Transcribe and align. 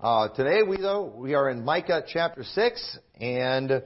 Uh, 0.00 0.28
today 0.28 0.62
we 0.62 0.76
though 0.76 1.12
we 1.16 1.34
are 1.34 1.50
in 1.50 1.64
Micah 1.64 2.04
chapter 2.06 2.44
six, 2.44 2.96
and 3.20 3.82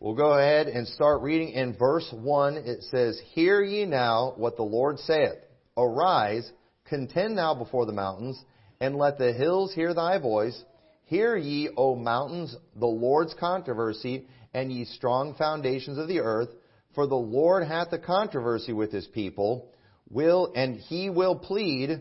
we'll 0.00 0.14
go 0.14 0.32
ahead 0.32 0.68
and 0.68 0.88
start 0.88 1.20
reading 1.20 1.50
in 1.50 1.76
verse 1.76 2.10
one. 2.12 2.56
It 2.56 2.82
says, 2.84 3.20
"Hear 3.34 3.60
ye 3.60 3.84
now 3.84 4.32
what 4.38 4.56
the 4.56 4.62
Lord 4.62 4.98
saith: 5.00 5.36
Arise, 5.76 6.50
contend 6.86 7.36
now 7.36 7.54
before 7.54 7.84
the 7.84 7.92
mountains, 7.92 8.42
and 8.80 8.96
let 8.96 9.18
the 9.18 9.34
hills 9.34 9.74
hear 9.74 9.92
thy 9.92 10.16
voice. 10.16 10.58
Hear 11.04 11.36
ye, 11.36 11.68
O 11.76 11.94
mountains, 11.94 12.56
the 12.74 12.86
Lord's 12.86 13.34
controversy, 13.34 14.26
and 14.54 14.72
ye 14.72 14.86
strong 14.86 15.34
foundations 15.34 15.98
of 15.98 16.08
the 16.08 16.20
earth. 16.20 16.48
For 16.94 17.06
the 17.06 17.16
Lord 17.16 17.66
hath 17.66 17.92
a 17.92 17.98
controversy 17.98 18.72
with 18.72 18.92
his 18.92 19.06
people, 19.08 19.68
will 20.08 20.54
and 20.56 20.76
he 20.76 21.10
will 21.10 21.36
plead 21.36 22.00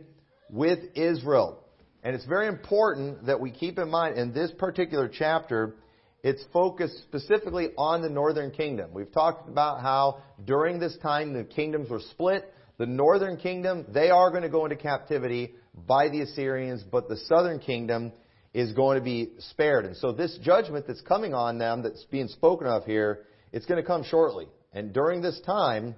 with 0.50 0.80
Israel." 0.96 1.60
And 2.04 2.16
it's 2.16 2.26
very 2.26 2.48
important 2.48 3.26
that 3.28 3.40
we 3.40 3.50
keep 3.50 3.80
in 3.80 3.90
mind 3.90 4.18
in 4.18 4.34
this 4.34 4.52
particular 4.52 5.08
chapter, 5.08 5.76
it's 6.22 6.44
focused 6.52 6.98
specifically 7.04 7.70
on 7.78 8.02
the 8.02 8.10
northern 8.10 8.52
kingdom. 8.52 8.92
We've 8.94 9.12
talked 9.12 9.48
about 9.48 9.82
how 9.82 10.22
during 10.46 10.80
this 10.80 10.98
time 11.02 11.34
the 11.34 11.46
kingdoms 11.46 11.90
were 11.90 12.02
split. 12.12 12.54
The 12.78 12.86
northern 12.86 13.38
kingdom, 13.38 13.86
they 13.90 14.10
are 14.10 14.30
going 14.32 14.44
to 14.44 14.50
go 14.50 14.66
into 14.66 14.76
captivity 14.76 15.54
by 15.88 16.10
the 16.10 16.22
Assyrians, 16.22 16.84
but 16.84 17.08
the 17.08 17.18
southern 17.18 17.60
kingdom 17.60 18.12
is 18.54 18.74
going 18.74 18.98
to 18.98 19.04
be 19.04 19.32
spared. 19.40 19.86
And 19.86 19.96
so 19.96 20.12
this 20.12 20.38
judgment 20.42 20.86
that's 20.88 21.02
coming 21.02 21.34
on 21.34 21.58
them, 21.58 21.84
that's 21.84 22.04
being 22.06 22.28
spoken 22.28 22.68
of 22.68 22.84
here, 22.86 23.26
it's 23.52 23.66
going 23.66 23.82
to 23.82 23.88
come 23.88 24.04
shortly. 24.04 24.48
And 24.74 24.92
during 24.92 25.22
this 25.22 25.40
time, 25.46 25.96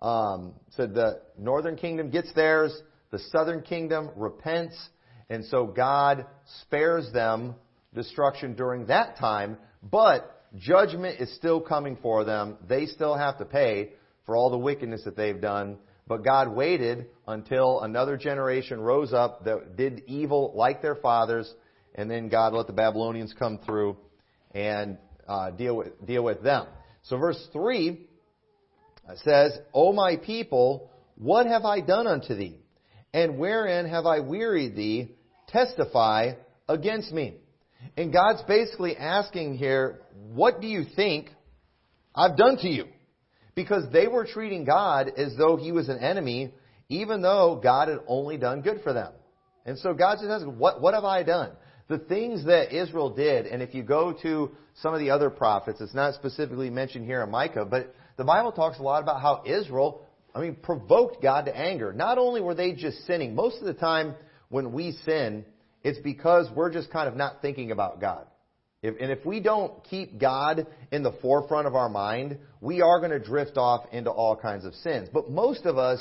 um, 0.00 0.54
so 0.76 0.86
the 0.86 1.22
northern 1.38 1.76
kingdom 1.76 2.10
gets 2.10 2.32
theirs, 2.34 2.72
the 3.10 3.18
southern 3.18 3.62
kingdom 3.62 4.10
repents, 4.16 4.76
and 5.30 5.44
so 5.46 5.64
God 5.64 6.26
spares 6.62 7.10
them 7.12 7.54
destruction 7.94 8.54
during 8.54 8.86
that 8.86 9.16
time, 9.16 9.56
but 9.82 10.44
judgment 10.56 11.20
is 11.20 11.32
still 11.36 11.60
coming 11.60 11.96
for 12.02 12.24
them. 12.24 12.58
They 12.68 12.86
still 12.86 13.16
have 13.16 13.38
to 13.38 13.44
pay 13.44 13.92
for 14.26 14.36
all 14.36 14.50
the 14.50 14.58
wickedness 14.58 15.04
that 15.04 15.16
they've 15.16 15.40
done. 15.40 15.78
But 16.06 16.24
God 16.24 16.48
waited 16.48 17.06
until 17.28 17.80
another 17.80 18.16
generation 18.16 18.80
rose 18.80 19.12
up 19.12 19.44
that 19.44 19.76
did 19.76 20.02
evil 20.08 20.52
like 20.56 20.82
their 20.82 20.96
fathers, 20.96 21.52
and 21.94 22.10
then 22.10 22.28
God 22.28 22.52
let 22.52 22.66
the 22.66 22.72
Babylonians 22.72 23.32
come 23.38 23.60
through 23.64 23.96
and 24.52 24.98
uh, 25.28 25.52
deal 25.52 25.76
with 25.76 26.04
deal 26.04 26.24
with 26.24 26.42
them. 26.42 26.66
So 27.04 27.16
verse 27.16 27.40
three 27.52 28.08
says, 29.22 29.56
"O 29.72 29.92
my 29.92 30.16
people, 30.16 30.90
what 31.14 31.46
have 31.46 31.64
I 31.64 31.80
done 31.80 32.08
unto 32.08 32.34
thee? 32.34 32.58
And 33.12 33.38
wherein 33.38 33.86
have 33.86 34.06
I 34.06 34.20
wearied 34.20 34.74
thee? 34.74 35.14
Testify 35.52 36.32
against 36.68 37.12
me. 37.12 37.34
And 37.96 38.12
God's 38.12 38.42
basically 38.42 38.96
asking 38.96 39.54
here, 39.56 40.00
what 40.32 40.60
do 40.60 40.66
you 40.66 40.84
think 40.96 41.30
I've 42.14 42.36
done 42.36 42.56
to 42.58 42.68
you? 42.68 42.86
Because 43.54 43.84
they 43.92 44.06
were 44.06 44.26
treating 44.26 44.64
God 44.64 45.10
as 45.16 45.34
though 45.36 45.56
he 45.56 45.72
was 45.72 45.88
an 45.88 45.98
enemy, 45.98 46.52
even 46.88 47.22
though 47.22 47.60
God 47.62 47.88
had 47.88 47.98
only 48.06 48.36
done 48.36 48.62
good 48.62 48.80
for 48.82 48.92
them. 48.92 49.12
And 49.66 49.78
so 49.78 49.92
God 49.92 50.18
just 50.20 50.30
asks, 50.30 50.46
what, 50.46 50.80
what 50.80 50.94
have 50.94 51.04
I 51.04 51.22
done? 51.22 51.52
The 51.88 51.98
things 51.98 52.44
that 52.46 52.74
Israel 52.74 53.10
did, 53.10 53.46
and 53.46 53.62
if 53.62 53.74
you 53.74 53.82
go 53.82 54.12
to 54.22 54.50
some 54.80 54.94
of 54.94 55.00
the 55.00 55.10
other 55.10 55.28
prophets, 55.28 55.80
it's 55.80 55.94
not 55.94 56.14
specifically 56.14 56.70
mentioned 56.70 57.04
here 57.04 57.22
in 57.22 57.30
Micah, 57.30 57.64
but 57.64 57.94
the 58.16 58.24
Bible 58.24 58.52
talks 58.52 58.78
a 58.78 58.82
lot 58.82 59.02
about 59.02 59.20
how 59.20 59.42
Israel, 59.44 60.06
I 60.34 60.40
mean, 60.40 60.54
provoked 60.54 61.22
God 61.22 61.46
to 61.46 61.56
anger. 61.56 61.92
Not 61.92 62.18
only 62.18 62.40
were 62.40 62.54
they 62.54 62.72
just 62.72 63.06
sinning, 63.06 63.34
most 63.34 63.58
of 63.58 63.64
the 63.64 63.74
time, 63.74 64.14
when 64.50 64.72
we 64.72 64.92
sin, 65.04 65.46
it's 65.82 65.98
because 66.00 66.48
we're 66.54 66.70
just 66.70 66.90
kind 66.90 67.08
of 67.08 67.16
not 67.16 67.40
thinking 67.40 67.70
about 67.70 68.00
God. 68.00 68.26
If, 68.82 68.94
and 69.00 69.10
if 69.10 69.24
we 69.24 69.40
don't 69.40 69.82
keep 69.84 70.18
God 70.18 70.66
in 70.90 71.02
the 71.02 71.12
forefront 71.22 71.66
of 71.66 71.74
our 71.74 71.88
mind, 71.88 72.38
we 72.60 72.82
are 72.82 72.98
going 72.98 73.12
to 73.12 73.18
drift 73.18 73.56
off 73.56 73.86
into 73.92 74.10
all 74.10 74.36
kinds 74.36 74.64
of 74.64 74.74
sins. 74.74 75.08
But 75.12 75.30
most 75.30 75.64
of 75.66 75.78
us, 75.78 76.00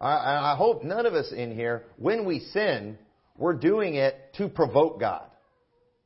I, 0.00 0.52
I 0.52 0.56
hope 0.56 0.82
none 0.82 1.06
of 1.06 1.14
us 1.14 1.32
in 1.32 1.54
here, 1.54 1.84
when 1.96 2.26
we 2.26 2.40
sin, 2.40 2.98
we're 3.36 3.54
doing 3.54 3.94
it 3.94 4.34
to 4.38 4.48
provoke 4.48 5.00
God. 5.00 5.24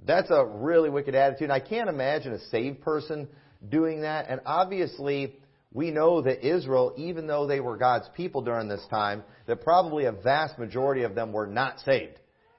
That's 0.04 0.30
a 0.30 0.44
really 0.44 0.90
wicked 0.90 1.14
attitude. 1.14 1.50
I 1.50 1.60
can't 1.60 1.88
imagine 1.88 2.32
a 2.32 2.40
saved 2.46 2.80
person 2.82 3.28
doing 3.68 4.02
that. 4.02 4.26
And 4.28 4.40
obviously, 4.46 5.34
we 5.72 5.90
know 5.90 6.22
that 6.22 6.46
Israel, 6.46 6.94
even 6.96 7.26
though 7.26 7.46
they 7.46 7.60
were 7.60 7.76
God's 7.76 8.08
people 8.16 8.42
during 8.42 8.68
this 8.68 8.84
time, 8.90 9.22
that 9.46 9.62
probably 9.62 10.04
a 10.04 10.12
vast 10.12 10.58
majority 10.58 11.02
of 11.02 11.14
them 11.14 11.32
were 11.32 11.46
not 11.46 11.78
saved. 11.80 12.18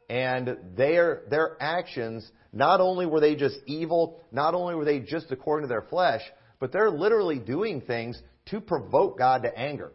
And 0.09 0.57
their, 0.75 1.23
their 1.29 1.57
actions, 1.61 2.29
not 2.53 2.79
only 2.79 3.05
were 3.05 3.19
they 3.19 3.35
just 3.35 3.57
evil, 3.66 4.22
not 4.31 4.53
only 4.53 4.75
were 4.75 4.85
they 4.85 4.99
just 4.99 5.31
according 5.31 5.67
to 5.67 5.69
their 5.69 5.81
flesh, 5.83 6.22
but 6.59 6.72
they're 6.72 6.89
literally 6.89 7.39
doing 7.39 7.81
things 7.81 8.22
to 8.47 8.61
provoke 8.61 9.17
God 9.17 9.43
to 9.43 9.57
anger. 9.57 9.91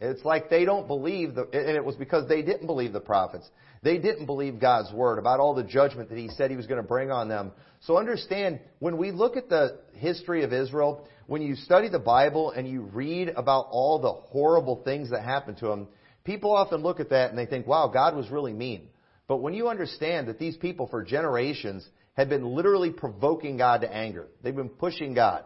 It's 0.00 0.24
like 0.24 0.48
they 0.48 0.64
don't 0.64 0.86
believe, 0.86 1.34
the, 1.34 1.42
and 1.42 1.76
it 1.76 1.84
was 1.84 1.96
because 1.96 2.26
they 2.26 2.40
didn't 2.40 2.66
believe 2.66 2.92
the 2.92 3.00
prophets. 3.00 3.48
They 3.82 3.98
didn't 3.98 4.26
believe 4.26 4.58
God's 4.58 4.92
word 4.92 5.18
about 5.18 5.40
all 5.40 5.54
the 5.54 5.62
judgment 5.62 6.08
that 6.08 6.16
He 6.16 6.28
said 6.28 6.50
He 6.50 6.56
was 6.56 6.66
going 6.66 6.80
to 6.80 6.86
bring 6.86 7.10
on 7.10 7.28
them. 7.28 7.52
So 7.80 7.98
understand, 7.98 8.60
when 8.78 8.96
we 8.96 9.10
look 9.10 9.36
at 9.36 9.48
the 9.48 9.80
history 9.94 10.42
of 10.42 10.52
Israel, 10.54 11.06
when 11.30 11.42
you 11.42 11.54
study 11.54 11.88
the 11.88 12.00
Bible 12.00 12.50
and 12.50 12.66
you 12.66 12.80
read 12.80 13.28
about 13.28 13.68
all 13.70 14.00
the 14.00 14.10
horrible 14.10 14.82
things 14.82 15.10
that 15.10 15.22
happened 15.22 15.58
to 15.58 15.68
them, 15.68 15.86
people 16.24 16.52
often 16.52 16.82
look 16.82 16.98
at 16.98 17.10
that 17.10 17.30
and 17.30 17.38
they 17.38 17.46
think, 17.46 17.68
wow, 17.68 17.86
God 17.86 18.16
was 18.16 18.28
really 18.30 18.52
mean. 18.52 18.88
But 19.28 19.36
when 19.36 19.54
you 19.54 19.68
understand 19.68 20.26
that 20.26 20.40
these 20.40 20.56
people 20.56 20.88
for 20.88 21.04
generations 21.04 21.88
had 22.14 22.28
been 22.28 22.44
literally 22.44 22.90
provoking 22.90 23.56
God 23.56 23.82
to 23.82 23.94
anger, 23.94 24.26
they've 24.42 24.56
been 24.56 24.70
pushing 24.70 25.14
God. 25.14 25.44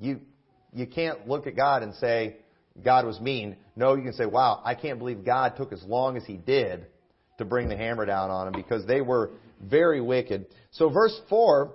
You, 0.00 0.18
you 0.72 0.88
can't 0.88 1.28
look 1.28 1.46
at 1.46 1.54
God 1.54 1.84
and 1.84 1.94
say, 1.94 2.38
God 2.84 3.06
was 3.06 3.20
mean. 3.20 3.56
No, 3.76 3.94
you 3.94 4.02
can 4.02 4.14
say, 4.14 4.26
wow, 4.26 4.60
I 4.64 4.74
can't 4.74 4.98
believe 4.98 5.24
God 5.24 5.54
took 5.56 5.72
as 5.72 5.82
long 5.84 6.16
as 6.16 6.24
He 6.24 6.38
did 6.38 6.86
to 7.38 7.44
bring 7.44 7.68
the 7.68 7.76
hammer 7.76 8.04
down 8.04 8.30
on 8.30 8.50
them 8.50 8.60
because 8.60 8.84
they 8.84 9.00
were 9.00 9.30
very 9.62 10.00
wicked. 10.00 10.46
So 10.72 10.88
verse 10.88 11.16
4, 11.28 11.72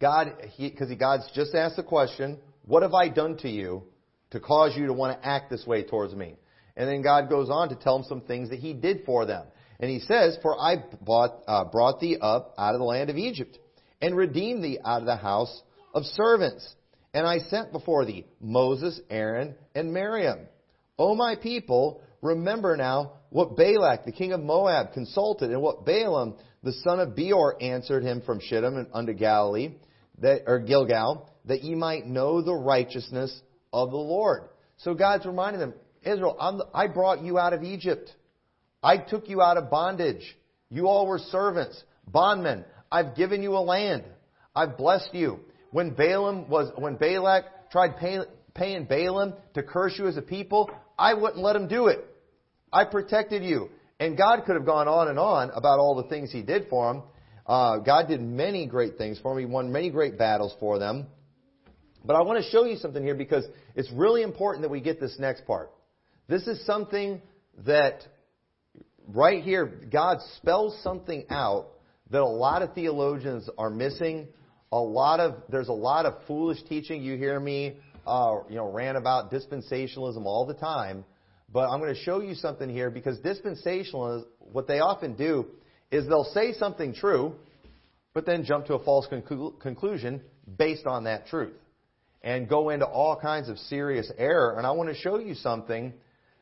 God, 0.00 0.32
because 0.58 0.88
he, 0.88 0.96
God's 0.96 1.30
just 1.34 1.54
asked 1.54 1.76
the 1.76 1.82
question, 1.82 2.38
what 2.64 2.82
have 2.82 2.94
I 2.94 3.08
done 3.08 3.36
to 3.38 3.48
you 3.48 3.82
to 4.30 4.40
cause 4.40 4.74
you 4.76 4.86
to 4.86 4.92
want 4.92 5.20
to 5.20 5.26
act 5.26 5.50
this 5.50 5.66
way 5.66 5.84
towards 5.84 6.14
me? 6.14 6.36
And 6.76 6.88
then 6.88 7.02
God 7.02 7.28
goes 7.28 7.50
on 7.50 7.68
to 7.68 7.76
tell 7.76 7.98
them 7.98 8.06
some 8.08 8.22
things 8.22 8.50
that 8.50 8.58
He 8.58 8.72
did 8.72 9.02
for 9.04 9.26
them. 9.26 9.46
And 9.78 9.90
He 9.90 10.00
says, 10.00 10.38
For 10.40 10.58
I 10.58 10.76
bought, 11.00 11.42
uh, 11.46 11.64
brought 11.64 12.00
thee 12.00 12.16
up 12.20 12.54
out 12.56 12.74
of 12.74 12.78
the 12.78 12.84
land 12.84 13.10
of 13.10 13.16
Egypt, 13.16 13.58
and 14.00 14.16
redeemed 14.16 14.64
thee 14.64 14.78
out 14.84 15.00
of 15.00 15.06
the 15.06 15.16
house 15.16 15.62
of 15.94 16.04
servants. 16.04 16.74
And 17.12 17.26
I 17.26 17.38
sent 17.38 17.72
before 17.72 18.04
thee 18.04 18.24
Moses, 18.40 19.00
Aaron, 19.10 19.54
and 19.74 19.92
Miriam. 19.92 20.46
O 20.98 21.14
my 21.14 21.34
people, 21.34 22.00
remember 22.22 22.76
now 22.76 23.12
what 23.30 23.56
Balak, 23.56 24.04
the 24.04 24.12
king 24.12 24.32
of 24.32 24.40
Moab, 24.40 24.92
consulted, 24.92 25.50
and 25.50 25.60
what 25.60 25.84
Balaam, 25.84 26.36
the 26.62 26.72
son 26.72 27.00
of 27.00 27.16
Beor, 27.16 27.60
answered 27.60 28.02
him 28.02 28.22
from 28.22 28.40
Shittim 28.40 28.76
and 28.76 28.86
unto 28.92 29.12
Galilee, 29.12 29.74
that, 30.20 30.42
or 30.46 30.60
Gilgal, 30.60 31.28
that 31.46 31.62
ye 31.62 31.74
might 31.74 32.06
know 32.06 32.42
the 32.42 32.54
righteousness 32.54 33.40
of 33.72 33.90
the 33.90 33.96
Lord. 33.96 34.48
So 34.78 34.94
God's 34.94 35.26
reminding 35.26 35.60
them, 35.60 35.74
Israel, 36.02 36.36
the, 36.38 36.66
i 36.74 36.86
brought 36.86 37.22
you 37.22 37.38
out 37.38 37.52
of 37.52 37.62
Egypt. 37.62 38.10
I 38.82 38.96
took 38.96 39.28
you 39.28 39.42
out 39.42 39.56
of 39.56 39.70
bondage. 39.70 40.36
You 40.70 40.86
all 40.86 41.06
were 41.06 41.18
servants, 41.18 41.82
bondmen. 42.06 42.64
I've 42.90 43.14
given 43.14 43.42
you 43.42 43.52
a 43.52 43.60
land. 43.60 44.04
I've 44.54 44.76
blessed 44.76 45.14
you. 45.14 45.40
When 45.70 45.90
Balaam 45.90 46.48
was, 46.48 46.72
when 46.76 46.96
Balak 46.96 47.70
tried 47.70 47.98
pay, 47.98 48.18
paying 48.54 48.84
Balaam 48.84 49.34
to 49.54 49.62
curse 49.62 49.94
you 49.98 50.08
as 50.08 50.16
a 50.16 50.22
people, 50.22 50.70
I 50.98 51.14
wouldn't 51.14 51.38
let 51.38 51.56
him 51.56 51.68
do 51.68 51.86
it. 51.86 52.04
I 52.72 52.84
protected 52.84 53.44
you. 53.44 53.70
And 53.98 54.16
God 54.16 54.44
could 54.46 54.56
have 54.56 54.64
gone 54.64 54.88
on 54.88 55.08
and 55.08 55.18
on 55.18 55.50
about 55.50 55.78
all 55.78 55.94
the 55.94 56.08
things 56.08 56.32
He 56.32 56.42
did 56.42 56.68
for 56.68 56.90
him. 56.90 57.02
Uh, 57.46 57.78
God 57.78 58.08
did 58.08 58.20
many 58.20 58.66
great 58.66 58.96
things 58.96 59.18
for 59.18 59.32
him. 59.32 59.38
He 59.38 59.52
won 59.52 59.72
many 59.72 59.90
great 59.90 60.18
battles 60.18 60.54
for 60.60 60.78
them. 60.78 61.06
But 62.04 62.16
I 62.16 62.22
want 62.22 62.42
to 62.42 62.50
show 62.50 62.64
you 62.64 62.76
something 62.76 63.02
here 63.02 63.14
because 63.14 63.44
it's 63.74 63.90
really 63.92 64.22
important 64.22 64.62
that 64.62 64.70
we 64.70 64.80
get 64.80 65.00
this 65.00 65.16
next 65.18 65.46
part. 65.46 65.70
This 66.28 66.46
is 66.46 66.64
something 66.64 67.20
that 67.66 68.02
right 69.08 69.42
here, 69.42 69.80
God 69.90 70.18
spells 70.36 70.78
something 70.82 71.24
out 71.28 71.68
that 72.10 72.20
a 72.20 72.24
lot 72.24 72.62
of 72.62 72.74
theologians 72.74 73.48
are 73.58 73.70
missing. 73.70 74.28
A 74.72 74.78
lot 74.78 75.20
of 75.20 75.34
there's 75.48 75.68
a 75.68 75.72
lot 75.72 76.06
of 76.06 76.14
foolish 76.26 76.58
teaching. 76.68 77.02
You 77.02 77.16
hear 77.16 77.38
me, 77.38 77.76
uh, 78.06 78.38
you 78.48 78.56
know, 78.56 78.70
rant 78.70 78.96
about 78.96 79.32
dispensationalism 79.32 80.24
all 80.24 80.46
the 80.46 80.54
time. 80.54 81.04
But 81.52 81.68
I'm 81.68 81.80
going 81.80 81.94
to 81.94 82.00
show 82.00 82.20
you 82.20 82.34
something 82.34 82.68
here 82.68 82.90
because 82.90 83.18
dispensationalists, 83.18 84.26
what 84.38 84.68
they 84.68 84.78
often 84.78 85.14
do 85.14 85.46
is 85.90 86.06
they'll 86.06 86.24
say 86.24 86.52
something 86.52 86.94
true, 86.94 87.34
but 88.14 88.26
then 88.26 88.44
jump 88.44 88.66
to 88.66 88.74
a 88.74 88.84
false 88.84 89.06
conclu- 89.10 89.58
conclusion 89.60 90.20
based 90.58 90.86
on 90.86 91.04
that 91.04 91.26
truth 91.26 91.54
and 92.22 92.48
go 92.48 92.70
into 92.70 92.86
all 92.86 93.16
kinds 93.16 93.48
of 93.48 93.58
serious 93.58 94.10
error. 94.18 94.54
And 94.56 94.66
I 94.66 94.72
want 94.72 94.90
to 94.90 94.94
show 94.94 95.18
you 95.18 95.34
something 95.34 95.92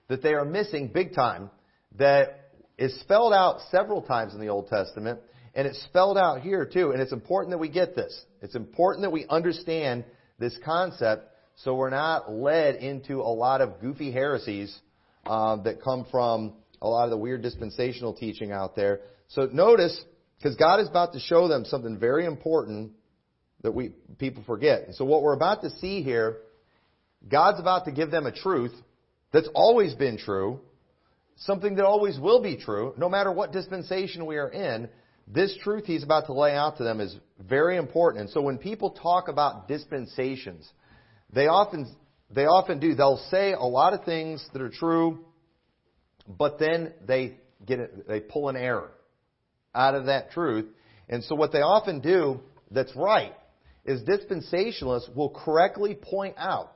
that 0.08 0.22
they 0.22 0.34
are 0.34 0.44
missing 0.44 0.88
big 0.88 1.14
time 1.14 1.50
that 1.98 2.50
is 2.76 2.98
spelled 3.00 3.32
out 3.32 3.60
several 3.70 4.02
times 4.02 4.34
in 4.34 4.40
the 4.40 4.48
Old 4.48 4.68
Testament, 4.68 5.20
and 5.54 5.66
it's 5.66 5.82
spelled 5.84 6.18
out 6.18 6.40
here 6.40 6.64
too. 6.64 6.92
And 6.92 7.00
it's 7.00 7.12
important 7.12 7.50
that 7.50 7.58
we 7.58 7.68
get 7.68 7.94
this. 7.94 8.24
It's 8.42 8.54
important 8.54 9.02
that 9.02 9.10
we 9.10 9.26
understand 9.28 10.04
this 10.38 10.56
concept 10.64 11.28
so 11.64 11.74
we're 11.74 11.90
not 11.90 12.30
led 12.30 12.76
into 12.76 13.20
a 13.20 13.34
lot 13.34 13.60
of 13.60 13.80
goofy 13.80 14.12
heresies 14.12 14.76
um, 15.26 15.64
that 15.64 15.82
come 15.82 16.06
from 16.08 16.52
a 16.80 16.88
lot 16.88 17.04
of 17.04 17.10
the 17.10 17.16
weird 17.16 17.42
dispensational 17.42 18.14
teaching 18.14 18.52
out 18.52 18.76
there. 18.76 19.00
So 19.28 19.48
notice, 19.52 20.00
because 20.38 20.56
God 20.56 20.80
is 20.80 20.88
about 20.88 21.12
to 21.12 21.20
show 21.20 21.48
them 21.48 21.64
something 21.64 21.98
very 21.98 22.25
important 22.25 22.92
that 23.62 23.72
we 23.72 23.90
people 24.19 24.42
forget. 24.46 24.84
And 24.86 24.94
so 24.94 25.04
what 25.04 25.22
we're 25.22 25.34
about 25.34 25.62
to 25.62 25.70
see 25.70 26.02
here, 26.02 26.38
God's 27.28 27.60
about 27.60 27.86
to 27.86 27.92
give 27.92 28.10
them 28.10 28.26
a 28.26 28.32
truth 28.32 28.72
that's 29.32 29.48
always 29.54 29.94
been 29.94 30.16
true, 30.16 30.60
something 31.36 31.76
that 31.76 31.84
always 31.84 32.19
will 32.19 32.42
be 32.42 32.56
true, 32.56 32.94
no 32.96 33.08
matter 33.08 33.32
what 33.32 33.52
dispensation 33.52 34.26
we 34.26 34.36
are 34.36 34.48
in. 34.48 34.88
This 35.26 35.54
truth 35.62 35.84
he's 35.84 36.04
about 36.04 36.26
to 36.26 36.32
lay 36.32 36.54
out 36.54 36.78
to 36.78 36.84
them 36.84 37.00
is 37.00 37.14
very 37.38 37.76
important. 37.76 38.22
And 38.22 38.30
so 38.30 38.40
when 38.40 38.56
people 38.56 38.90
talk 38.90 39.28
about 39.28 39.69
dispensations, 39.69 40.66
they 41.32 41.48
often 41.48 41.86
they 42.30 42.44
often 42.44 42.78
do. 42.78 42.94
They'll 42.94 43.22
say 43.30 43.52
a 43.52 43.60
lot 43.60 43.92
of 43.92 44.04
things 44.04 44.46
that 44.52 44.62
are 44.62 44.70
true, 44.70 45.25
but 46.28 46.58
then 46.58 46.92
they 47.06 47.38
get 47.64 47.80
it, 47.80 48.06
they 48.06 48.20
pull 48.20 48.48
an 48.48 48.56
error 48.56 48.90
out 49.75 49.94
of 49.94 50.06
that 50.06 50.30
truth. 50.32 50.66
And 51.08 51.25
so 51.25 51.34
what 51.34 51.52
they 51.52 51.60
often 51.62 52.00
do 52.00 52.40
that's 52.70 52.94
right 52.94 53.34
is 53.84 54.02
dispensationalists 54.02 55.14
will 55.14 55.30
correctly 55.30 55.94
point 55.94 56.34
out 56.36 56.72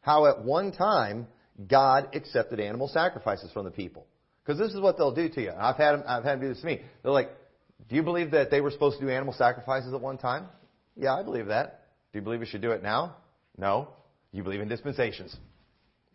how 0.00 0.26
at 0.26 0.42
one 0.42 0.72
time 0.72 1.26
God 1.68 2.08
accepted 2.14 2.60
animal 2.60 2.88
sacrifices 2.88 3.50
from 3.52 3.64
the 3.64 3.70
people. 3.70 4.06
Because 4.44 4.58
this 4.58 4.72
is 4.72 4.80
what 4.80 4.96
they'll 4.96 5.14
do 5.14 5.28
to 5.28 5.42
you. 5.42 5.52
I've 5.58 5.76
had 5.76 5.92
them, 5.92 6.04
I've 6.06 6.22
had 6.22 6.34
them 6.34 6.40
do 6.40 6.48
this 6.48 6.60
to 6.60 6.66
me. 6.66 6.80
They're 7.02 7.12
like, 7.12 7.30
do 7.88 7.96
you 7.96 8.02
believe 8.02 8.30
that 8.30 8.50
they 8.50 8.60
were 8.60 8.70
supposed 8.70 8.98
to 9.00 9.04
do 9.04 9.10
animal 9.10 9.34
sacrifices 9.34 9.92
at 9.92 10.00
one 10.00 10.18
time? 10.18 10.46
Yeah, 10.96 11.14
I 11.14 11.22
believe 11.22 11.46
that. 11.46 11.86
Do 12.12 12.18
you 12.18 12.22
believe 12.22 12.40
we 12.40 12.46
should 12.46 12.62
do 12.62 12.70
it 12.70 12.82
now? 12.82 13.16
No. 13.58 13.88
You 14.32 14.42
believe 14.42 14.60
in 14.60 14.68
dispensations. 14.68 15.36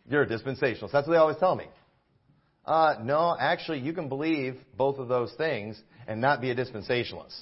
You're 0.08 0.22
a 0.22 0.26
dispensationalist. 0.26 0.92
That's 0.92 1.06
what 1.06 1.12
they 1.12 1.16
always 1.16 1.36
tell 1.36 1.54
me. 1.54 1.66
Uh, 2.64 2.96
no, 3.02 3.36
actually, 3.38 3.80
you 3.80 3.92
can 3.92 4.08
believe 4.08 4.56
both 4.76 4.98
of 4.98 5.08
those 5.08 5.32
things 5.36 5.80
and 6.06 6.20
not 6.20 6.40
be 6.40 6.50
a 6.50 6.54
dispensationalist. 6.54 7.40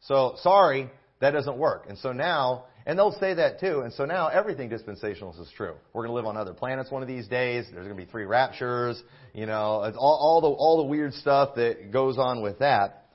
So, 0.00 0.34
sorry, 0.38 0.90
that 1.20 1.32
doesn't 1.32 1.56
work. 1.56 1.86
And 1.88 1.98
so 1.98 2.12
now, 2.12 2.64
and 2.86 2.98
they'll 2.98 3.16
say 3.18 3.34
that 3.34 3.60
too, 3.60 3.80
and 3.80 3.92
so 3.92 4.04
now 4.04 4.28
everything 4.28 4.68
dispensationalist 4.68 5.40
is 5.40 5.50
true. 5.56 5.74
We're 5.92 6.02
going 6.02 6.10
to 6.10 6.14
live 6.14 6.26
on 6.26 6.36
other 6.36 6.52
planets 6.52 6.90
one 6.90 7.02
of 7.02 7.08
these 7.08 7.26
days. 7.26 7.64
There's 7.72 7.86
going 7.86 7.96
to 7.96 8.04
be 8.04 8.10
three 8.10 8.26
raptures, 8.26 9.02
you 9.32 9.46
know, 9.46 9.92
all, 9.96 10.18
all 10.20 10.40
the 10.42 10.48
all 10.48 10.76
the 10.78 10.88
weird 10.88 11.14
stuff 11.14 11.54
that 11.56 11.90
goes 11.90 12.18
on 12.18 12.42
with 12.42 12.58
that. 12.58 13.06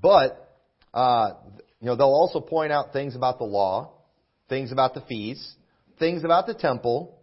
But 0.00 0.48
uh, 0.94 1.34
you 1.80 1.86
know, 1.86 1.96
they'll 1.96 2.06
also 2.06 2.40
point 2.40 2.72
out 2.72 2.92
things 2.92 3.14
about 3.16 3.38
the 3.38 3.44
law, 3.44 3.92
things 4.48 4.72
about 4.72 4.94
the 4.94 5.02
feasts, 5.02 5.54
things 5.98 6.24
about 6.24 6.46
the 6.46 6.54
temple, 6.54 7.17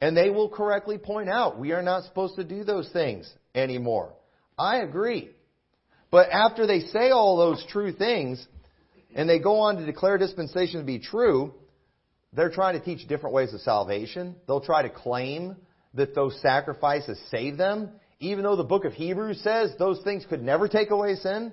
and 0.00 0.16
they 0.16 0.30
will 0.30 0.48
correctly 0.48 0.98
point 0.98 1.28
out 1.28 1.58
we 1.58 1.72
are 1.72 1.82
not 1.82 2.04
supposed 2.04 2.36
to 2.36 2.44
do 2.44 2.64
those 2.64 2.88
things 2.92 3.32
anymore. 3.54 4.12
I 4.58 4.78
agree. 4.78 5.30
But 6.10 6.30
after 6.30 6.66
they 6.66 6.80
say 6.80 7.10
all 7.10 7.36
those 7.36 7.64
true 7.68 7.92
things, 7.92 8.46
and 9.14 9.28
they 9.28 9.38
go 9.38 9.60
on 9.60 9.76
to 9.76 9.86
declare 9.86 10.18
dispensation 10.18 10.80
to 10.80 10.86
be 10.86 10.98
true, 10.98 11.54
they're 12.32 12.50
trying 12.50 12.78
to 12.78 12.84
teach 12.84 13.08
different 13.08 13.34
ways 13.34 13.54
of 13.54 13.60
salvation. 13.60 14.36
They'll 14.46 14.60
try 14.60 14.82
to 14.82 14.90
claim 14.90 15.56
that 15.94 16.14
those 16.14 16.38
sacrifices 16.42 17.18
save 17.30 17.56
them, 17.56 17.90
even 18.20 18.44
though 18.44 18.56
the 18.56 18.64
book 18.64 18.84
of 18.84 18.92
Hebrews 18.92 19.40
says 19.42 19.72
those 19.78 20.02
things 20.02 20.26
could 20.28 20.42
never 20.42 20.68
take 20.68 20.90
away 20.90 21.16
sin. 21.16 21.52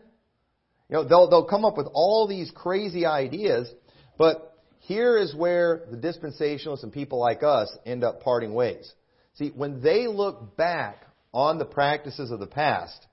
You 0.90 0.98
know, 0.98 1.04
they'll, 1.06 1.30
they'll 1.30 1.48
come 1.48 1.66
up 1.66 1.78
with 1.78 1.88
all 1.94 2.28
these 2.28 2.52
crazy 2.54 3.06
ideas, 3.06 3.72
but 4.18 4.53
here 4.84 5.18
is 5.18 5.34
where 5.34 5.84
the 5.90 5.98
dispensationalists 5.98 6.84
and 6.84 6.92
people 6.92 7.18
like 7.18 7.42
us 7.42 7.74
end 7.86 8.04
up 8.04 8.22
parting 8.22 8.54
ways. 8.54 8.92
See, 9.36 9.50
when 9.56 9.82
they 9.82 10.08
look 10.08 10.58
back 10.58 10.98
on 11.34 11.58
the 11.58 11.66
practices 11.66 12.32
of 12.32 12.42
the 12.42 12.48
past, 12.48 13.08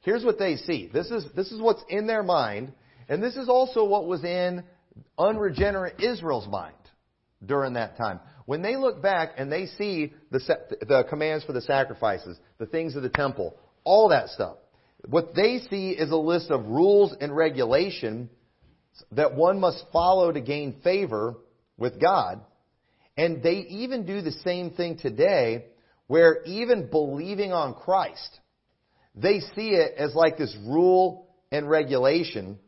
here's 0.00 0.24
what 0.24 0.38
they 0.38 0.56
see. 0.56 0.88
This 0.90 1.10
is, 1.10 1.26
this 1.36 1.52
is 1.52 1.60
what's 1.60 1.84
in 1.90 2.06
their 2.06 2.22
mind, 2.22 2.72
and 3.06 3.22
this 3.22 3.36
is 3.36 3.50
also 3.50 3.84
what 3.84 4.06
was 4.06 4.24
in 4.24 4.64
unregenerate 5.18 6.00
Israel's 6.00 6.48
mind 6.48 6.74
during 7.44 7.74
that 7.74 7.98
time. 7.98 8.20
When 8.46 8.62
they 8.62 8.76
look 8.76 9.02
back 9.02 9.32
and 9.36 9.52
they 9.52 9.66
see 9.66 10.14
the, 10.30 10.40
the 10.80 11.04
commands 11.10 11.44
for 11.44 11.52
the 11.52 11.60
sacrifices, 11.60 12.38
the 12.56 12.66
things 12.66 12.96
of 12.96 13.02
the 13.02 13.10
temple, 13.10 13.56
all 13.84 14.08
that 14.08 14.30
stuff, 14.30 14.56
what 15.06 15.34
they 15.34 15.60
see 15.70 15.90
is 15.90 16.10
a 16.10 16.16
list 16.16 16.50
of 16.50 16.64
rules 16.64 17.14
and 17.20 17.36
regulation 17.36 18.30
that 19.12 19.34
one 19.34 19.60
must 19.60 19.84
follow 19.92 20.30
to 20.30 20.40
gain 20.40 20.80
favor 20.82 21.36
with 21.76 22.00
God. 22.00 22.40
And 23.16 23.42
they 23.42 23.66
even 23.68 24.06
do 24.06 24.22
the 24.22 24.32
same 24.32 24.70
thing 24.70 24.98
today, 24.98 25.66
where 26.06 26.42
even 26.44 26.88
believing 26.90 27.52
on 27.52 27.74
Christ, 27.74 28.40
they 29.14 29.40
see 29.54 29.70
it 29.70 29.94
as 29.96 30.14
like 30.14 30.38
this 30.38 30.56
rule 30.66 31.28
and 31.50 31.68
regulation, 31.68 32.58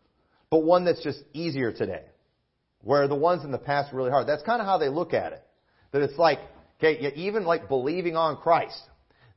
but 0.50 0.64
one 0.64 0.84
that's 0.84 1.02
just 1.02 1.20
easier 1.32 1.72
today. 1.72 2.04
Where 2.82 3.06
the 3.06 3.14
ones 3.14 3.44
in 3.44 3.52
the 3.52 3.58
past 3.58 3.92
are 3.92 3.96
really 3.96 4.10
hard. 4.10 4.26
That's 4.26 4.42
kind 4.42 4.60
of 4.60 4.66
how 4.66 4.78
they 4.78 4.88
look 4.88 5.14
at 5.14 5.32
it. 5.32 5.42
That 5.92 6.02
it's 6.02 6.18
like, 6.18 6.40
okay, 6.78 7.12
even 7.14 7.44
like 7.44 7.68
believing 7.68 8.16
on 8.16 8.36
Christ. 8.36 8.80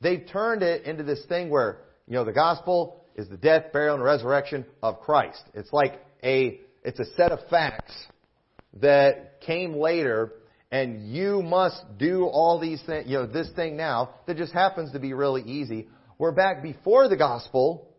They've 0.02 0.26
turned 0.32 0.64
it 0.64 0.86
into 0.86 1.04
this 1.04 1.24
thing 1.26 1.50
where, 1.50 1.82
you 2.08 2.16
know, 2.16 2.26
the 2.26 2.34
gospel 2.34 3.06
is 3.16 3.30
the 3.30 3.38
death, 3.38 3.72
burial, 3.72 3.96
and 3.96 4.04
resurrection 4.04 4.66
of 4.82 5.00
Christ. 5.02 5.42
It's 5.54 5.72
like 5.72 6.02
a 6.24 6.60
it's 6.86 7.00
a 7.00 7.06
set 7.16 7.32
of 7.32 7.40
facts 7.50 7.94
that 8.80 9.42
came 9.42 9.74
later 9.74 10.34
and 10.72 11.12
you 11.12 11.42
must 11.42 11.82
do 11.98 12.26
all 12.26 12.60
these 12.60 12.82
things, 12.86 13.08
you 13.08 13.18
know, 13.18 13.26
this 13.26 13.50
thing 13.56 13.76
now 13.76 14.16
that 14.28 14.38
just 14.38 14.54
happens 14.54 14.92
to 14.92 15.00
be 15.00 15.14
really 15.14 15.42
easy. 15.42 15.88
Where 16.18 16.32
back 16.32 16.62
before 16.62 17.08
the 17.08 17.18
gospel, 17.18 17.90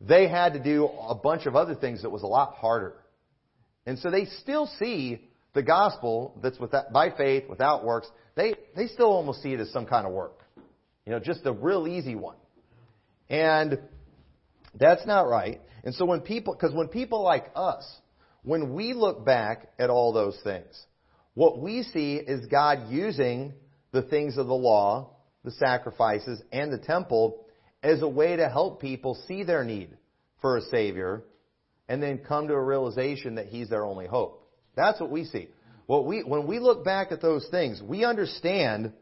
they 0.00 0.28
had 0.28 0.54
to 0.54 0.62
do 0.62 0.86
a 0.86 1.14
bunch 1.14 1.46
of 1.46 1.54
other 1.54 1.74
things 1.74 2.02
that 2.02 2.10
was 2.10 2.22
a 2.22 2.26
lot 2.26 2.54
harder. 2.54 2.94
And 3.86 3.98
so 3.98 4.10
they 4.10 4.24
still 4.24 4.66
see 4.78 5.28
the 5.54 5.62
gospel 5.62 6.38
that's 6.42 6.58
without, 6.58 6.92
by 6.92 7.10
faith, 7.10 7.44
without 7.48 7.84
works, 7.84 8.08
they, 8.34 8.54
they 8.74 8.88
still 8.88 9.10
almost 9.10 9.42
see 9.42 9.52
it 9.52 9.60
as 9.60 9.70
some 9.70 9.86
kind 9.86 10.06
of 10.06 10.12
work. 10.12 10.40
You 11.06 11.12
know, 11.12 11.20
just 11.20 11.46
a 11.46 11.52
real 11.52 11.86
easy 11.86 12.16
one. 12.16 12.36
And 13.28 13.78
that's 14.74 15.06
not 15.06 15.28
right. 15.28 15.60
And 15.84 15.94
so 15.94 16.04
when 16.04 16.20
people, 16.20 16.54
because 16.54 16.74
when 16.74 16.88
people 16.88 17.22
like 17.22 17.46
us 17.54 17.84
when 18.46 18.74
we 18.74 18.92
look 18.92 19.24
back 19.24 19.72
at 19.76 19.90
all 19.90 20.12
those 20.12 20.38
things, 20.44 20.80
what 21.34 21.58
we 21.58 21.82
see 21.82 22.14
is 22.14 22.46
God 22.46 22.88
using 22.88 23.52
the 23.90 24.02
things 24.02 24.38
of 24.38 24.46
the 24.46 24.54
law, 24.54 25.16
the 25.42 25.50
sacrifices, 25.50 26.40
and 26.52 26.72
the 26.72 26.78
temple 26.78 27.44
as 27.82 28.02
a 28.02 28.08
way 28.08 28.36
to 28.36 28.48
help 28.48 28.80
people 28.80 29.18
see 29.26 29.42
their 29.42 29.64
need 29.64 29.98
for 30.40 30.56
a 30.56 30.62
Savior 30.62 31.24
and 31.88 32.00
then 32.00 32.18
come 32.18 32.46
to 32.46 32.54
a 32.54 32.62
realization 32.62 33.34
that 33.34 33.46
He's 33.46 33.68
their 33.68 33.84
only 33.84 34.06
hope. 34.06 34.48
That's 34.76 35.00
what 35.00 35.10
we 35.10 35.24
see. 35.24 35.48
What 35.86 36.06
we, 36.06 36.22
when 36.22 36.46
we 36.46 36.60
look 36.60 36.84
back 36.84 37.10
at 37.10 37.20
those 37.20 37.48
things, 37.50 37.82
we 37.82 38.04
understand 38.04 38.92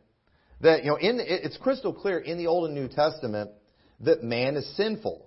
that, 0.62 0.84
you 0.84 0.90
know, 0.90 0.96
in, 0.96 1.18
it's 1.20 1.58
crystal 1.58 1.92
clear 1.92 2.18
in 2.18 2.38
the 2.38 2.46
Old 2.46 2.64
and 2.64 2.74
New 2.74 2.88
Testament 2.88 3.50
that 4.00 4.22
man 4.22 4.56
is 4.56 4.76
sinful. 4.76 5.26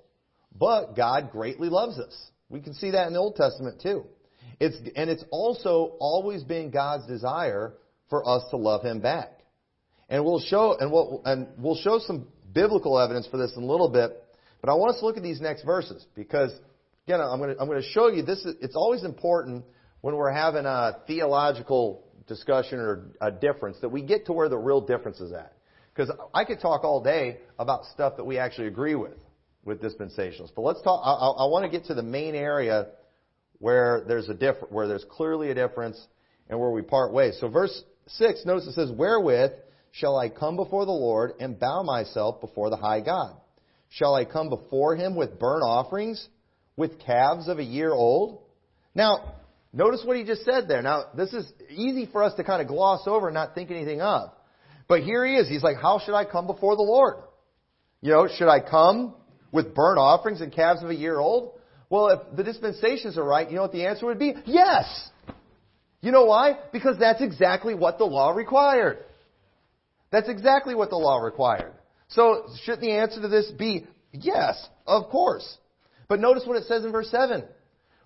But 0.57 0.95
God 0.95 1.29
greatly 1.31 1.69
loves 1.69 1.99
us. 1.99 2.15
We 2.49 2.61
can 2.61 2.73
see 2.73 2.91
that 2.91 3.07
in 3.07 3.13
the 3.13 3.19
Old 3.19 3.35
Testament 3.35 3.81
too. 3.81 4.05
It's, 4.59 4.77
and 4.95 5.09
it's 5.09 5.23
also 5.31 5.97
always 5.99 6.43
been 6.43 6.71
God's 6.71 7.05
desire 7.07 7.73
for 8.09 8.27
us 8.27 8.43
to 8.51 8.57
love 8.57 8.83
Him 8.83 9.01
back. 9.01 9.31
And 10.09 10.23
we'll 10.23 10.39
show, 10.39 10.77
and 10.79 10.91
we'll, 10.91 11.21
and 11.25 11.47
we'll 11.57 11.75
show 11.75 11.99
some 11.99 12.27
biblical 12.53 12.97
evidence 12.99 13.27
for 13.27 13.37
this 13.37 13.53
in 13.55 13.63
a 13.63 13.65
little 13.65 13.89
bit, 13.89 14.23
but 14.61 14.71
I 14.71 14.73
want 14.75 14.93
us 14.93 14.99
to 14.99 15.05
look 15.05 15.17
at 15.17 15.23
these 15.23 15.41
next 15.41 15.63
verses 15.63 16.05
because, 16.15 16.51
again, 17.05 17.21
I'm 17.21 17.39
going 17.39 17.53
to, 17.53 17.61
I'm 17.61 17.67
going 17.67 17.81
to 17.81 17.87
show 17.89 18.07
you 18.07 18.23
this. 18.23 18.39
Is, 18.39 18.55
it's 18.61 18.75
always 18.75 19.03
important 19.03 19.65
when 20.01 20.15
we're 20.15 20.31
having 20.31 20.65
a 20.65 20.97
theological 21.05 22.05
discussion 22.27 22.79
or 22.79 23.11
a 23.21 23.31
difference 23.31 23.77
that 23.81 23.89
we 23.89 24.01
get 24.01 24.25
to 24.27 24.33
where 24.33 24.49
the 24.49 24.57
real 24.57 24.81
difference 24.81 25.19
is 25.19 25.33
at. 25.33 25.53
Because 25.93 26.11
I 26.33 26.45
could 26.45 26.59
talk 26.59 26.83
all 26.83 27.03
day 27.03 27.39
about 27.59 27.85
stuff 27.85 28.17
that 28.17 28.23
we 28.23 28.37
actually 28.37 28.67
agree 28.67 28.95
with 28.95 29.17
with 29.63 29.81
dispensationalists. 29.81 30.53
But 30.55 30.61
let's 30.61 30.81
talk. 30.81 31.01
I, 31.03 31.43
I, 31.43 31.47
want 31.47 31.65
to 31.65 31.69
get 31.69 31.87
to 31.87 31.93
the 31.93 32.03
main 32.03 32.35
area 32.35 32.87
where 33.59 34.03
there's 34.07 34.29
a 34.29 34.33
diff- 34.33 34.69
where 34.69 34.87
there's 34.87 35.05
clearly 35.09 35.51
a 35.51 35.55
difference 35.55 35.99
and 36.49 36.59
where 36.59 36.71
we 36.71 36.81
part 36.81 37.13
ways. 37.13 37.37
So 37.39 37.49
verse 37.49 37.83
six, 38.07 38.45
notice 38.45 38.67
it 38.67 38.73
says, 38.73 38.91
"Wherewith 38.91 39.51
shall 39.91 40.17
I 40.17 40.29
come 40.29 40.55
before 40.55 40.85
the 40.85 40.91
Lord 40.91 41.33
and 41.39 41.59
bow 41.59 41.83
myself 41.83 42.41
before 42.41 42.69
the 42.69 42.77
high 42.77 43.01
God? 43.01 43.35
Shall 43.89 44.15
I 44.15 44.25
come 44.25 44.49
before 44.49 44.95
Him 44.95 45.15
with 45.15 45.39
burnt 45.39 45.63
offerings, 45.63 46.27
with 46.75 46.99
calves 46.99 47.47
of 47.47 47.59
a 47.59 47.63
year 47.63 47.91
old?" 47.91 48.43
Now, 48.95 49.35
notice 49.73 50.01
what 50.03 50.17
he 50.17 50.23
just 50.23 50.43
said 50.43 50.67
there. 50.67 50.81
Now, 50.81 51.05
this 51.15 51.33
is 51.33 51.45
easy 51.69 52.07
for 52.11 52.23
us 52.23 52.33
to 52.35 52.43
kind 52.43 52.61
of 52.61 52.67
gloss 52.67 53.01
over 53.05 53.27
and 53.27 53.35
not 53.35 53.53
think 53.53 53.69
anything 53.69 54.01
of. 54.01 54.31
But 54.87 55.03
here 55.03 55.25
he 55.25 55.35
is. 55.35 55.49
He's 55.49 55.63
like, 55.63 55.77
"How 55.77 55.99
should 55.99 56.15
I 56.15 56.25
come 56.25 56.47
before 56.47 56.75
the 56.75 56.83
Lord?" 56.83 57.17
You 58.01 58.11
know, 58.11 58.27
should 58.27 58.47
I 58.47 58.59
come 58.59 59.15
with 59.51 59.73
burnt 59.73 59.99
offerings 59.99 60.41
and 60.41 60.51
calves 60.51 60.83
of 60.83 60.89
a 60.89 60.95
year 60.95 61.19
old? 61.19 61.53
Well, 61.89 62.09
if 62.09 62.35
the 62.35 62.43
dispensations 62.43 63.17
are 63.17 63.23
right, 63.23 63.49
you 63.49 63.55
know 63.55 63.61
what 63.61 63.71
the 63.71 63.85
answer 63.85 64.05
would 64.07 64.19
be? 64.19 64.33
Yes! 64.45 65.09
You 66.01 66.11
know 66.11 66.25
why? 66.25 66.57
Because 66.71 66.97
that's 66.99 67.21
exactly 67.21 67.73
what 67.73 67.97
the 67.97 68.05
law 68.05 68.31
required. 68.31 68.99
That's 70.11 70.29
exactly 70.29 70.75
what 70.75 70.89
the 70.89 70.97
law 70.97 71.19
required. 71.19 71.73
So, 72.09 72.47
shouldn't 72.63 72.81
the 72.81 72.91
answer 72.91 73.21
to 73.21 73.27
this 73.27 73.51
be 73.51 73.85
yes, 74.11 74.67
of 74.85 75.09
course? 75.09 75.57
But 76.07 76.19
notice 76.19 76.43
what 76.45 76.57
it 76.57 76.65
says 76.65 76.85
in 76.85 76.91
verse 76.91 77.09
7. 77.09 77.43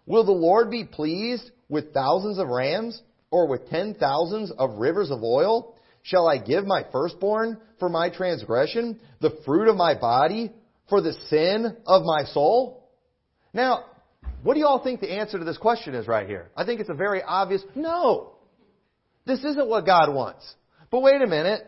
Will 0.06 0.24
the 0.24 0.32
Lord 0.32 0.72
be 0.72 0.84
pleased 0.84 1.52
with 1.70 1.94
thousands 1.94 2.40
of 2.40 2.48
rams 2.48 3.02
or 3.30 3.48
with 3.48 3.70
ten 3.70 3.94
thousands 3.94 4.52
of 4.52 4.78
rivers 4.78 5.12
of 5.12 5.24
oil? 5.24 5.76
Shall 6.04 6.28
I 6.28 6.38
give 6.38 6.66
my 6.66 6.84
firstborn 6.92 7.60
for 7.78 7.90
my 7.90 8.10
transgression, 8.10 9.00
the 9.20 9.38
fruit 9.46 9.68
of 9.68 9.76
my 9.76 9.94
body 9.94 10.52
for 10.92 11.02
the 11.02 11.14
sin 11.30 11.78
of 11.88 12.04
my 12.04 12.26
soul? 12.26 12.90
Now, 13.54 13.86
what 14.44 14.56
do 14.56 14.60
you 14.60 14.68
all 14.68 14.84
think 14.84 15.00
the 15.00 15.12
answer 15.12 15.40
to 15.40 15.46
this 15.46 15.58
question 15.58 15.96
is 15.96 16.06
right 16.06 16.28
here? 16.28 16.52
I 16.56 16.66
think 16.66 16.82
it's 16.82 16.90
a 16.90 16.94
very 16.94 17.24
obvious 17.24 17.64
no. 17.76 18.34
This 19.26 19.40
isn't 19.40 19.68
what 19.70 19.86
God 19.86 20.14
wants. 20.14 20.54
But 20.92 21.02
wait 21.02 21.22
a 21.22 21.28
minute. 21.28 21.62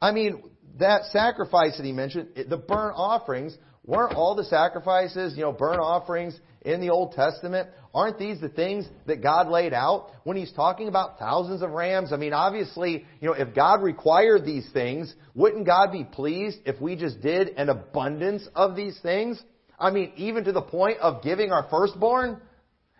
I 0.00 0.12
mean, 0.12 0.44
that 0.78 1.02
sacrifice 1.12 1.76
that 1.76 1.84
he 1.84 1.92
mentioned, 1.92 2.28
the 2.48 2.56
burnt 2.56 2.94
offerings, 2.96 3.54
weren't 3.84 4.14
all 4.14 4.34
the 4.34 4.44
sacrifices, 4.44 5.36
you 5.36 5.42
know, 5.42 5.52
burnt 5.52 5.80
offerings 5.80 6.38
in 6.64 6.80
the 6.80 6.90
Old 6.90 7.12
Testament? 7.12 7.68
Aren't 7.94 8.18
these 8.18 8.40
the 8.40 8.48
things 8.48 8.86
that 9.06 9.22
God 9.22 9.48
laid 9.48 9.72
out 9.72 10.10
when 10.24 10.36
He's 10.36 10.52
talking 10.52 10.88
about 10.88 11.18
thousands 11.18 11.62
of 11.62 11.70
rams? 11.70 12.12
I 12.12 12.16
mean, 12.16 12.32
obviously, 12.32 13.04
you 13.20 13.28
know, 13.28 13.34
if 13.34 13.54
God 13.54 13.82
required 13.82 14.44
these 14.44 14.68
things, 14.72 15.14
wouldn't 15.34 15.66
God 15.66 15.92
be 15.92 16.04
pleased 16.04 16.58
if 16.66 16.80
we 16.80 16.96
just 16.96 17.20
did 17.20 17.50
an 17.50 17.68
abundance 17.68 18.48
of 18.54 18.74
these 18.74 18.98
things? 19.00 19.40
I 19.78 19.90
mean, 19.90 20.12
even 20.16 20.44
to 20.44 20.52
the 20.52 20.62
point 20.62 20.98
of 20.98 21.22
giving 21.22 21.52
our 21.52 21.68
firstborn? 21.70 22.40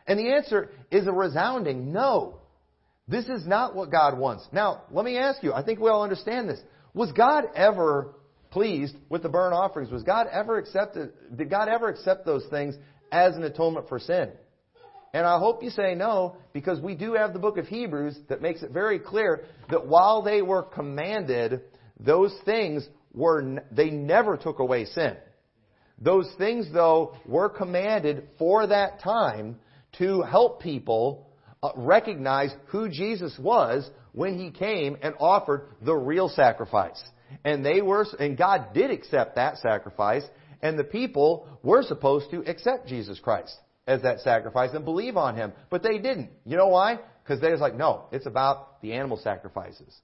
And 0.07 0.19
the 0.19 0.35
answer 0.35 0.71
is 0.91 1.07
a 1.07 1.13
resounding 1.13 1.93
no. 1.93 2.41
This 3.09 3.27
is 3.27 3.47
not 3.47 3.75
what 3.75 3.91
God 3.91 4.19
wants. 4.19 4.47
Now, 4.53 4.83
let 4.91 5.05
me 5.05 5.19
ask 5.19 5.43
you, 5.43 5.53
I 5.53 5.63
think 5.63 5.79
we 5.79 5.91
all 5.91 6.03
understand 6.03 6.49
this. 6.49 6.61
Was 6.95 7.13
God 7.13 7.45
ever 7.55 8.15
pleased 8.51 8.97
with 9.09 9.23
the 9.23 9.29
burnt 9.29 9.53
offerings? 9.53 9.91
Was 9.91 10.05
God 10.05 10.27
ever 10.31 10.59
accepted, 10.59 11.13
did 11.35 11.51
God 11.51 11.69
ever 11.69 11.89
accept 11.89 12.25
those 12.25 12.45
things 12.51 12.77
as 13.15 13.37
an 13.37 13.45
atonement 13.45 13.89
for 13.89 14.01
sin? 14.01 14.31
And 15.15 15.25
I 15.25 15.39
hope 15.39 15.63
you 15.63 15.71
say 15.71 15.95
no, 15.95 16.37
because 16.53 16.81
we 16.81 16.97
do 16.97 17.15
have 17.15 17.33
the 17.33 17.39
book 17.39 17.57
of 17.57 17.69
Hebrews 17.69 18.19
that 18.29 18.43
makes 18.43 18.65
it 18.65 18.73
very 18.73 18.99
clear 18.99 19.45
that 19.71 19.87
while 19.87 20.23
they 20.23 20.43
were 20.43 20.65
commanded, 20.65 21.61
those 22.01 22.35
things 22.45 22.87
were, 23.15 23.63
they 23.71 23.91
never 23.91 24.37
took 24.37 24.59
away 24.59 24.87
sin. 24.87 25.17
Those 26.01 26.29
things, 26.37 26.67
though, 26.73 27.15
were 27.25 27.49
commanded 27.49 28.25
for 28.41 28.67
that 28.67 29.01
time 29.01 29.61
to 29.99 30.23
help 30.23 30.61
people 30.61 31.31
uh, 31.63 31.71
recognize 31.77 32.53
who 32.67 32.89
Jesus 32.89 33.39
was 33.39 33.89
when 34.11 34.37
he 34.37 34.51
came 34.51 34.97
and 35.01 35.15
offered 35.21 35.69
the 35.81 35.95
real 35.95 36.29
sacrifice. 36.29 37.01
And 37.45 37.65
they 37.65 37.81
were, 37.81 38.05
and 38.19 38.37
God 38.37 38.75
did 38.75 38.91
accept 38.91 39.37
that 39.37 39.59
sacrifice, 39.59 40.25
and 40.65 40.79
the 40.79 40.85
people 40.85 41.47
were 41.63 41.83
supposed 41.83 42.31
to 42.31 42.41
accept 42.51 42.89
Jesus 42.89 43.21
Christ 43.21 43.55
as 43.87 44.01
that 44.01 44.21
sacrifice 44.21 44.71
and 44.73 44.83
believe 44.83 45.19
on 45.19 45.37
him. 45.37 45.53
But 45.69 45.83
they 45.83 45.99
didn't. 45.99 46.31
You 46.47 46.57
know 46.57 46.69
why? 46.69 46.99
Because 47.23 47.41
they 47.43 47.53
was 47.53 47.61
like, 47.61 47.77
no, 47.77 48.07
it's 48.11 48.25
about 48.25 48.81
the 48.81 48.95
animal 48.95 49.19
sacrifices. 49.19 49.95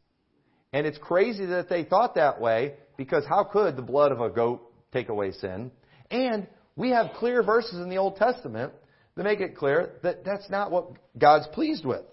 And 0.75 0.87
it's 0.87 0.99
crazy 0.99 1.47
that 1.47 1.71
they 1.71 1.83
thought 1.83 2.15
that 2.17 2.43
way 2.43 2.75
because 2.99 3.25
how 3.27 3.43
could 3.43 3.75
the 3.75 3.83
blood 3.83 4.13
of 4.13 4.21
a 4.21 4.29
goat 4.29 4.61
take 4.93 5.09
away 5.09 5.33
sin? 5.33 5.71
And 6.11 6.47
we 6.77 6.91
have 6.91 7.15
clear 7.17 7.43
verses 7.43 7.81
in 7.81 7.89
the 7.89 7.97
Old 7.97 8.17
Testament 8.17 8.75
that 9.17 9.25
make 9.25 9.41
it 9.41 9.57
clear 9.57 9.93
that 10.03 10.27
that's 10.27 10.51
not 10.51 10.71
what 10.71 10.91
God's 11.19 11.47
pleased 11.55 11.87
with. 11.87 12.05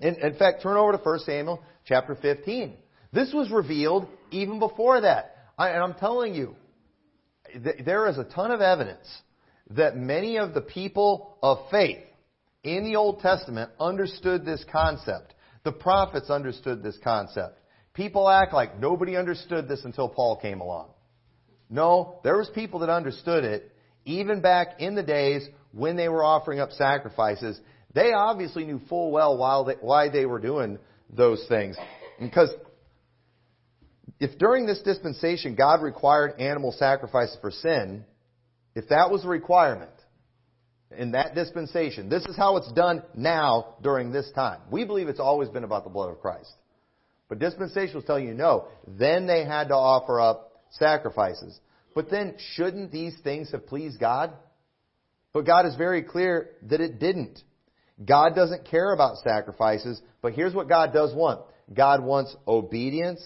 In, 0.00 0.16
in 0.16 0.34
fact, 0.34 0.64
turn 0.64 0.76
over 0.76 0.90
to 0.90 0.98
1 0.98 1.18
Samuel 1.20 1.62
chapter 1.86 2.16
15. 2.16 2.74
This 3.12 3.32
was 3.32 3.52
revealed 3.52 4.08
even 4.32 4.58
before 4.58 5.02
that. 5.02 5.36
I, 5.56 5.68
and 5.70 5.82
I'm 5.84 5.94
telling 5.94 6.34
you, 6.34 6.56
th- 7.52 7.84
there 7.84 8.08
is 8.08 8.18
a 8.18 8.24
ton 8.24 8.50
of 8.50 8.60
evidence 8.60 9.06
that 9.70 9.96
many 9.96 10.38
of 10.38 10.54
the 10.54 10.60
people 10.60 11.38
of 11.42 11.58
faith 11.70 12.04
in 12.62 12.84
the 12.84 12.96
Old 12.96 13.20
Testament 13.20 13.70
understood 13.80 14.44
this 14.44 14.64
concept. 14.70 15.34
The 15.64 15.72
prophets 15.72 16.30
understood 16.30 16.82
this 16.82 16.98
concept. 17.02 17.58
People 17.94 18.28
act 18.28 18.52
like 18.52 18.78
nobody 18.78 19.16
understood 19.16 19.68
this 19.68 19.84
until 19.84 20.08
Paul 20.08 20.36
came 20.36 20.60
along. 20.60 20.88
No, 21.68 22.20
there 22.24 22.36
was 22.36 22.50
people 22.54 22.80
that 22.80 22.90
understood 22.90 23.44
it 23.44 23.72
even 24.04 24.40
back 24.40 24.80
in 24.80 24.94
the 24.94 25.02
days 25.02 25.46
when 25.72 25.96
they 25.96 26.08
were 26.08 26.24
offering 26.24 26.60
up 26.60 26.72
sacrifices. 26.72 27.60
They 27.94 28.12
obviously 28.12 28.64
knew 28.64 28.80
full 28.88 29.10
well 29.10 29.64
they, 29.64 29.74
why 29.80 30.08
they 30.08 30.26
were 30.26 30.40
doing 30.40 30.78
those 31.10 31.44
things. 31.48 31.76
Because 32.20 32.50
if 34.22 34.38
during 34.38 34.66
this 34.66 34.80
dispensation 34.80 35.54
God 35.54 35.82
required 35.82 36.38
animal 36.40 36.72
sacrifices 36.72 37.36
for 37.40 37.50
sin, 37.50 38.04
if 38.74 38.88
that 38.88 39.10
was 39.10 39.24
a 39.24 39.28
requirement 39.28 39.90
in 40.96 41.12
that 41.12 41.34
dispensation, 41.34 42.08
this 42.08 42.24
is 42.26 42.36
how 42.36 42.56
it's 42.56 42.70
done 42.72 43.02
now 43.14 43.74
during 43.82 44.12
this 44.12 44.30
time. 44.34 44.60
We 44.70 44.84
believe 44.84 45.08
it's 45.08 45.20
always 45.20 45.48
been 45.48 45.64
about 45.64 45.84
the 45.84 45.90
blood 45.90 46.10
of 46.10 46.20
Christ. 46.20 46.50
But 47.28 47.38
dispensationals 47.38 48.06
tell 48.06 48.18
you 48.18 48.34
no. 48.34 48.68
Then 48.86 49.26
they 49.26 49.44
had 49.44 49.68
to 49.68 49.74
offer 49.74 50.20
up 50.20 50.52
sacrifices. 50.70 51.58
But 51.94 52.10
then 52.10 52.36
shouldn't 52.54 52.92
these 52.92 53.16
things 53.24 53.50
have 53.52 53.66
pleased 53.66 53.98
God? 53.98 54.32
But 55.32 55.46
God 55.46 55.66
is 55.66 55.74
very 55.76 56.02
clear 56.02 56.50
that 56.68 56.80
it 56.80 56.98
didn't. 56.98 57.40
God 58.04 58.34
doesn't 58.34 58.66
care 58.66 58.92
about 58.92 59.18
sacrifices, 59.18 60.00
but 60.20 60.34
here's 60.34 60.54
what 60.54 60.68
God 60.68 60.92
does 60.92 61.14
want. 61.14 61.40
God 61.72 62.02
wants 62.02 62.36
obedience. 62.46 63.22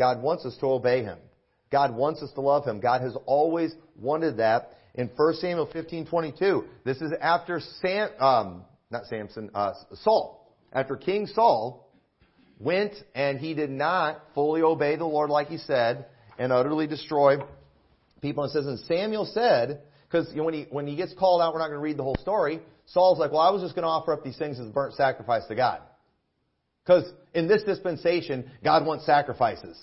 God 0.00 0.22
wants 0.22 0.46
us 0.46 0.56
to 0.60 0.66
obey 0.66 1.02
Him. 1.02 1.18
God 1.70 1.94
wants 1.94 2.22
us 2.22 2.32
to 2.32 2.40
love 2.40 2.64
Him. 2.64 2.80
God 2.80 3.02
has 3.02 3.14
always 3.26 3.74
wanted 4.00 4.38
that. 4.38 4.72
In 4.94 5.10
1 5.14 5.34
Samuel 5.34 5.66
15:22, 5.66 6.64
this 6.84 7.02
is 7.02 7.12
after 7.20 7.60
Sam, 7.82 8.08
um, 8.18 8.64
not 8.90 9.04
Samson, 9.04 9.50
uh, 9.54 9.74
Saul. 10.02 10.56
After 10.72 10.96
King 10.96 11.26
Saul 11.26 11.86
went 12.58 12.94
and 13.14 13.38
he 13.38 13.52
did 13.52 13.68
not 13.68 14.22
fully 14.34 14.62
obey 14.62 14.96
the 14.96 15.04
Lord 15.04 15.28
like 15.28 15.48
he 15.48 15.58
said 15.58 16.06
and 16.38 16.50
utterly 16.50 16.86
destroy 16.86 17.36
people. 18.22 18.44
And 18.44 18.52
says, 18.52 18.66
and 18.66 18.78
Samuel 18.80 19.26
said, 19.26 19.82
because 20.08 20.30
you 20.30 20.38
know, 20.38 20.44
when 20.44 20.54
he 20.54 20.66
when 20.70 20.86
he 20.86 20.96
gets 20.96 21.12
called 21.12 21.42
out, 21.42 21.52
we're 21.52 21.60
not 21.60 21.68
going 21.68 21.78
to 21.78 21.84
read 21.84 21.98
the 21.98 22.04
whole 22.04 22.18
story. 22.22 22.60
Saul's 22.86 23.18
like, 23.18 23.32
well, 23.32 23.42
I 23.42 23.50
was 23.50 23.60
just 23.60 23.74
going 23.74 23.82
to 23.82 23.88
offer 23.88 24.14
up 24.14 24.24
these 24.24 24.38
things 24.38 24.58
as 24.58 24.66
a 24.66 24.70
burnt 24.70 24.94
sacrifice 24.94 25.46
to 25.48 25.54
God. 25.54 25.82
Because 26.84 27.10
in 27.34 27.46
this 27.46 27.62
dispensation, 27.62 28.50
God 28.64 28.86
wants 28.86 29.06
sacrifices. 29.06 29.78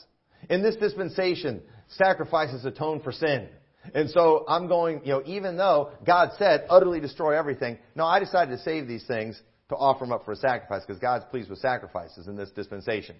In 0.49 0.63
this 0.63 0.75
dispensation, 0.75 1.61
sacrifices 1.89 2.65
atone 2.65 3.01
for 3.01 3.11
sin. 3.11 3.47
And 3.93 4.09
so 4.09 4.43
I'm 4.47 4.67
going, 4.67 5.01
you 5.03 5.13
know, 5.13 5.21
even 5.25 5.57
though 5.57 5.91
God 6.05 6.31
said 6.37 6.65
utterly 6.69 6.99
destroy 6.99 7.37
everything, 7.37 7.77
no, 7.95 8.05
I 8.05 8.19
decided 8.19 8.57
to 8.57 8.63
save 8.63 8.87
these 8.87 9.05
things 9.05 9.39
to 9.69 9.75
offer 9.75 10.05
them 10.05 10.11
up 10.11 10.25
for 10.25 10.33
a 10.33 10.35
sacrifice 10.35 10.83
because 10.85 10.99
God's 10.99 11.25
pleased 11.29 11.49
with 11.49 11.59
sacrifices 11.59 12.27
in 12.27 12.35
this 12.35 12.49
dispensation. 12.51 13.15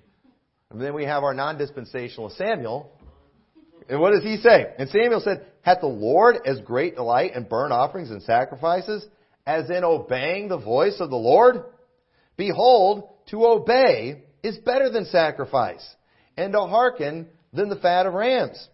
And 0.70 0.82
then 0.82 0.94
we 0.94 1.06
have 1.06 1.24
our 1.24 1.34
non-dispensational 1.34 2.30
Samuel. 2.32 2.92
And 3.90 4.00
what 4.02 4.12
does 4.12 4.24
he 4.24 4.38
say? 4.38 4.66
And 4.78 4.90
Samuel 4.90 5.22
said, 5.22 5.46
Hath 5.62 5.80
the 5.82 5.88
Lord 5.88 6.38
as 6.46 6.60
great 6.62 6.96
delight 6.96 7.36
in 7.36 7.44
burnt 7.44 7.72
offerings 7.72 8.12
and 8.12 8.22
sacrifices 8.24 9.06
as 9.46 9.70
in 9.70 9.84
obeying 9.84 10.50
the 10.50 10.58
voice 10.58 10.98
of 11.00 11.10
the 11.10 11.16
Lord? 11.16 11.64
Behold, 12.36 13.10
to 13.28 13.46
obey 13.46 14.24
is 14.44 14.58
better 14.60 14.90
than 14.90 15.06
sacrifice, 15.06 15.86
and 16.38 16.54
to 16.54 16.62
hearken 16.62 17.28
than 17.54 17.70
the 17.70 17.76
fat 17.76 18.06
of 18.06 18.14
rams. 18.14 18.68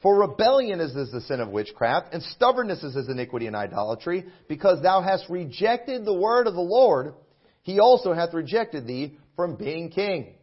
For 0.00 0.20
rebellion 0.20 0.80
is 0.80 0.96
as 0.96 1.10
the 1.10 1.20
sin 1.22 1.40
of 1.40 1.48
witchcraft, 1.48 2.14
and 2.14 2.22
stubbornness 2.22 2.84
is 2.84 2.96
as 2.96 3.08
iniquity 3.08 3.46
and 3.46 3.56
idolatry, 3.56 4.26
because 4.48 4.80
thou 4.80 5.02
hast 5.02 5.28
rejected 5.28 6.04
the 6.04 6.14
word 6.14 6.46
of 6.46 6.54
the 6.54 6.60
Lord, 6.60 7.14
he 7.62 7.80
also 7.80 8.12
hath 8.12 8.32
rejected 8.32 8.86
thee 8.86 9.18
from 9.34 9.56
being 9.56 9.90
king. 9.90 10.34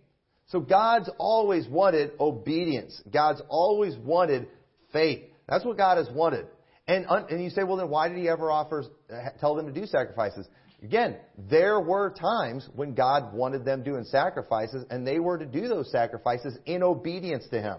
So 0.47 0.59
God's 0.59 1.09
always 1.17 1.67
wanted 1.67 2.11
obedience. 2.19 3.01
God's 3.11 3.41
always 3.49 3.95
wanted 3.95 4.47
faith. 4.91 5.23
That's 5.47 5.65
what 5.65 5.77
God 5.77 5.97
has 5.97 6.09
wanted. 6.13 6.47
And, 6.87 7.05
and 7.05 7.43
you 7.43 7.49
say, 7.49 7.63
well, 7.63 7.77
then 7.77 7.89
why 7.89 8.09
did 8.09 8.17
he 8.17 8.29
ever 8.29 8.51
offer, 8.51 8.83
uh, 9.11 9.29
tell 9.39 9.55
them 9.55 9.65
to 9.65 9.71
do 9.71 9.87
sacrifices? 9.87 10.47
Again, 10.83 11.17
there 11.49 11.79
were 11.79 12.11
times 12.11 12.67
when 12.75 12.93
God 12.93 13.33
wanted 13.33 13.65
them 13.65 13.83
doing 13.83 14.03
sacrifices, 14.05 14.85
and 14.89 15.05
they 15.07 15.19
were 15.19 15.37
to 15.37 15.45
do 15.45 15.67
those 15.67 15.91
sacrifices 15.91 16.57
in 16.65 16.83
obedience 16.83 17.45
to 17.51 17.61
Him. 17.61 17.77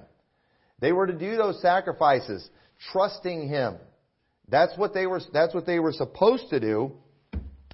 They 0.81 0.93
were 0.93 1.07
to 1.07 1.13
do 1.13 1.37
those 1.37 1.61
sacrifices 1.63 2.49
trusting 2.93 3.49
Him. 3.49 3.77
That's 4.49 4.77
what 4.77 4.95
they 4.95 5.07
were, 5.07 5.21
that's 5.33 5.55
what 5.55 5.67
they 5.67 5.79
were 5.79 5.93
supposed 5.93 6.51
to 6.51 6.61
do. 6.61 6.93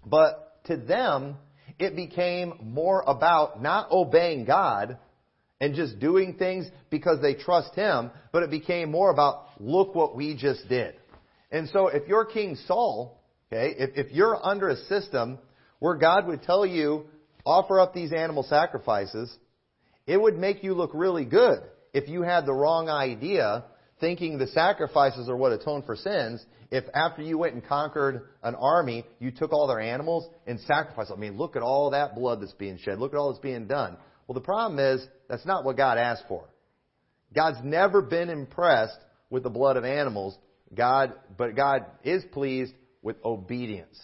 But 0.04 0.64
to 0.64 0.76
them, 0.76 1.36
it 1.78 1.96
became 1.96 2.54
more 2.62 3.02
about 3.06 3.62
not 3.62 3.90
obeying 3.90 4.44
God 4.44 4.98
and 5.60 5.74
just 5.74 6.00
doing 6.00 6.34
things 6.34 6.66
because 6.90 7.20
they 7.22 7.34
trust 7.34 7.74
Him, 7.74 8.10
but 8.32 8.42
it 8.42 8.50
became 8.50 8.90
more 8.90 9.10
about, 9.10 9.46
look 9.60 9.94
what 9.94 10.16
we 10.16 10.36
just 10.36 10.68
did. 10.68 10.94
And 11.50 11.68
so 11.68 11.88
if 11.88 12.08
you're 12.08 12.24
King 12.24 12.56
Saul, 12.66 13.21
okay, 13.52 13.74
if, 13.78 14.06
if 14.06 14.12
you're 14.12 14.38
under 14.44 14.68
a 14.68 14.76
system 14.76 15.38
where 15.78 15.96
God 15.96 16.26
would 16.26 16.42
tell 16.42 16.64
you, 16.64 17.06
offer 17.44 17.80
up 17.80 17.92
these 17.92 18.12
animal 18.12 18.44
sacrifices, 18.44 19.34
it 20.06 20.20
would 20.20 20.36
make 20.36 20.64
you 20.64 20.74
look 20.74 20.90
really 20.94 21.24
good 21.24 21.60
if 21.92 22.08
you 22.08 22.22
had 22.22 22.46
the 22.46 22.52
wrong 22.52 22.88
idea 22.88 23.64
thinking 24.00 24.38
the 24.38 24.48
sacrifices 24.48 25.28
are 25.28 25.36
what 25.36 25.52
atone 25.52 25.82
for 25.82 25.94
sins, 25.94 26.44
if 26.72 26.84
after 26.94 27.22
you 27.22 27.38
went 27.38 27.54
and 27.54 27.64
conquered 27.64 28.30
an 28.42 28.54
army, 28.56 29.04
you 29.20 29.30
took 29.30 29.52
all 29.52 29.68
their 29.68 29.78
animals 29.78 30.28
and 30.46 30.58
sacrificed. 30.60 31.12
I 31.12 31.16
mean, 31.16 31.36
look 31.36 31.54
at 31.54 31.62
all 31.62 31.90
that 31.90 32.16
blood 32.16 32.40
that's 32.40 32.52
being 32.54 32.78
shed. 32.78 32.98
Look 32.98 33.12
at 33.12 33.18
all 33.18 33.30
that's 33.30 33.42
being 33.42 33.68
done. 33.68 33.96
Well, 34.26 34.34
the 34.34 34.40
problem 34.40 34.80
is 34.80 35.06
that's 35.28 35.46
not 35.46 35.64
what 35.64 35.76
God 35.76 35.98
asked 35.98 36.24
for. 36.26 36.48
God's 37.32 37.58
never 37.62 38.02
been 38.02 38.28
impressed 38.28 38.98
with 39.30 39.44
the 39.44 39.50
blood 39.50 39.76
of 39.76 39.84
animals. 39.84 40.36
God, 40.74 41.12
but 41.36 41.54
God 41.54 41.84
is 42.02 42.24
pleased 42.32 42.72
with 43.02 43.16
obedience. 43.24 44.00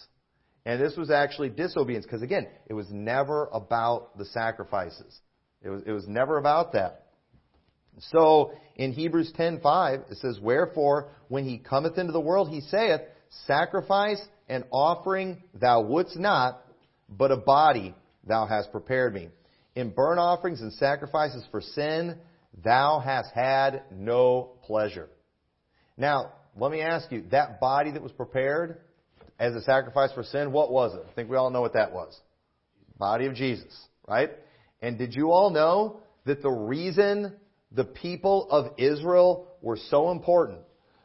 And 0.65 0.79
this 0.79 0.95
was 0.95 1.09
actually 1.09 1.49
disobedience 1.49 2.05
because 2.05 2.21
again, 2.21 2.47
it 2.67 2.73
was 2.73 2.87
never 2.91 3.49
about 3.51 4.17
the 4.17 4.25
sacrifices. 4.25 5.19
It 5.61 5.69
was, 5.69 5.81
it 5.85 5.91
was 5.91 6.07
never 6.07 6.37
about 6.37 6.73
that. 6.73 7.05
So 8.11 8.51
in 8.75 8.91
Hebrews 8.91 9.33
10:5 9.37 10.11
it 10.11 10.17
says, 10.17 10.39
"Wherefore 10.39 11.11
when 11.27 11.45
he 11.45 11.57
cometh 11.57 11.97
into 11.97 12.13
the 12.13 12.21
world 12.21 12.49
he 12.49 12.61
saith, 12.61 13.01
sacrifice 13.45 14.21
and 14.47 14.63
offering 14.71 15.43
thou 15.53 15.81
wouldst 15.81 16.17
not, 16.17 16.61
but 17.09 17.31
a 17.31 17.37
body 17.37 17.95
thou 18.25 18.45
hast 18.45 18.71
prepared 18.71 19.13
me. 19.13 19.29
In 19.75 19.91
burnt 19.91 20.19
offerings 20.19 20.61
and 20.61 20.73
sacrifices 20.73 21.45
for 21.51 21.61
sin 21.61 22.19
thou 22.63 22.99
hast 22.99 23.31
had 23.33 23.83
no 23.91 24.51
pleasure." 24.63 25.09
Now, 25.97 26.33
let 26.55 26.71
me 26.71 26.81
ask 26.81 27.11
you, 27.11 27.23
that 27.31 27.59
body 27.59 27.91
that 27.91 28.01
was 28.01 28.11
prepared 28.11 28.81
as 29.39 29.55
a 29.55 29.61
sacrifice 29.61 30.11
for 30.11 30.23
sin, 30.23 30.51
what 30.51 30.71
was 30.71 30.93
it? 30.93 31.05
I 31.09 31.13
think 31.13 31.29
we 31.29 31.37
all 31.37 31.49
know 31.49 31.61
what 31.61 31.73
that 31.73 31.93
was. 31.93 32.19
Body 32.97 33.25
of 33.25 33.35
Jesus, 33.35 33.73
right? 34.07 34.31
And 34.81 34.97
did 34.97 35.15
you 35.15 35.31
all 35.31 35.49
know 35.49 36.01
that 36.25 36.41
the 36.41 36.51
reason 36.51 37.33
the 37.71 37.85
people 37.85 38.47
of 38.51 38.73
Israel 38.77 39.47
were 39.61 39.77
so 39.89 40.11
important, 40.11 40.59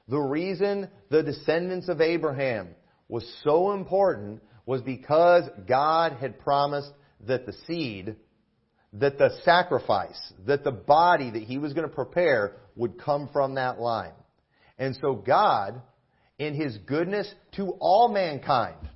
the 0.08 0.18
reason 0.18 0.88
the 1.10 1.22
descendants 1.22 1.88
of 1.88 2.00
Abraham 2.00 2.68
was 3.08 3.24
so 3.44 3.72
important 3.72 4.42
was 4.66 4.80
because 4.82 5.44
God 5.66 6.14
had 6.14 6.38
promised 6.40 6.90
that 7.26 7.46
the 7.46 7.54
seed, 7.66 8.16
that 8.94 9.18
the 9.18 9.30
sacrifice, 9.44 10.20
that 10.46 10.64
the 10.64 10.72
body 10.72 11.30
that 11.30 11.42
he 11.42 11.58
was 11.58 11.72
going 11.72 11.88
to 11.88 11.94
prepare 11.94 12.56
would 12.76 12.98
come 12.98 13.28
from 13.32 13.54
that 13.54 13.78
line. 13.78 14.12
And 14.78 14.96
so 15.00 15.14
God, 15.14 15.80
in 16.38 16.54
his 16.54 16.76
goodness 16.78 17.32
to 17.56 17.70
all 17.80 18.08
mankind, 18.08 18.88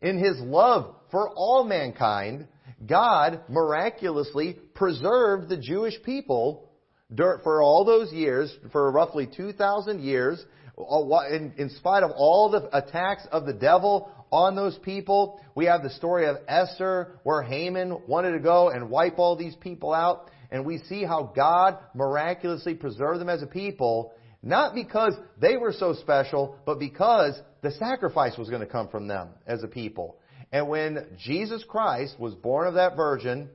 in 0.00 0.18
his 0.18 0.38
love 0.38 0.94
for 1.10 1.30
all 1.30 1.64
mankind, 1.64 2.46
God 2.86 3.40
miraculously 3.48 4.56
preserved 4.74 5.48
the 5.48 5.56
Jewish 5.56 5.94
people 6.04 6.70
for 7.16 7.62
all 7.62 7.84
those 7.84 8.12
years, 8.12 8.54
for 8.72 8.90
roughly 8.90 9.28
2,000 9.36 10.00
years, 10.00 10.44
in 10.76 11.70
spite 11.76 12.02
of 12.02 12.10
all 12.14 12.50
the 12.50 12.68
attacks 12.76 13.26
of 13.32 13.46
the 13.46 13.52
devil 13.52 14.10
on 14.30 14.56
those 14.56 14.76
people. 14.78 15.40
We 15.54 15.66
have 15.66 15.82
the 15.82 15.90
story 15.90 16.26
of 16.26 16.36
Esther 16.48 17.18
where 17.22 17.42
Haman 17.42 18.02
wanted 18.06 18.32
to 18.32 18.40
go 18.40 18.68
and 18.70 18.90
wipe 18.90 19.18
all 19.18 19.36
these 19.36 19.56
people 19.56 19.94
out. 19.94 20.30
And 20.50 20.66
we 20.66 20.78
see 20.78 21.04
how 21.04 21.32
God 21.34 21.78
miraculously 21.94 22.74
preserved 22.74 23.20
them 23.20 23.28
as 23.28 23.42
a 23.42 23.46
people, 23.46 24.12
not 24.46 24.76
because 24.76 25.12
they 25.40 25.56
were 25.56 25.72
so 25.72 25.92
special, 25.94 26.56
but 26.64 26.78
because 26.78 27.34
the 27.62 27.72
sacrifice 27.72 28.38
was 28.38 28.48
going 28.48 28.60
to 28.60 28.66
come 28.66 28.88
from 28.88 29.08
them 29.08 29.30
as 29.44 29.64
a 29.64 29.66
people. 29.66 30.18
And 30.52 30.68
when 30.68 31.04
Jesus 31.18 31.64
Christ 31.68 32.14
was 32.16 32.32
born 32.34 32.68
of 32.68 32.74
that 32.74 32.94
virgin, 32.94 33.48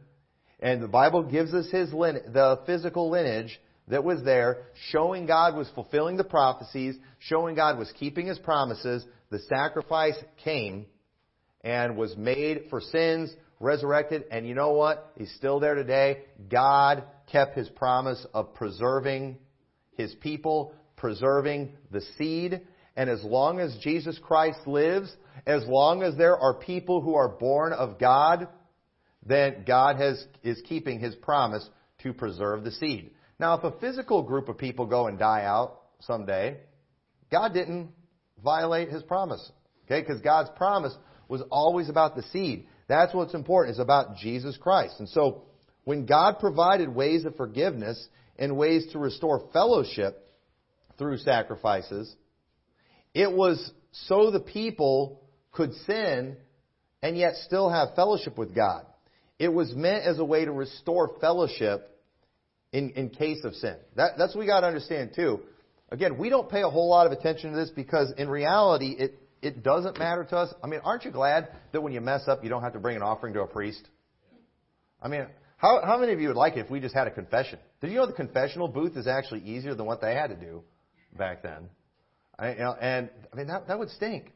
and 0.60 0.84
the 0.84 0.89
Bible 0.89 1.24
gives 1.24 1.54
us 1.54 1.72
his 1.72 1.92
the 1.92 2.60
physical 2.66 3.10
lineage 3.10 3.58
that 3.88 4.04
was 4.04 4.22
there, 4.24 4.63
showing 4.89 5.26
God 5.26 5.56
was 5.56 5.70
fulfilling 5.74 6.18
the 6.18 6.26
prophecies, 6.26 6.98
showing 7.20 7.56
God 7.56 7.80
was 7.80 7.89
keeping 7.98 8.28
his 8.28 8.39
promises. 8.39 9.06
The 9.30 9.39
sacrifice 9.48 10.18
came 10.44 10.88
and 11.62 11.96
was 11.96 12.18
made 12.18 12.66
for 12.70 12.82
sins, 12.82 13.34
resurrected, 13.62 14.26
and 14.30 14.46
you 14.46 14.56
know 14.56 14.72
what? 14.72 15.13
He's 15.18 15.34
still 15.36 15.62
there 15.62 15.76
today. 15.76 16.24
God 16.50 17.06
kept 17.32 17.58
his 17.58 17.70
promise 17.70 18.26
of 18.34 18.54
preserving 18.56 19.38
his 20.02 20.13
people, 20.16 20.74
preserving 21.02 21.74
the 21.90 22.02
seed, 22.18 22.62
and 22.96 23.10
as 23.10 23.24
long 23.24 23.60
as 23.60 23.76
Jesus 23.82 24.18
Christ 24.20 24.60
lives, 24.68 25.12
as 25.48 25.66
long 25.66 26.04
as 26.04 26.16
there 26.16 26.38
are 26.38 26.54
people 26.54 27.02
who 27.02 27.16
are 27.16 27.28
born 27.28 27.74
of 27.74 28.00
God, 28.00 28.48
then 29.26 29.64
God 29.66 29.96
has, 29.98 30.24
is 30.44 30.62
keeping 30.70 31.00
His 31.00 31.16
promise 31.16 31.68
to 32.04 32.14
preserve 32.14 32.64
the 32.64 32.72
seed. 32.72 33.12
Now, 33.40 33.58
if 33.58 33.64
a 33.64 33.80
physical 33.80 34.22
group 34.22 34.48
of 34.48 34.60
people 34.60 34.86
go 34.86 35.08
and 35.08 35.18
die 35.18 35.44
out 35.44 35.82
someday, 36.02 36.58
God 37.32 37.54
didn't 37.54 37.90
violate 38.44 38.90
His 38.90 39.02
promise. 39.02 39.52
Okay? 39.86 40.02
Because 40.02 40.22
God's 40.22 40.52
promise 40.56 40.96
was 41.28 41.42
always 41.50 41.90
about 41.90 42.16
the 42.16 42.24
seed. 42.24 42.68
That's 42.88 43.14
what's 43.14 43.34
important. 43.34 43.72
It's 43.72 43.82
about 43.82 44.18
Jesus 44.18 44.56
Christ. 44.56 45.00
And 45.00 45.10
so, 45.10 45.46
when 45.84 46.06
God 46.06 46.38
provided 46.40 46.94
ways 46.94 47.26
of 47.26 47.36
forgiveness 47.36 48.08
and 48.38 48.56
ways 48.56 48.86
to 48.92 49.00
restore 49.00 49.50
fellowship 49.52 50.28
through 51.02 51.18
sacrifices, 51.18 52.16
it 53.16 53.32
was 53.32 53.72
so 53.92 54.30
the 54.30 54.40
people 54.40 55.20
could 55.52 55.74
sin 55.88 56.38
and 57.02 57.18
yet 57.18 57.34
still 57.48 57.72
have 57.72 57.96
fellowship 57.96 58.38
with 58.38 58.54
God. 58.54 58.86
It 59.40 59.52
was 59.52 59.74
meant 59.76 60.06
as 60.06 60.20
a 60.20 60.24
way 60.24 60.46
to 60.46 60.52
restore 60.52 61.16
fellowship 61.20 61.90
in, 62.72 62.92
in 62.92 63.10
case 63.10 63.44
of 63.44 63.56
sin. 63.56 63.78
That, 63.96 64.12
that's 64.20 64.36
what 64.36 64.42
we 64.42 64.46
got 64.46 64.60
to 64.60 64.68
understand 64.68 65.14
too. 65.16 65.40
Again, 65.90 66.20
we 66.20 66.30
don't 66.30 66.48
pay 66.48 66.62
a 66.62 66.70
whole 66.70 66.92
lot 66.92 67.08
of 67.08 67.14
attention 67.14 67.50
to 67.50 67.58
this 67.58 67.72
because 67.72 68.14
in 68.16 68.30
reality, 68.30 68.92
it, 68.92 69.16
it 69.42 69.64
doesn't 69.64 69.98
matter 69.98 70.24
to 70.26 70.38
us. 70.38 70.54
I 70.64 70.68
mean, 70.68 70.82
aren't 70.84 71.04
you 71.04 71.10
glad 71.10 71.48
that 71.72 71.82
when 71.82 71.94
you 71.94 72.02
mess 72.02 72.28
up, 72.28 72.44
you 72.44 72.50
don't 72.52 72.62
have 72.62 72.74
to 72.74 72.80
bring 72.80 72.96
an 72.96 73.02
offering 73.02 73.34
to 73.34 73.42
a 73.42 73.48
priest? 73.48 73.82
I 75.02 75.08
mean, 75.08 75.26
how, 75.58 75.82
how 75.84 75.98
many 75.98 76.14
of 76.14 76.22
you 76.22 76.28
would 76.28 76.38
like 76.38 76.58
it 76.58 76.60
if 76.60 76.70
we 76.70 76.80
just 76.80 76.94
had 76.94 77.08
a 77.08 77.12
confession? 77.12 77.58
Did 77.82 77.90
you 77.90 77.98
know 77.98 78.06
the 78.06 78.14
confessional 78.14 78.68
booth 78.68 78.96
is 78.96 79.08
actually 79.08 79.42
easier 79.42 79.74
than 79.74 79.88
what 79.88 80.00
they 80.00 80.14
had 80.14 80.28
to 80.28 80.36
do 80.36 80.64
back 81.17 81.43
then? 81.43 81.69
I, 82.38 82.54
you 82.54 82.60
know, 82.60 82.76
and 82.80 83.10
I 83.32 83.36
mean, 83.36 83.47
that, 83.47 83.67
that 83.67 83.78
would 83.78 83.89
stink. 83.89 84.32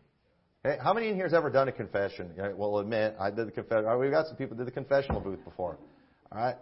Okay? 0.66 0.78
How 0.82 0.94
many 0.94 1.10
in 1.10 1.16
here 1.16 1.26
has 1.26 1.34
ever 1.34 1.50
done 1.50 1.68
a 1.68 1.72
confession? 1.72 2.32
Well, 2.56 2.80
admit 2.80 3.16
I 3.20 3.30
did 3.30 3.48
the 3.48 3.52
confession. 3.52 3.86
We've 4.00 4.12
got 4.12 4.28
some 4.28 4.36
people 4.36 4.58
did 4.58 4.68
the 4.68 4.72
confessional 4.72 5.22
booth 5.22 5.44
before. 5.44 5.78
All 6.32 6.40
right. 6.40 6.56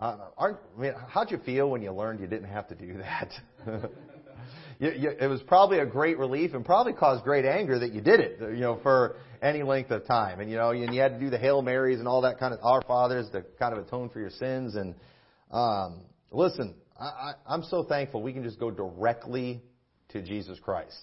Uh, 0.00 0.16
aren't, 0.36 0.58
I 0.76 0.80
mean, 0.80 0.92
how'd 1.08 1.30
you 1.30 1.38
feel 1.38 1.70
when 1.70 1.80
you 1.80 1.92
learned 1.92 2.20
you 2.20 2.26
didn't 2.26 2.48
have 2.48 2.68
to 2.68 2.74
do 2.74 2.98
that? 2.98 3.32
you, 4.78 4.90
you, 4.90 5.10
it 5.18 5.26
was 5.26 5.42
probably 5.42 5.78
a 5.78 5.86
great 5.86 6.18
relief 6.18 6.52
and 6.52 6.64
probably 6.64 6.92
caused 6.92 7.24
great 7.24 7.46
anger 7.46 7.78
that 7.78 7.92
you 7.92 8.02
did 8.02 8.20
it, 8.20 8.38
you 8.40 8.60
know, 8.60 8.78
for 8.82 9.16
any 9.40 9.62
length 9.62 9.90
of 9.90 10.06
time. 10.06 10.40
And 10.40 10.50
you 10.50 10.56
know, 10.56 10.70
and 10.70 10.94
you 10.94 11.00
had 11.00 11.12
to 11.14 11.20
do 11.20 11.30
the 11.30 11.38
Hail 11.38 11.62
Marys 11.62 11.98
and 11.98 12.06
all 12.06 12.22
that 12.22 12.38
kind 12.38 12.52
of 12.52 12.60
Our 12.62 12.82
Fathers 12.82 13.28
to 13.32 13.42
kind 13.58 13.76
of 13.76 13.86
atone 13.86 14.10
for 14.10 14.20
your 14.20 14.30
sins. 14.30 14.74
And 14.74 14.94
um, 15.50 16.02
listen, 16.30 16.74
I, 16.98 17.32
I'm 17.46 17.62
so 17.64 17.84
thankful 17.84 18.22
we 18.22 18.32
can 18.32 18.42
just 18.42 18.58
go 18.58 18.70
directly 18.70 19.62
to 20.10 20.22
Jesus 20.22 20.58
Christ. 20.58 20.98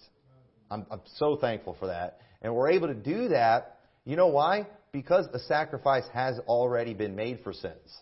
I'm, 0.71 0.85
I'm 0.89 1.01
so 1.17 1.35
thankful 1.35 1.75
for 1.79 1.87
that. 1.87 2.19
And 2.41 2.55
we're 2.55 2.71
able 2.71 2.87
to 2.87 2.93
do 2.93 3.29
that, 3.29 3.79
you 4.05 4.15
know 4.15 4.27
why? 4.27 4.67
Because 4.91 5.27
a 5.33 5.39
sacrifice 5.39 6.05
has 6.13 6.39
already 6.47 6.93
been 6.93 7.15
made 7.15 7.39
for 7.43 7.53
sins. 7.53 7.97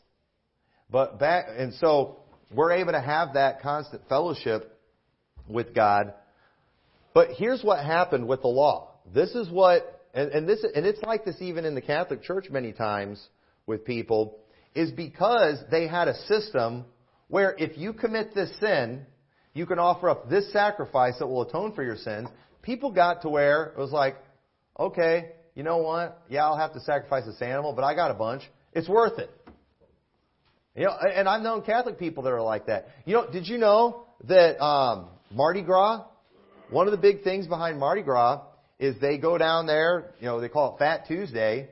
But 0.89 1.19
back, 1.19 1.45
and 1.57 1.73
so 1.75 2.17
we're 2.53 2.73
able 2.73 2.93
to 2.93 3.01
have 3.01 3.33
that 3.33 3.61
constant 3.61 4.07
fellowship 4.09 4.77
with 5.47 5.73
God. 5.73 6.13
But 7.13 7.29
here's 7.37 7.63
what 7.63 7.83
happened 7.85 8.27
with 8.27 8.41
the 8.41 8.47
law. 8.47 8.93
This 9.13 9.31
is 9.31 9.49
what, 9.49 10.05
and, 10.13 10.31
and 10.31 10.49
this, 10.49 10.65
and 10.75 10.85
it's 10.85 11.01
like 11.01 11.25
this 11.25 11.37
even 11.39 11.65
in 11.65 11.75
the 11.75 11.81
Catholic 11.81 12.23
Church 12.23 12.47
many 12.49 12.71
times 12.71 13.21
with 13.65 13.85
people, 13.85 14.39
is 14.73 14.91
because 14.91 15.57
they 15.69 15.87
had 15.87 16.07
a 16.07 16.15
system 16.25 16.85
where 17.31 17.55
if 17.57 17.77
you 17.77 17.93
commit 17.93 18.35
this 18.35 18.51
sin, 18.59 19.05
you 19.53 19.65
can 19.65 19.79
offer 19.79 20.09
up 20.09 20.29
this 20.29 20.51
sacrifice 20.51 21.17
that 21.19 21.27
will 21.27 21.43
atone 21.43 21.73
for 21.73 21.81
your 21.81 21.95
sins. 21.95 22.27
People 22.61 22.91
got 22.91 23.21
to 23.21 23.29
where 23.29 23.67
it 23.67 23.77
was 23.77 23.91
like, 23.91 24.17
okay, 24.77 25.31
you 25.55 25.63
know 25.63 25.77
what? 25.77 26.21
Yeah, 26.29 26.43
I'll 26.43 26.57
have 26.57 26.73
to 26.73 26.81
sacrifice 26.81 27.25
this 27.25 27.41
animal, 27.41 27.71
but 27.73 27.85
I 27.85 27.95
got 27.95 28.11
a 28.11 28.13
bunch. 28.13 28.43
It's 28.73 28.87
worth 28.87 29.17
it. 29.17 29.31
You 30.75 30.85
know, 30.85 30.91
and 30.91 31.27
I've 31.27 31.41
known 31.41 31.61
Catholic 31.61 31.97
people 31.97 32.23
that 32.23 32.33
are 32.33 32.41
like 32.41 32.65
that. 32.67 32.89
You 33.05 33.13
know, 33.13 33.31
did 33.31 33.47
you 33.47 33.57
know 33.57 34.05
that 34.25 34.61
um, 34.61 35.07
Mardi 35.31 35.61
Gras? 35.61 36.03
One 36.69 36.87
of 36.87 36.91
the 36.91 36.97
big 36.97 37.23
things 37.23 37.47
behind 37.47 37.79
Mardi 37.79 38.01
Gras 38.01 38.41
is 38.77 38.99
they 38.99 39.17
go 39.17 39.37
down 39.37 39.67
there. 39.67 40.11
You 40.19 40.27
know, 40.27 40.41
they 40.41 40.49
call 40.49 40.75
it 40.75 40.79
Fat 40.79 41.07
Tuesday, 41.07 41.69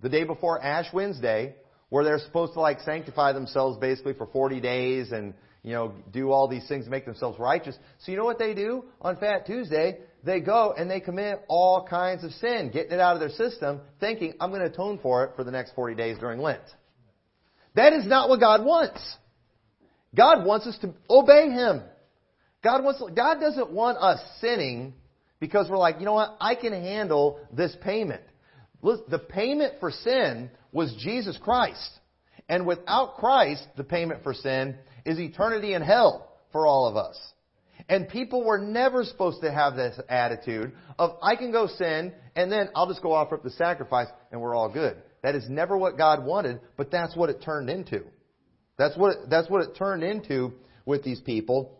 the 0.00 0.08
day 0.08 0.24
before 0.24 0.62
Ash 0.62 0.86
Wednesday, 0.92 1.54
where 1.92 2.04
they're 2.04 2.18
supposed 2.18 2.54
to 2.54 2.60
like 2.60 2.80
sanctify 2.80 3.32
themselves 3.32 3.76
basically 3.78 4.14
for 4.14 4.26
40 4.26 4.60
days 4.60 5.12
and 5.12 5.34
you 5.62 5.72
know 5.72 5.92
do 6.10 6.30
all 6.30 6.48
these 6.48 6.66
things 6.66 6.86
to 6.86 6.90
make 6.90 7.04
themselves 7.04 7.38
righteous. 7.38 7.76
So 7.98 8.10
you 8.10 8.18
know 8.18 8.24
what 8.24 8.38
they 8.38 8.54
do 8.54 8.84
on 9.00 9.16
Fat 9.16 9.46
Tuesday? 9.46 9.98
they 10.24 10.40
go 10.40 10.72
and 10.76 10.90
they 10.90 11.00
commit 11.00 11.44
all 11.48 11.86
kinds 11.86 12.24
of 12.24 12.30
sin, 12.32 12.70
getting 12.72 12.92
it 12.92 13.00
out 13.00 13.14
of 13.14 13.20
their 13.20 13.30
system, 13.30 13.80
thinking, 14.00 14.34
I'm 14.40 14.50
going 14.50 14.62
to 14.62 14.68
atone 14.68 15.00
for 15.02 15.24
it 15.24 15.32
for 15.36 15.44
the 15.44 15.50
next 15.50 15.74
40 15.74 15.94
days 15.94 16.18
during 16.18 16.40
Lent. 16.40 16.62
That 17.74 17.92
is 17.92 18.06
not 18.06 18.28
what 18.28 18.40
God 18.40 18.64
wants. 18.64 19.00
God 20.14 20.44
wants 20.46 20.66
us 20.66 20.78
to 20.82 20.94
obey 21.10 21.50
Him. 21.50 21.82
God 22.62 22.84
wants, 22.84 23.02
God 23.14 23.40
doesn't 23.40 23.72
want 23.72 23.98
us 23.98 24.20
sinning 24.40 24.94
because 25.40 25.68
we're 25.68 25.78
like, 25.78 25.98
you 25.98 26.04
know 26.04 26.12
what, 26.12 26.36
I 26.40 26.54
can 26.54 26.72
handle 26.72 27.40
this 27.52 27.76
payment. 27.82 28.22
The 28.82 29.18
payment 29.18 29.74
for 29.80 29.90
sin 29.90 30.50
was 30.72 30.94
Jesus 30.98 31.38
Christ. 31.42 31.90
And 32.48 32.66
without 32.66 33.16
Christ, 33.16 33.66
the 33.76 33.84
payment 33.84 34.22
for 34.22 34.34
sin 34.34 34.76
is 35.06 35.18
eternity 35.18 35.74
in 35.74 35.82
hell 35.82 36.32
for 36.50 36.66
all 36.66 36.86
of 36.88 36.96
us. 36.96 37.18
And 37.88 38.08
people 38.08 38.44
were 38.44 38.58
never 38.58 39.04
supposed 39.04 39.42
to 39.42 39.52
have 39.52 39.74
this 39.74 39.98
attitude 40.08 40.72
of, 40.98 41.16
I 41.22 41.36
can 41.36 41.52
go 41.52 41.66
sin, 41.66 42.12
and 42.36 42.50
then 42.50 42.68
I'll 42.74 42.86
just 42.86 43.02
go 43.02 43.12
offer 43.12 43.36
up 43.36 43.42
the 43.42 43.50
sacrifice, 43.50 44.08
and 44.30 44.40
we're 44.40 44.54
all 44.54 44.68
good. 44.68 44.96
That 45.22 45.34
is 45.34 45.48
never 45.48 45.76
what 45.76 45.96
God 45.96 46.24
wanted, 46.24 46.60
but 46.76 46.90
that's 46.90 47.16
what 47.16 47.30
it 47.30 47.42
turned 47.42 47.70
into. 47.70 48.02
That's 48.78 48.96
what, 48.96 49.10
it, 49.12 49.18
that's 49.30 49.48
what 49.48 49.62
it 49.62 49.76
turned 49.76 50.02
into 50.02 50.52
with 50.84 51.04
these 51.04 51.20
people, 51.20 51.78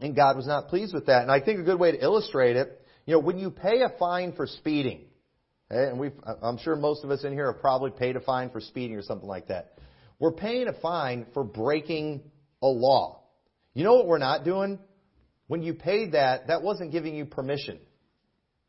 and 0.00 0.14
God 0.14 0.36
was 0.36 0.46
not 0.46 0.68
pleased 0.68 0.94
with 0.94 1.06
that. 1.06 1.22
And 1.22 1.30
I 1.30 1.40
think 1.40 1.60
a 1.60 1.62
good 1.62 1.80
way 1.80 1.92
to 1.92 2.02
illustrate 2.02 2.56
it, 2.56 2.80
you 3.06 3.14
know, 3.14 3.20
when 3.20 3.38
you 3.38 3.50
pay 3.50 3.82
a 3.82 3.98
fine 3.98 4.32
for 4.32 4.46
speeding, 4.46 5.02
Eh, 5.70 5.88
and 5.88 5.98
we 5.98 6.10
I'm 6.42 6.58
sure 6.58 6.76
most 6.76 7.04
of 7.04 7.10
us 7.10 7.24
in 7.24 7.32
here 7.32 7.52
have 7.52 7.60
probably 7.60 7.90
paid 7.90 8.16
a 8.16 8.20
fine 8.20 8.50
for 8.50 8.60
speeding 8.60 8.96
or 8.96 9.02
something 9.02 9.28
like 9.28 9.48
that. 9.48 9.78
We're 10.18 10.32
paying 10.32 10.68
a 10.68 10.72
fine 10.72 11.26
for 11.34 11.44
breaking 11.44 12.22
a 12.62 12.68
law. 12.68 13.22
You 13.74 13.84
know 13.84 13.94
what 13.94 14.06
we're 14.06 14.18
not 14.18 14.44
doing? 14.44 14.78
When 15.48 15.62
you 15.62 15.74
paid 15.74 16.12
that, 16.12 16.48
that 16.48 16.62
wasn't 16.62 16.92
giving 16.92 17.14
you 17.14 17.24
permission 17.24 17.78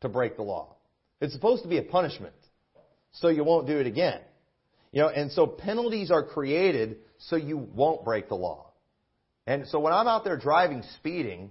to 0.00 0.08
break 0.08 0.36
the 0.36 0.42
law. 0.42 0.76
It's 1.20 1.32
supposed 1.32 1.62
to 1.62 1.68
be 1.68 1.78
a 1.78 1.82
punishment, 1.82 2.34
so 3.12 3.28
you 3.28 3.42
won't 3.44 3.66
do 3.66 3.78
it 3.78 3.86
again. 3.86 4.20
You 4.92 5.02
know, 5.02 5.08
and 5.08 5.32
so 5.32 5.46
penalties 5.46 6.10
are 6.10 6.24
created 6.24 6.98
so 7.18 7.36
you 7.36 7.58
won't 7.58 8.04
break 8.04 8.28
the 8.28 8.34
law. 8.34 8.72
And 9.46 9.66
so 9.68 9.80
when 9.80 9.92
I'm 9.92 10.06
out 10.06 10.24
there 10.24 10.36
driving 10.36 10.82
speeding, 10.98 11.50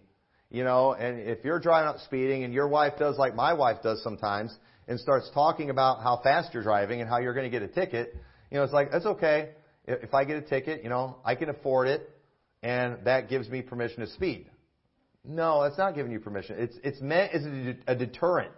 you 0.50 0.64
know, 0.64 0.94
and 0.94 1.20
if 1.20 1.44
you're 1.44 1.60
driving 1.60 1.90
out 1.90 2.00
speeding 2.02 2.44
and 2.44 2.54
your 2.54 2.68
wife 2.68 2.94
does 2.98 3.18
like 3.18 3.36
my 3.36 3.54
wife 3.54 3.78
does 3.84 4.02
sometimes 4.04 4.56
and 4.88 5.00
starts 5.00 5.30
talking 5.34 5.70
about 5.70 6.02
how 6.02 6.20
fast 6.24 6.54
you're 6.54 6.64
driving 6.64 7.02
and 7.02 7.10
how 7.10 7.20
you're 7.20 7.34
going 7.34 7.50
to 7.50 7.60
get 7.60 7.62
a 7.62 7.68
ticket, 7.68 8.16
you 8.52 8.58
know, 8.58 8.64
it's 8.64 8.74
like, 8.74 8.92
that's 8.92 9.06
okay. 9.06 9.50
If 9.86 10.14
I 10.14 10.26
get 10.26 10.38
a 10.38 10.42
ticket, 10.42 10.84
you 10.84 10.90
know, 10.90 11.18
I 11.24 11.36
can 11.36 11.50
afford 11.50 11.88
it 11.88 12.10
and 12.64 12.98
that 13.06 13.30
gives 13.30 13.50
me 13.50 13.62
permission 13.62 14.00
to 14.00 14.08
speed. 14.08 14.50
No, 15.24 15.64
that's 15.64 15.78
not 15.78 15.96
giving 15.96 16.12
you 16.12 16.20
permission. 16.20 16.56
It's, 16.58 16.76
it's 16.84 17.02
meant 17.02 17.34
as 17.34 17.46
a, 17.88 17.96
deterrent 17.96 18.54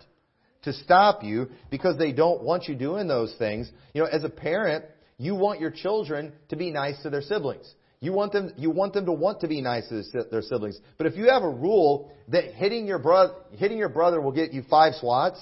to 0.64 0.74
stop 0.74 1.24
you 1.24 1.50
because 1.72 1.98
they 1.98 2.12
don't 2.12 2.44
want 2.44 2.68
you 2.68 2.76
doing 2.76 3.08
those 3.08 3.34
things. 3.40 3.72
You 3.94 4.02
know, 4.02 4.08
as 4.08 4.24
a 4.24 4.30
parent, 4.30 4.86
you 5.18 5.36
want 5.36 5.60
your 5.60 5.72
children 5.72 6.34
to 6.50 6.56
be 6.56 6.72
nice 6.72 7.02
to 7.04 7.10
their 7.10 7.22
siblings. 7.22 7.74
You 8.02 8.14
want 8.14 8.32
them, 8.32 8.54
you 8.56 8.70
want 8.70 8.94
them 8.94 9.06
to 9.06 9.12
want 9.12 9.42
to 9.42 9.48
be 9.48 9.62
nice 9.62 9.90
to 9.90 10.04
their 10.32 10.42
siblings. 10.42 10.80
But 10.98 11.08
if 11.08 11.18
you 11.18 11.30
have 11.30 11.44
a 11.44 11.50
rule 11.50 12.12
that 12.30 12.54
hitting 12.54 12.88
your 12.88 13.00
brother, 13.00 13.34
hitting 13.52 13.78
your 13.78 13.90
brother 13.90 14.22
will 14.22 14.32
get 14.32 14.54
you 14.54 14.64
five 14.70 14.94
swats, 14.96 15.38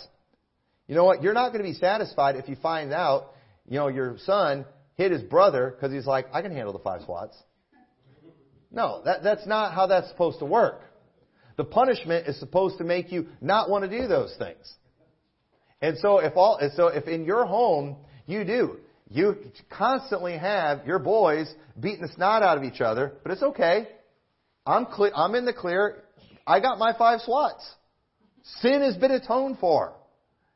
you 0.87 0.95
know 0.95 1.03
what? 1.03 1.21
You're 1.21 1.33
not 1.33 1.51
going 1.51 1.63
to 1.63 1.69
be 1.69 1.77
satisfied 1.77 2.35
if 2.35 2.47
you 2.47 2.55
find 2.55 2.93
out, 2.93 3.33
you 3.67 3.77
know, 3.77 3.87
your 3.87 4.17
son 4.25 4.65
hit 4.95 5.11
his 5.11 5.21
brother 5.21 5.75
because 5.75 5.93
he's 5.93 6.05
like, 6.05 6.27
I 6.33 6.41
can 6.41 6.51
handle 6.51 6.73
the 6.73 6.79
five 6.79 7.01
swats. 7.05 7.37
No, 8.71 9.01
that, 9.05 9.23
that's 9.23 9.45
not 9.45 9.73
how 9.73 9.87
that's 9.87 10.09
supposed 10.09 10.39
to 10.39 10.45
work. 10.45 10.81
The 11.57 11.63
punishment 11.63 12.27
is 12.27 12.39
supposed 12.39 12.77
to 12.77 12.83
make 12.83 13.11
you 13.11 13.27
not 13.41 13.69
want 13.69 13.89
to 13.89 13.89
do 13.89 14.07
those 14.07 14.35
things. 14.37 14.73
And 15.81 15.97
so 15.97 16.19
if 16.19 16.35
all, 16.35 16.59
so 16.75 16.87
if 16.87 17.07
in 17.07 17.25
your 17.25 17.45
home 17.45 17.97
you 18.25 18.43
do, 18.43 18.77
you 19.09 19.37
constantly 19.69 20.37
have 20.37 20.85
your 20.85 20.99
boys 20.99 21.51
beating 21.79 22.01
the 22.01 22.09
snot 22.09 22.43
out 22.43 22.57
of 22.57 22.63
each 22.63 22.81
other, 22.81 23.13
but 23.23 23.31
it's 23.31 23.43
okay. 23.43 23.87
I'm 24.65 24.85
clear, 24.85 25.11
I'm 25.15 25.33
in 25.35 25.45
the 25.45 25.53
clear. 25.53 26.03
I 26.45 26.59
got 26.59 26.77
my 26.77 26.93
five 26.97 27.21
swats. 27.21 27.65
Sin 28.61 28.81
has 28.81 28.97
been 28.97 29.11
atoned 29.11 29.59
for. 29.59 29.93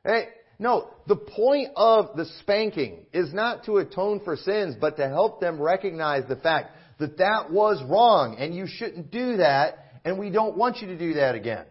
Hey, 0.03 0.29
no, 0.59 0.89
the 1.07 1.15
point 1.15 1.69
of 1.75 2.15
the 2.15 2.25
spanking 2.39 3.05
is 3.13 3.33
not 3.33 3.65
to 3.65 3.77
atone 3.77 4.21
for 4.23 4.35
sins, 4.35 4.75
but 4.79 4.97
to 4.97 5.07
help 5.07 5.39
them 5.39 5.61
recognize 5.61 6.23
the 6.27 6.35
fact 6.35 6.77
that 6.99 7.17
that 7.17 7.51
was 7.51 7.81
wrong 7.89 8.35
and 8.37 8.55
you 8.55 8.67
shouldn't 8.67 9.11
do 9.11 9.37
that 9.37 9.79
and 10.05 10.17
we 10.17 10.29
don't 10.29 10.57
want 10.57 10.77
you 10.77 10.87
to 10.87 10.97
do 10.97 11.15
that 11.15 11.35
again. 11.35 11.65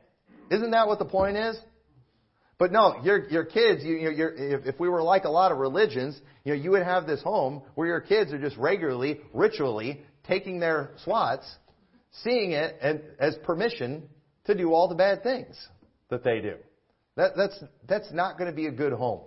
Isn't 0.50 0.72
that 0.72 0.88
what 0.88 0.98
the 0.98 1.04
point 1.04 1.36
is? 1.36 1.56
But 2.58 2.72
no, 2.72 3.00
your 3.02 3.28
your 3.30 3.44
kids. 3.44 3.82
You, 3.82 3.96
you 3.96 4.30
if, 4.36 4.66
if 4.66 4.80
we 4.80 4.88
were 4.88 5.02
like 5.02 5.24
a 5.24 5.30
lot 5.30 5.50
of 5.50 5.58
religions, 5.58 6.20
you 6.44 6.54
know, 6.54 6.60
you 6.60 6.72
would 6.72 6.82
have 6.82 7.06
this 7.06 7.22
home 7.22 7.62
where 7.74 7.86
your 7.86 8.00
kids 8.00 8.32
are 8.32 8.38
just 8.38 8.56
regularly, 8.56 9.20
ritually 9.32 10.02
taking 10.24 10.60
their 10.60 10.90
swats, 11.04 11.46
seeing 12.22 12.52
it 12.52 12.76
and, 12.82 13.00
as 13.18 13.34
permission 13.44 14.02
to 14.44 14.54
do 14.54 14.74
all 14.74 14.88
the 14.88 14.94
bad 14.94 15.22
things 15.22 15.56
that 16.10 16.22
they 16.22 16.40
do. 16.40 16.56
That, 17.20 17.36
that's 17.36 17.64
that's 17.86 18.10
not 18.12 18.38
going 18.38 18.50
to 18.50 18.56
be 18.56 18.66
a 18.66 18.70
good 18.70 18.94
home. 18.94 19.20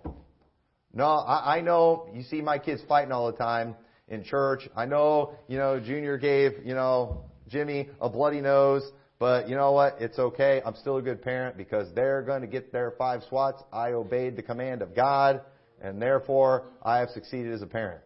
No, 0.96 1.06
I, 1.06 1.58
I 1.58 1.62
know 1.62 2.10
you 2.12 2.24
see 2.24 2.42
my 2.42 2.58
kids 2.58 2.82
fighting 2.90 3.12
all 3.12 3.32
the 3.32 3.38
time 3.38 3.76
in 4.08 4.24
church. 4.24 4.68
I 4.76 4.86
know, 4.86 5.36
you 5.48 5.60
know, 5.60 5.80
Junior 5.80 6.18
gave, 6.18 6.54
you 6.66 6.74
know, 6.74 7.26
Jimmy 7.50 7.90
a 8.02 8.10
bloody 8.10 8.42
nose, 8.42 8.82
but 9.20 9.48
you 9.48 9.56
know 9.56 9.74
what? 9.74 9.98
It's 10.00 10.18
okay. 10.18 10.60
I'm 10.66 10.74
still 10.76 10.98
a 10.98 11.04
good 11.04 11.22
parent 11.22 11.56
because 11.56 11.88
they're 11.94 12.24
going 12.24 12.42
to 12.42 12.48
get 12.48 12.72
their 12.72 12.96
five 12.98 13.22
swats. 13.30 13.62
I 13.72 13.92
obeyed 13.92 14.38
the 14.38 14.42
command 14.42 14.82
of 14.82 14.96
God, 14.96 15.42
and 15.80 16.02
therefore 16.02 16.64
I 16.82 16.98
have 16.98 17.10
succeeded 17.10 17.54
as 17.54 17.62
a 17.62 17.68
parent. 17.68 18.02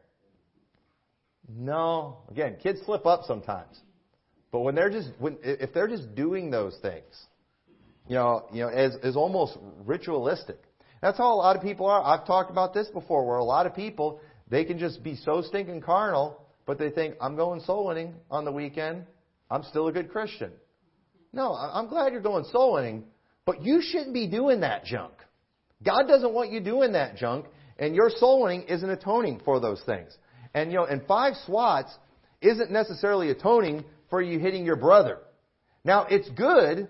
No, 1.47 2.17
again, 2.30 2.58
kids 2.62 2.82
slip 2.86 3.06
up 3.06 3.21
sometimes. 3.23 3.80
But 4.52 4.60
when 4.60 4.76
they're 4.76 4.89
just 4.89 5.12
when 5.17 5.38
if 5.43 5.71
they're 5.73 5.88
just 5.88 6.13
doing 6.13 6.52
those 6.52 6.78
things, 6.82 7.26
you 8.07 8.15
know, 8.15 8.47
you 8.51 8.61
know, 8.61 8.69
as 8.69 8.95
as 9.03 9.15
almost 9.15 9.57
ritualistic. 9.85 10.61
That's 11.01 11.17
how 11.17 11.33
a 11.33 11.35
lot 11.35 11.55
of 11.55 11.61
people 11.61 11.85
are. 11.85 12.03
I've 12.03 12.25
talked 12.25 12.49
about 12.49 12.73
this 12.73 12.87
before, 12.87 13.25
where 13.25 13.37
a 13.37 13.43
lot 13.43 13.65
of 13.65 13.75
people 13.75 14.19
they 14.49 14.63
can 14.63 14.79
just 14.79 15.03
be 15.03 15.15
so 15.15 15.41
stinking 15.41 15.81
carnal, 15.81 16.41
but 16.65 16.79
they 16.79 16.89
think 16.89 17.15
I'm 17.21 17.35
going 17.35 17.61
soul 17.61 17.87
winning 17.87 18.15
on 18.31 18.45
the 18.45 18.51
weekend. 18.51 19.03
I'm 19.49 19.63
still 19.63 19.87
a 19.87 19.91
good 19.91 20.09
Christian. 20.09 20.51
No, 21.33 21.53
I'm 21.53 21.87
glad 21.87 22.13
you're 22.13 22.21
going 22.21 22.45
soul 22.45 22.73
winning, 22.73 23.03
but 23.45 23.61
you 23.61 23.81
shouldn't 23.81 24.13
be 24.13 24.27
doing 24.27 24.61
that 24.61 24.85
junk. 24.85 25.13
God 25.83 26.07
doesn't 26.07 26.33
want 26.33 26.51
you 26.51 26.59
doing 26.59 26.93
that 26.93 27.17
junk, 27.17 27.45
and 27.77 27.95
your 27.95 28.09
soul 28.09 28.43
winning 28.43 28.63
isn't 28.63 28.89
atoning 28.89 29.41
for 29.45 29.59
those 29.59 29.81
things. 29.85 30.17
And 30.53 30.71
you 30.71 30.77
know, 30.77 30.85
and 30.85 31.05
five 31.05 31.33
swats 31.45 31.93
isn't 32.41 32.71
necessarily 32.71 33.29
atoning 33.29 33.83
for 34.09 34.21
you 34.21 34.39
hitting 34.39 34.65
your 34.65 34.77
brother. 34.77 35.19
Now, 35.83 36.07
it's 36.09 36.29
good 36.29 36.87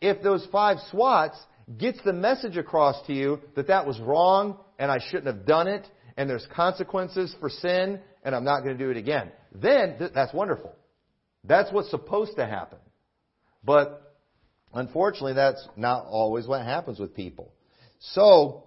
if 0.00 0.22
those 0.22 0.46
five 0.52 0.78
swats 0.90 1.38
gets 1.78 1.98
the 2.04 2.12
message 2.12 2.56
across 2.56 3.04
to 3.06 3.12
you 3.12 3.40
that 3.56 3.68
that 3.68 3.86
was 3.86 3.98
wrong 4.00 4.58
and 4.78 4.90
I 4.90 4.98
shouldn't 5.10 5.26
have 5.26 5.46
done 5.46 5.68
it 5.68 5.86
and 6.16 6.30
there's 6.30 6.46
consequences 6.54 7.34
for 7.40 7.48
sin 7.48 8.00
and 8.22 8.34
I'm 8.34 8.44
not 8.44 8.62
going 8.62 8.76
to 8.76 8.84
do 8.84 8.90
it 8.90 8.96
again. 8.96 9.30
Then 9.52 9.98
th- 9.98 10.12
that's 10.14 10.32
wonderful. 10.32 10.74
That's 11.44 11.72
what's 11.72 11.90
supposed 11.90 12.36
to 12.36 12.46
happen. 12.46 12.78
But 13.64 14.16
unfortunately, 14.72 15.34
that's 15.34 15.66
not 15.76 16.06
always 16.06 16.46
what 16.46 16.64
happens 16.64 16.98
with 16.98 17.14
people. 17.14 17.52
So, 18.00 18.64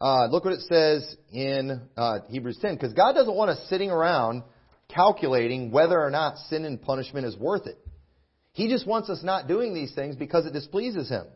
uh, 0.00 0.26
look 0.26 0.44
what 0.44 0.54
it 0.54 0.62
says 0.62 1.16
in 1.32 1.82
uh, 1.96 2.20
Hebrews 2.28 2.58
10, 2.60 2.74
because 2.74 2.92
God 2.92 3.12
doesn't 3.12 3.34
want 3.34 3.50
us 3.50 3.68
sitting 3.68 3.90
around 3.90 4.42
calculating 4.88 5.70
whether 5.70 6.00
or 6.00 6.10
not 6.10 6.36
sin 6.48 6.64
and 6.64 6.80
punishment 6.80 7.26
is 7.26 7.36
worth 7.36 7.66
it. 7.66 7.78
He 8.52 8.68
just 8.68 8.86
wants 8.86 9.08
us 9.10 9.22
not 9.22 9.48
doing 9.48 9.74
these 9.74 9.94
things 9.94 10.16
because 10.16 10.46
it 10.46 10.52
displeases 10.52 11.08
Him. 11.08 11.26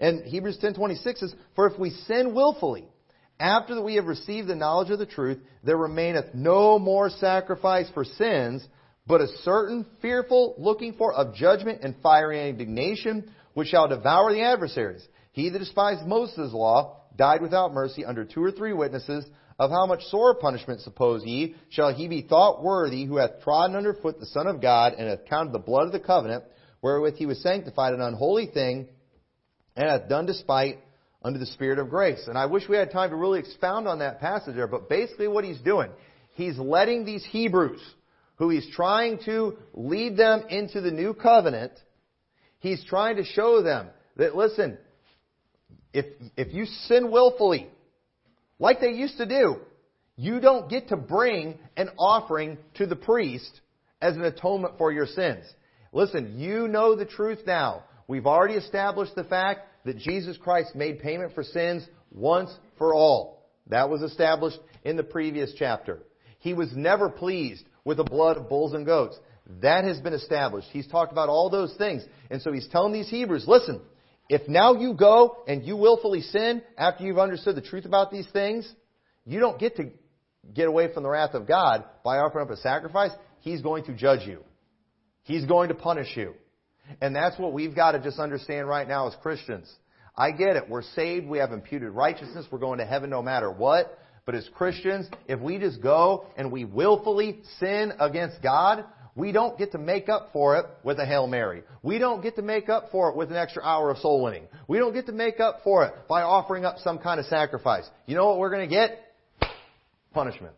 And 0.00 0.24
Hebrews 0.24 0.58
10:26 0.58 1.20
says, 1.20 1.34
"For 1.54 1.66
if 1.66 1.78
we 1.78 1.90
sin 1.90 2.34
willfully, 2.34 2.88
after 3.38 3.74
that 3.74 3.82
we 3.82 3.96
have 3.96 4.06
received 4.06 4.48
the 4.48 4.54
knowledge 4.54 4.90
of 4.90 4.98
the 4.98 5.06
truth, 5.06 5.38
there 5.64 5.76
remaineth 5.76 6.34
no 6.34 6.78
more 6.78 7.10
sacrifice 7.10 7.88
for 7.90 8.04
sins, 8.04 8.66
but 9.06 9.20
a 9.20 9.26
certain 9.38 9.84
fearful 10.00 10.54
looking 10.58 10.92
for 10.92 11.12
of 11.12 11.34
judgment 11.34 11.80
and 11.82 11.96
fiery 12.02 12.48
indignation, 12.48 13.28
which 13.54 13.68
shall 13.68 13.88
devour 13.88 14.32
the 14.32 14.42
adversaries. 14.42 15.06
He 15.32 15.48
that 15.48 15.58
despised 15.58 16.06
Moses' 16.06 16.52
law 16.52 17.00
died 17.16 17.42
without 17.42 17.74
mercy 17.74 18.04
under 18.04 18.24
two 18.24 18.42
or 18.42 18.52
three 18.52 18.72
witnesses. 18.72 19.26
Of 19.58 19.70
how 19.70 19.86
much 19.86 20.04
sore 20.04 20.34
punishment, 20.34 20.80
suppose 20.80 21.24
ye, 21.24 21.54
shall 21.70 21.92
he 21.94 22.08
be 22.08 22.22
thought 22.22 22.62
worthy 22.62 23.04
who 23.04 23.16
hath 23.16 23.42
trodden 23.42 23.76
under 23.76 23.94
foot 23.94 24.18
the 24.18 24.26
Son 24.26 24.46
of 24.46 24.60
God, 24.60 24.94
and 24.98 25.08
hath 25.08 25.26
counted 25.26 25.52
the 25.52 25.58
blood 25.58 25.86
of 25.86 25.92
the 25.92 26.00
covenant, 26.00 26.44
wherewith 26.80 27.16
he 27.16 27.26
was 27.26 27.42
sanctified, 27.42 27.92
an 27.92 28.00
unholy 28.00 28.46
thing, 28.46 28.88
and 29.76 29.88
hath 29.88 30.08
done 30.08 30.26
despite 30.26 30.78
unto 31.22 31.38
the 31.38 31.46
Spirit 31.46 31.78
of 31.78 31.88
grace. 31.90 32.24
And 32.26 32.36
I 32.36 32.46
wish 32.46 32.68
we 32.68 32.76
had 32.76 32.90
time 32.90 33.10
to 33.10 33.16
really 33.16 33.38
expound 33.38 33.86
on 33.86 34.00
that 34.00 34.20
passage 34.20 34.56
there, 34.56 34.66
but 34.66 34.88
basically 34.88 35.28
what 35.28 35.44
he's 35.44 35.60
doing, 35.60 35.90
he's 36.34 36.58
letting 36.58 37.04
these 37.04 37.24
Hebrews, 37.24 37.80
who 38.36 38.48
he's 38.48 38.68
trying 38.74 39.20
to 39.26 39.56
lead 39.74 40.16
them 40.16 40.44
into 40.48 40.80
the 40.80 40.90
new 40.90 41.14
covenant, 41.14 41.72
he's 42.58 42.84
trying 42.84 43.16
to 43.16 43.24
show 43.24 43.62
them 43.62 43.88
that, 44.16 44.34
listen, 44.34 44.78
if, 45.92 46.06
if 46.36 46.52
you 46.52 46.64
sin 46.64 47.10
willfully, 47.10 47.68
like 48.62 48.80
they 48.80 48.92
used 48.92 49.16
to 49.16 49.26
do, 49.26 49.56
you 50.14 50.38
don't 50.38 50.70
get 50.70 50.88
to 50.90 50.96
bring 50.96 51.58
an 51.76 51.88
offering 51.98 52.58
to 52.74 52.86
the 52.86 52.94
priest 52.94 53.60
as 54.00 54.14
an 54.14 54.22
atonement 54.22 54.74
for 54.78 54.92
your 54.92 55.06
sins. 55.06 55.44
Listen, 55.92 56.38
you 56.38 56.68
know 56.68 56.94
the 56.94 57.04
truth 57.04 57.40
now. 57.44 57.82
We've 58.06 58.26
already 58.26 58.54
established 58.54 59.16
the 59.16 59.24
fact 59.24 59.62
that 59.84 59.98
Jesus 59.98 60.36
Christ 60.36 60.76
made 60.76 61.00
payment 61.00 61.34
for 61.34 61.42
sins 61.42 61.84
once 62.12 62.56
for 62.78 62.94
all. 62.94 63.48
That 63.66 63.90
was 63.90 64.00
established 64.02 64.60
in 64.84 64.96
the 64.96 65.02
previous 65.02 65.52
chapter. 65.58 65.98
He 66.38 66.54
was 66.54 66.70
never 66.72 67.08
pleased 67.08 67.64
with 67.84 67.96
the 67.96 68.04
blood 68.04 68.36
of 68.36 68.48
bulls 68.48 68.74
and 68.74 68.86
goats. 68.86 69.18
That 69.60 69.82
has 69.82 69.98
been 69.98 70.14
established. 70.14 70.68
He's 70.70 70.86
talked 70.86 71.10
about 71.10 71.28
all 71.28 71.50
those 71.50 71.74
things. 71.74 72.04
And 72.30 72.40
so 72.40 72.52
he's 72.52 72.68
telling 72.68 72.92
these 72.92 73.08
Hebrews, 73.08 73.48
listen, 73.48 73.80
if 74.32 74.48
now 74.48 74.72
you 74.72 74.94
go 74.94 75.42
and 75.46 75.62
you 75.62 75.76
willfully 75.76 76.22
sin 76.22 76.62
after 76.78 77.04
you've 77.04 77.18
understood 77.18 77.54
the 77.54 77.60
truth 77.60 77.84
about 77.84 78.10
these 78.10 78.26
things, 78.32 78.66
you 79.26 79.38
don't 79.38 79.60
get 79.60 79.76
to 79.76 79.90
get 80.54 80.68
away 80.68 80.92
from 80.92 81.02
the 81.02 81.10
wrath 81.10 81.34
of 81.34 81.46
God 81.46 81.84
by 82.02 82.16
offering 82.16 82.46
up 82.46 82.50
a 82.50 82.56
sacrifice. 82.56 83.10
He's 83.40 83.60
going 83.60 83.84
to 83.84 83.92
judge 83.92 84.26
you. 84.26 84.42
He's 85.24 85.44
going 85.44 85.68
to 85.68 85.74
punish 85.74 86.16
you. 86.16 86.32
And 87.02 87.14
that's 87.14 87.38
what 87.38 87.52
we've 87.52 87.76
got 87.76 87.92
to 87.92 88.00
just 88.00 88.18
understand 88.18 88.66
right 88.66 88.88
now 88.88 89.06
as 89.06 89.14
Christians. 89.22 89.70
I 90.16 90.30
get 90.30 90.56
it. 90.56 90.66
We're 90.66 90.82
saved. 90.82 91.28
We 91.28 91.36
have 91.38 91.52
imputed 91.52 91.90
righteousness. 91.90 92.46
We're 92.50 92.58
going 92.58 92.78
to 92.78 92.86
heaven 92.86 93.10
no 93.10 93.20
matter 93.20 93.52
what. 93.52 93.98
But 94.24 94.34
as 94.34 94.48
Christians, 94.54 95.08
if 95.28 95.40
we 95.40 95.58
just 95.58 95.82
go 95.82 96.26
and 96.38 96.50
we 96.50 96.64
willfully 96.64 97.42
sin 97.60 97.92
against 98.00 98.42
God, 98.42 98.84
we 99.14 99.30
don't 99.32 99.58
get 99.58 99.72
to 99.72 99.78
make 99.78 100.08
up 100.08 100.30
for 100.32 100.56
it 100.56 100.66
with 100.82 100.98
a 100.98 101.04
Hail 101.04 101.26
Mary. 101.26 101.62
We 101.82 101.98
don't 101.98 102.22
get 102.22 102.36
to 102.36 102.42
make 102.42 102.68
up 102.68 102.90
for 102.90 103.10
it 103.10 103.16
with 103.16 103.30
an 103.30 103.36
extra 103.36 103.62
hour 103.62 103.90
of 103.90 103.98
soul 103.98 104.22
winning. 104.22 104.48
We 104.68 104.78
don't 104.78 104.94
get 104.94 105.06
to 105.06 105.12
make 105.12 105.38
up 105.38 105.60
for 105.64 105.84
it 105.84 105.94
by 106.08 106.22
offering 106.22 106.64
up 106.64 106.78
some 106.78 106.98
kind 106.98 107.20
of 107.20 107.26
sacrifice. 107.26 107.88
You 108.06 108.16
know 108.16 108.26
what 108.26 108.38
we're 108.38 108.50
going 108.50 108.68
to 108.68 108.74
get? 108.74 108.98
Punishment. 110.14 110.54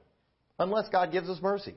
Unless 0.58 0.88
God 0.90 1.10
gives 1.10 1.28
us 1.28 1.40
mercy. 1.42 1.74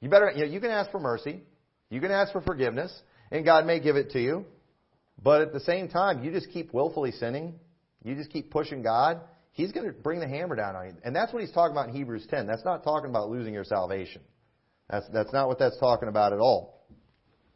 You 0.00 0.08
better, 0.08 0.30
you, 0.34 0.46
know, 0.46 0.52
you 0.52 0.60
can 0.60 0.70
ask 0.70 0.90
for 0.90 1.00
mercy. 1.00 1.42
You 1.90 2.00
can 2.00 2.10
ask 2.10 2.32
for 2.32 2.40
forgiveness, 2.40 2.92
and 3.30 3.44
God 3.44 3.66
may 3.66 3.78
give 3.78 3.96
it 3.96 4.10
to 4.10 4.20
you. 4.20 4.46
But 5.22 5.42
at 5.42 5.52
the 5.52 5.60
same 5.60 5.88
time, 5.88 6.24
you 6.24 6.30
just 6.30 6.50
keep 6.50 6.72
willfully 6.72 7.12
sinning. 7.12 7.54
You 8.02 8.14
just 8.14 8.30
keep 8.30 8.50
pushing 8.50 8.82
God. 8.82 9.20
He's 9.52 9.70
going 9.70 9.86
to 9.86 9.92
bring 9.92 10.20
the 10.20 10.28
hammer 10.28 10.56
down 10.56 10.76
on 10.76 10.86
you. 10.86 10.92
And 11.04 11.14
that's 11.14 11.32
what 11.32 11.42
he's 11.42 11.52
talking 11.52 11.72
about 11.72 11.88
in 11.88 11.94
Hebrews 11.94 12.26
10. 12.28 12.46
That's 12.46 12.64
not 12.64 12.82
talking 12.84 13.10
about 13.10 13.30
losing 13.30 13.54
your 13.54 13.64
salvation. 13.64 14.22
That's, 14.90 15.06
that's 15.12 15.32
not 15.32 15.48
what 15.48 15.58
that's 15.58 15.78
talking 15.78 16.08
about 16.08 16.32
at 16.32 16.38
all. 16.38 16.84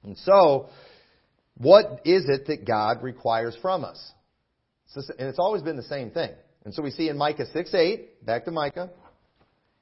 And 0.02 0.16
so, 0.18 0.68
what 1.56 2.00
is 2.04 2.28
it 2.28 2.46
that 2.46 2.66
God 2.66 3.02
requires 3.02 3.56
from 3.60 3.84
us? 3.84 4.12
And 4.96 5.28
it's 5.28 5.38
always 5.38 5.62
been 5.62 5.76
the 5.76 5.82
same 5.82 6.10
thing. 6.10 6.30
And 6.64 6.72
so 6.72 6.82
we 6.82 6.90
see 6.90 7.08
in 7.08 7.18
Micah 7.18 7.46
6 7.52 7.74
8, 7.74 8.24
back 8.24 8.44
to 8.46 8.50
Micah, 8.50 8.90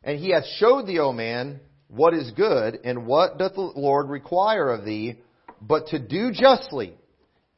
and 0.03 0.19
he 0.19 0.31
hath 0.31 0.47
showed 0.59 0.87
thee, 0.87 0.99
O 0.99 1.13
man, 1.13 1.61
what 1.89 2.15
is 2.15 2.31
good, 2.33 2.79
and 2.85 3.07
what 3.07 3.39
doth 3.39 3.55
the 3.55 3.61
Lord 3.61 4.09
require 4.09 4.71
of 4.71 4.85
thee, 4.85 5.21
but 5.61 5.89
to 5.89 5.99
do 5.99 6.33
justly, 6.33 6.95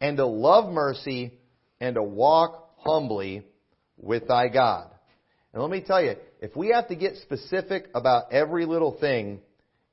and 0.01 0.16
to 0.18 0.27
love 0.27 0.72
mercy, 0.72 1.33
and 1.81 1.94
to 1.94 2.03
walk 2.03 2.70
humbly 2.79 3.44
with 3.96 4.29
thy 4.29 4.48
God. 4.48 4.90
And 5.53 5.62
let 5.62 5.70
me 5.70 5.83
tell 5.85 6.03
you, 6.03 6.14
if 6.40 6.55
we 6.55 6.68
have 6.68 6.88
to 6.88 6.96
get 6.96 7.16
specific 7.16 7.87
about 7.94 8.33
every 8.33 8.66
little 8.66 8.98
thing, 8.98 9.40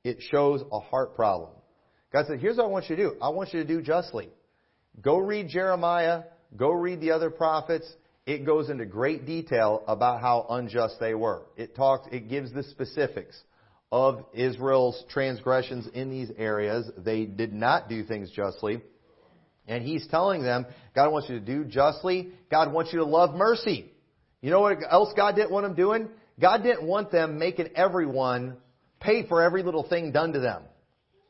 it 0.06 0.18
shows 0.30 0.62
a 0.70 0.78
heart 0.78 1.16
problem. 1.16 1.50
God 2.12 2.26
said, 2.28 2.38
here's 2.38 2.56
what 2.56 2.66
I 2.66 2.68
want 2.68 2.88
you 2.88 2.94
to 2.96 3.02
do. 3.02 3.16
I 3.20 3.30
want 3.30 3.52
you 3.52 3.60
to 3.60 3.66
do 3.66 3.82
justly. 3.82 4.28
Go 5.02 5.18
read 5.18 5.48
Jeremiah. 5.48 6.22
Go 6.56 6.70
read 6.70 7.00
the 7.00 7.10
other 7.10 7.28
prophets. 7.28 7.92
It 8.24 8.46
goes 8.46 8.70
into 8.70 8.86
great 8.86 9.26
detail 9.26 9.82
about 9.88 10.20
how 10.20 10.46
unjust 10.48 11.00
they 11.00 11.14
were. 11.14 11.42
It 11.56 11.74
talks, 11.74 12.06
it 12.12 12.28
gives 12.28 12.52
the 12.52 12.62
specifics 12.62 13.36
of 13.90 14.24
Israel's 14.32 15.04
transgressions 15.10 15.88
in 15.92 16.08
these 16.08 16.30
areas. 16.38 16.88
They 16.96 17.24
did 17.24 17.52
not 17.52 17.88
do 17.88 18.04
things 18.04 18.30
justly. 18.30 18.82
And 19.66 19.82
he's 19.82 20.06
telling 20.06 20.42
them, 20.42 20.66
God 20.94 21.10
wants 21.10 21.28
you 21.28 21.40
to 21.40 21.44
do 21.44 21.64
justly. 21.64 22.30
God 22.48 22.72
wants 22.72 22.92
you 22.92 23.00
to 23.00 23.04
love 23.04 23.34
mercy. 23.34 23.90
You 24.40 24.50
know 24.50 24.60
what 24.60 24.78
else 24.88 25.12
God 25.16 25.34
didn't 25.34 25.50
want 25.50 25.66
them 25.66 25.74
doing? 25.74 26.08
God 26.40 26.62
didn't 26.62 26.86
want 26.86 27.10
them 27.10 27.38
making 27.38 27.70
everyone 27.74 28.58
pay 29.00 29.26
for 29.26 29.42
every 29.42 29.62
little 29.62 29.88
thing 29.88 30.12
done 30.12 30.32
to 30.32 30.40
them. 30.40 30.62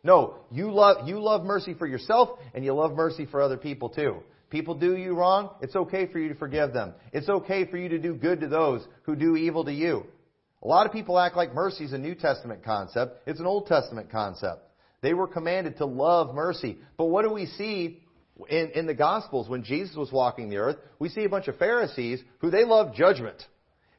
No, 0.04 0.36
you 0.50 0.70
love, 0.70 1.08
you 1.08 1.20
love 1.20 1.44
mercy 1.44 1.74
for 1.74 1.86
yourself 1.86 2.38
and 2.54 2.64
you 2.64 2.72
love 2.72 2.92
mercy 2.92 3.26
for 3.26 3.42
other 3.42 3.56
people 3.56 3.88
too. 3.88 4.18
People 4.50 4.76
do 4.76 4.96
you 4.96 5.14
wrong, 5.14 5.50
it's 5.60 5.74
okay 5.74 6.06
for 6.06 6.20
you 6.20 6.28
to 6.28 6.36
forgive 6.36 6.72
them. 6.72 6.94
It's 7.12 7.28
okay 7.28 7.66
for 7.66 7.76
you 7.76 7.88
to 7.88 7.98
do 7.98 8.14
good 8.14 8.40
to 8.40 8.48
those 8.48 8.86
who 9.02 9.16
do 9.16 9.36
evil 9.36 9.64
to 9.64 9.72
you. 9.72 10.04
A 10.62 10.66
lot 10.66 10.86
of 10.86 10.92
people 10.92 11.18
act 11.18 11.36
like 11.36 11.54
mercy 11.54 11.84
is 11.84 11.92
a 11.92 11.98
New 11.98 12.14
Testament 12.14 12.64
concept. 12.64 13.18
It's 13.26 13.40
an 13.40 13.46
Old 13.46 13.66
Testament 13.66 14.10
concept. 14.10 14.62
They 15.02 15.14
were 15.14 15.26
commanded 15.26 15.78
to 15.78 15.86
love 15.86 16.34
mercy. 16.34 16.78
But 16.96 17.06
what 17.06 17.22
do 17.22 17.32
we 17.32 17.46
see 17.46 18.02
in, 18.48 18.70
in 18.74 18.86
the 18.86 18.94
Gospels 18.94 19.48
when 19.48 19.64
Jesus 19.64 19.96
was 19.96 20.10
walking 20.10 20.48
the 20.48 20.56
earth? 20.58 20.76
We 20.98 21.08
see 21.08 21.24
a 21.24 21.28
bunch 21.28 21.48
of 21.48 21.58
Pharisees 21.58 22.22
who 22.38 22.50
they 22.50 22.64
love 22.64 22.94
judgment, 22.94 23.42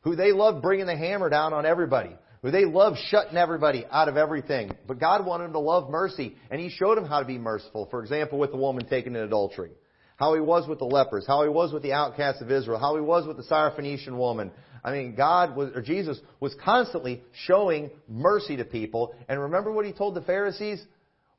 who 0.01 0.15
they 0.15 0.32
love 0.32 0.62
bringing 0.62 0.86
the 0.86 0.97
hammer 0.97 1.30
down 1.30 1.53
on 1.53 1.65
everybody, 1.65 2.15
they 2.43 2.65
love 2.65 2.95
shutting 3.10 3.38
everybody 3.38 3.86
out 3.91 4.08
of 4.08 4.17
everything. 4.17 4.71
But 4.88 5.00
God 5.00 5.26
wanted 5.26 5.45
them 5.45 5.54
to 5.54 5.60
love 5.60 5.89
mercy, 5.89 6.36
and 6.50 6.62
He 6.62 6.69
showed 6.69 6.97
them 6.97 7.06
how 7.06 7.19
to 7.19 7.26
be 7.26 7.38
merciful. 7.38 7.88
For 7.89 8.02
example, 8.02 8.39
with 8.39 8.52
the 8.52 8.58
woman 8.58 8.86
taken 8.88 9.15
in 9.15 9.23
adultery 9.23 9.71
how 10.17 10.34
he 10.34 10.41
was 10.41 10.67
with 10.67 10.80
the 10.80 10.86
lepers, 10.86 11.26
how 11.28 11.43
he 11.43 11.50
was 11.50 11.71
with 11.71 11.84
the 11.84 11.93
outcasts 11.93 12.41
of 12.41 12.52
Israel, 12.52 12.80
how 12.80 12.95
he 12.95 13.02
was 13.02 13.26
with 13.26 13.38
the 13.38 13.43
Syrophoenician 13.43 14.17
woman, 14.17 14.52
I 14.84 14.91
mean, 14.91 15.15
God 15.15 15.56
was, 15.56 15.71
or 15.76 15.82
Jesus 15.82 16.19
was 16.39 16.56
constantly 16.63 17.23
showing 17.45 17.91
mercy 18.08 18.58
to 18.58 18.65
people. 18.65 19.13
And 19.30 19.39
remember 19.39 19.71
what 19.71 19.86
he 19.86 19.93
told 19.93 20.15
the 20.15 20.21
Pharisees? 20.21 20.84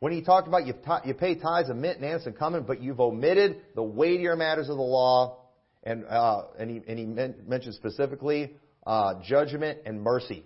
When 0.00 0.12
he 0.12 0.22
talked 0.22 0.46
about 0.46 0.66
you, 0.66 0.74
you 1.04 1.14
pay 1.14 1.34
tithes 1.34 1.70
of 1.70 1.76
mint 1.76 1.96
and 1.96 2.04
anise 2.04 2.26
and 2.26 2.38
cumin, 2.38 2.62
but 2.62 2.80
you've 2.80 3.00
omitted 3.00 3.60
the 3.74 3.82
weightier 3.82 4.36
matters 4.36 4.68
of 4.68 4.76
the 4.76 4.82
law, 4.82 5.38
and, 5.82 6.04
uh, 6.04 6.42
and 6.58 6.70
he, 6.70 6.80
and 6.86 6.98
he 6.98 7.04
mentioned 7.04 7.74
specifically 7.74 8.52
uh, 8.86 9.14
judgment 9.24 9.80
and 9.86 10.00
mercy. 10.00 10.44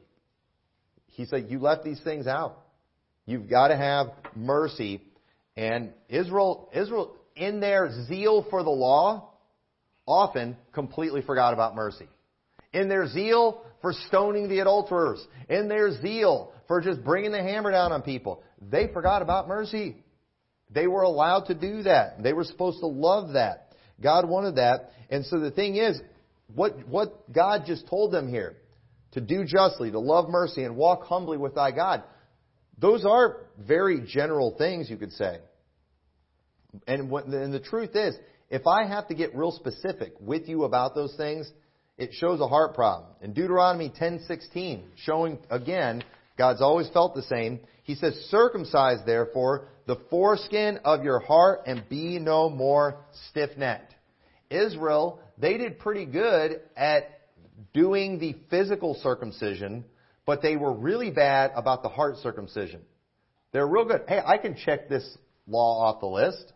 He 1.12 1.24
said, 1.26 1.46
you 1.48 1.58
left 1.58 1.84
these 1.84 2.00
things 2.02 2.26
out. 2.26 2.58
You've 3.26 3.48
got 3.48 3.68
to 3.68 3.76
have 3.76 4.08
mercy. 4.34 5.02
And 5.56 5.92
Israel, 6.08 6.70
Israel, 6.74 7.16
in 7.36 7.60
their 7.60 7.90
zeal 8.06 8.46
for 8.50 8.62
the 8.62 8.70
law, 8.70 9.30
often 10.06 10.56
completely 10.72 11.22
forgot 11.22 11.54
about 11.54 11.74
mercy 11.74 12.08
in 12.72 12.88
their 12.88 13.06
zeal 13.06 13.62
for 13.80 13.92
stoning 14.08 14.48
the 14.48 14.60
adulterers, 14.60 15.24
in 15.48 15.68
their 15.68 16.00
zeal 16.00 16.52
for 16.68 16.80
just 16.80 17.04
bringing 17.04 17.32
the 17.32 17.42
hammer 17.42 17.70
down 17.70 17.92
on 17.92 18.02
people, 18.02 18.42
they 18.60 18.88
forgot 18.92 19.22
about 19.22 19.48
mercy. 19.48 19.96
They 20.70 20.86
were 20.86 21.02
allowed 21.02 21.46
to 21.46 21.54
do 21.54 21.82
that. 21.82 22.22
They 22.22 22.32
were 22.32 22.44
supposed 22.44 22.80
to 22.80 22.86
love 22.86 23.34
that. 23.34 23.74
God 24.02 24.28
wanted 24.28 24.56
that. 24.56 24.90
And 25.10 25.26
so 25.26 25.38
the 25.38 25.50
thing 25.50 25.76
is, 25.76 26.00
what, 26.54 26.86
what 26.88 27.30
God 27.32 27.64
just 27.66 27.86
told 27.88 28.12
them 28.12 28.28
here, 28.28 28.56
to 29.12 29.20
do 29.20 29.44
justly, 29.44 29.90
to 29.90 29.98
love 29.98 30.28
mercy, 30.28 30.64
and 30.64 30.76
walk 30.76 31.04
humbly 31.04 31.38
with 31.38 31.54
thy 31.54 31.70
God, 31.70 32.02
those 32.78 33.04
are 33.04 33.38
very 33.58 34.04
general 34.06 34.54
things, 34.58 34.90
you 34.90 34.96
could 34.96 35.12
say. 35.12 35.38
And, 36.86 37.10
what, 37.10 37.26
and 37.26 37.52
the 37.52 37.60
truth 37.60 37.94
is, 37.94 38.16
if 38.50 38.66
I 38.66 38.86
have 38.86 39.08
to 39.08 39.14
get 39.14 39.34
real 39.34 39.52
specific 39.52 40.14
with 40.20 40.48
you 40.48 40.64
about 40.64 40.94
those 40.94 41.14
things, 41.16 41.50
it 41.98 42.10
shows 42.14 42.40
a 42.40 42.48
heart 42.48 42.74
problem. 42.74 43.10
In 43.20 43.32
Deuteronomy 43.32 43.90
10:16, 43.90 44.82
showing 44.96 45.38
again 45.50 46.02
God's 46.38 46.62
always 46.62 46.88
felt 46.88 47.14
the 47.14 47.22
same. 47.22 47.60
He 47.82 47.94
says, 47.94 48.14
"Circumcise 48.30 49.04
therefore 49.04 49.68
the 49.86 49.96
foreskin 50.10 50.78
of 50.84 51.04
your 51.04 51.18
heart 51.18 51.62
and 51.66 51.88
be 51.88 52.18
no 52.18 52.48
more 52.48 52.96
stiff-necked." 53.28 53.94
Israel, 54.50 55.20
they 55.38 55.58
did 55.58 55.78
pretty 55.78 56.06
good 56.06 56.60
at 56.76 57.04
doing 57.72 58.18
the 58.18 58.36
physical 58.50 58.94
circumcision, 59.02 59.84
but 60.26 60.42
they 60.42 60.56
were 60.56 60.72
really 60.72 61.10
bad 61.10 61.52
about 61.54 61.82
the 61.82 61.88
heart 61.88 62.16
circumcision. 62.18 62.80
They're 63.52 63.66
real 63.66 63.84
good. 63.84 64.02
Hey, 64.08 64.20
I 64.24 64.38
can 64.38 64.56
check 64.56 64.88
this 64.88 65.18
law 65.46 65.84
off 65.84 66.00
the 66.00 66.06
list. 66.06 66.52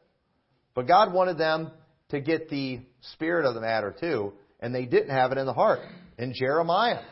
But 0.74 0.87
God 0.87 1.12
wanted 1.12 1.38
them 1.38 1.70
to 2.11 2.20
get 2.20 2.48
the 2.48 2.80
spirit 3.12 3.46
of 3.46 3.54
the 3.54 3.61
matter 3.61 3.94
too 3.98 4.32
and 4.61 4.74
they 4.74 4.85
didn't 4.85 5.11
have 5.11 5.32
it 5.32 5.38
in 5.38 5.46
the 5.46 5.52
heart. 5.52 5.80
In 6.18 6.32
Jeremiah, 6.35 7.02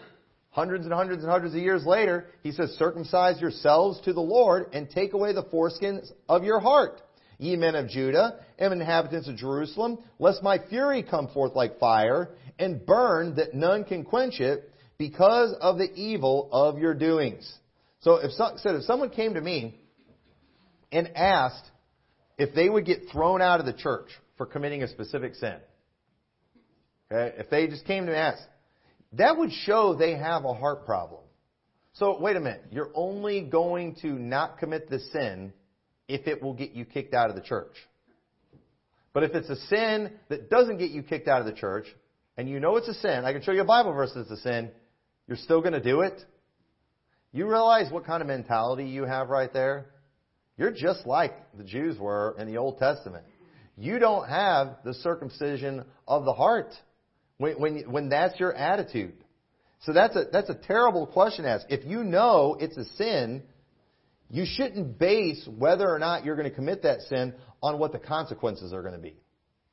hundreds 0.50 0.84
and 0.84 0.94
hundreds 0.94 1.22
and 1.22 1.30
hundreds 1.30 1.54
of 1.54 1.60
years 1.60 1.84
later, 1.84 2.26
he 2.42 2.52
says, 2.52 2.70
Circumcise 2.78 3.40
yourselves 3.40 4.00
to 4.02 4.12
the 4.12 4.20
Lord 4.20 4.66
and 4.72 4.88
take 4.88 5.12
away 5.12 5.32
the 5.32 5.44
foreskins 5.44 6.10
of 6.28 6.44
your 6.44 6.60
heart. 6.60 7.00
Ye 7.38 7.56
men 7.56 7.74
of 7.74 7.88
Judah 7.88 8.40
and 8.58 8.72
inhabitants 8.72 9.28
of 9.28 9.36
Jerusalem, 9.36 9.98
lest 10.18 10.42
my 10.42 10.58
fury 10.68 11.02
come 11.02 11.28
forth 11.28 11.54
like 11.54 11.78
fire 11.78 12.30
and 12.58 12.84
burn 12.84 13.36
that 13.36 13.54
none 13.54 13.84
can 13.84 14.04
quench 14.04 14.40
it 14.40 14.70
because 14.98 15.54
of 15.60 15.78
the 15.78 15.92
evil 15.94 16.48
of 16.52 16.78
your 16.78 16.94
doings. 16.94 17.52
So 18.00 18.16
if, 18.16 18.32
so, 18.32 18.52
said 18.56 18.76
if 18.76 18.84
someone 18.84 19.10
came 19.10 19.34
to 19.34 19.40
me 19.40 19.80
and 20.92 21.10
asked 21.16 21.64
if 22.38 22.54
they 22.54 22.68
would 22.68 22.84
get 22.84 23.10
thrown 23.10 23.42
out 23.42 23.60
of 23.60 23.66
the 23.66 23.72
church 23.72 24.08
for 24.36 24.46
committing 24.46 24.82
a 24.82 24.88
specific 24.88 25.34
sin, 25.34 25.56
Okay? 27.14 27.34
If 27.38 27.50
they 27.50 27.66
just 27.66 27.84
came 27.84 28.06
to 28.06 28.12
me 28.12 28.16
and 28.16 28.34
asked, 28.34 28.48
that 29.14 29.36
would 29.36 29.52
show 29.52 29.94
they 29.94 30.16
have 30.16 30.44
a 30.44 30.54
heart 30.54 30.84
problem. 30.84 31.20
So 31.94 32.18
wait 32.20 32.36
a 32.36 32.40
minute. 32.40 32.64
You're 32.70 32.90
only 32.94 33.42
going 33.42 33.96
to 34.02 34.08
not 34.08 34.58
commit 34.58 34.90
the 34.90 34.98
sin 34.98 35.52
if 36.08 36.26
it 36.26 36.42
will 36.42 36.54
get 36.54 36.72
you 36.72 36.84
kicked 36.84 37.14
out 37.14 37.30
of 37.30 37.36
the 37.36 37.42
church. 37.42 37.74
But 39.12 39.22
if 39.22 39.34
it's 39.34 39.48
a 39.48 39.56
sin 39.66 40.12
that 40.28 40.50
doesn't 40.50 40.78
get 40.78 40.90
you 40.90 41.02
kicked 41.02 41.28
out 41.28 41.40
of 41.40 41.46
the 41.46 41.52
church, 41.52 41.86
and 42.36 42.48
you 42.48 42.58
know 42.60 42.76
it's 42.76 42.88
a 42.88 42.94
sin, 42.94 43.24
I 43.24 43.32
can 43.32 43.42
show 43.42 43.52
you 43.52 43.62
a 43.62 43.64
Bible 43.64 43.92
verse 43.92 44.12
that's 44.14 44.30
a 44.30 44.36
sin, 44.38 44.70
you're 45.28 45.36
still 45.36 45.60
going 45.60 45.72
to 45.72 45.82
do 45.82 46.00
it? 46.00 46.20
You 47.32 47.48
realize 47.48 47.90
what 47.90 48.04
kind 48.04 48.20
of 48.20 48.26
mentality 48.26 48.84
you 48.84 49.04
have 49.04 49.28
right 49.28 49.52
there? 49.52 49.86
You're 50.56 50.72
just 50.72 51.06
like 51.06 51.34
the 51.56 51.64
Jews 51.64 51.98
were 51.98 52.36
in 52.38 52.46
the 52.46 52.58
Old 52.58 52.78
Testament. 52.78 53.24
You 53.76 53.98
don't 53.98 54.28
have 54.28 54.76
the 54.84 54.94
circumcision 54.94 55.84
of 56.06 56.24
the 56.24 56.32
heart 56.32 56.72
when, 57.38 57.54
when, 57.54 57.90
when 57.90 58.08
that's 58.08 58.38
your 58.38 58.54
attitude. 58.54 59.14
So 59.80 59.92
that's 59.92 60.14
a, 60.16 60.24
that's 60.32 60.48
a 60.48 60.54
terrible 60.54 61.06
question 61.06 61.44
to 61.44 61.50
ask. 61.50 61.66
If 61.68 61.84
you 61.84 62.04
know 62.04 62.56
it's 62.58 62.76
a 62.76 62.84
sin, 62.96 63.42
you 64.34 64.44
shouldn't 64.44 64.98
base 64.98 65.48
whether 65.56 65.88
or 65.88 66.00
not 66.00 66.24
you're 66.24 66.34
going 66.34 66.50
to 66.50 66.54
commit 66.54 66.82
that 66.82 67.02
sin 67.02 67.34
on 67.62 67.78
what 67.78 67.92
the 67.92 68.00
consequences 68.00 68.72
are 68.72 68.82
going 68.82 68.94
to 68.94 69.00
be. 69.00 69.14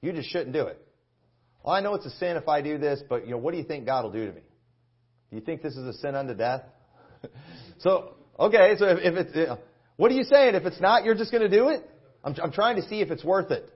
You 0.01 0.11
just 0.11 0.29
shouldn't 0.29 0.53
do 0.53 0.67
it. 0.67 0.79
Well, 1.63 1.73
I 1.73 1.79
know 1.79 1.95
it's 1.95 2.05
a 2.05 2.11
sin 2.11 2.37
if 2.37 2.47
I 2.47 2.61
do 2.61 2.77
this, 2.77 3.01
but 3.09 3.25
you 3.25 3.31
know, 3.31 3.39
what 3.39 3.53
do 3.53 3.57
you 3.57 3.63
think 3.63 3.87
God 3.87 4.03
will 4.03 4.11
do 4.11 4.27
to 4.27 4.31
me? 4.31 4.41
Do 5.31 5.35
you 5.35 5.41
think 5.41 5.63
this 5.63 5.75
is 5.75 5.87
a 5.87 5.93
sin 5.93 6.13
unto 6.13 6.35
death? 6.35 6.61
so, 7.79 8.13
okay, 8.39 8.75
so 8.77 8.85
if, 8.85 8.99
if 8.99 9.15
it's, 9.15 9.35
you 9.35 9.47
know, 9.47 9.57
what 9.97 10.11
are 10.11 10.13
you 10.15 10.23
saying? 10.25 10.53
If 10.53 10.63
it's 10.65 10.79
not, 10.79 11.05
you're 11.05 11.15
just 11.15 11.31
going 11.31 11.41
to 11.41 11.49
do 11.49 11.69
it? 11.69 11.89
I'm, 12.23 12.35
I'm 12.43 12.51
trying 12.51 12.75
to 12.75 12.87
see 12.87 13.01
if 13.01 13.09
it's 13.09 13.23
worth 13.23 13.49
it. 13.49 13.67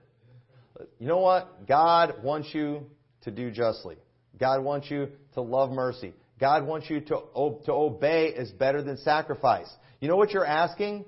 You 1.00 1.08
know 1.08 1.18
what? 1.18 1.66
God 1.66 2.22
wants 2.22 2.50
you 2.54 2.86
to 3.22 3.32
do 3.32 3.50
justly. 3.50 3.96
God 4.38 4.62
wants 4.62 4.88
you 4.88 5.08
to 5.34 5.40
love 5.40 5.72
mercy. 5.72 6.14
God 6.38 6.64
wants 6.64 6.88
you 6.88 7.00
to, 7.00 7.22
to 7.64 7.72
obey 7.72 8.26
is 8.26 8.52
better 8.52 8.82
than 8.82 8.98
sacrifice. 8.98 9.68
You 10.00 10.08
know 10.08 10.16
what 10.16 10.32
you're 10.32 10.46
asking? 10.46 11.04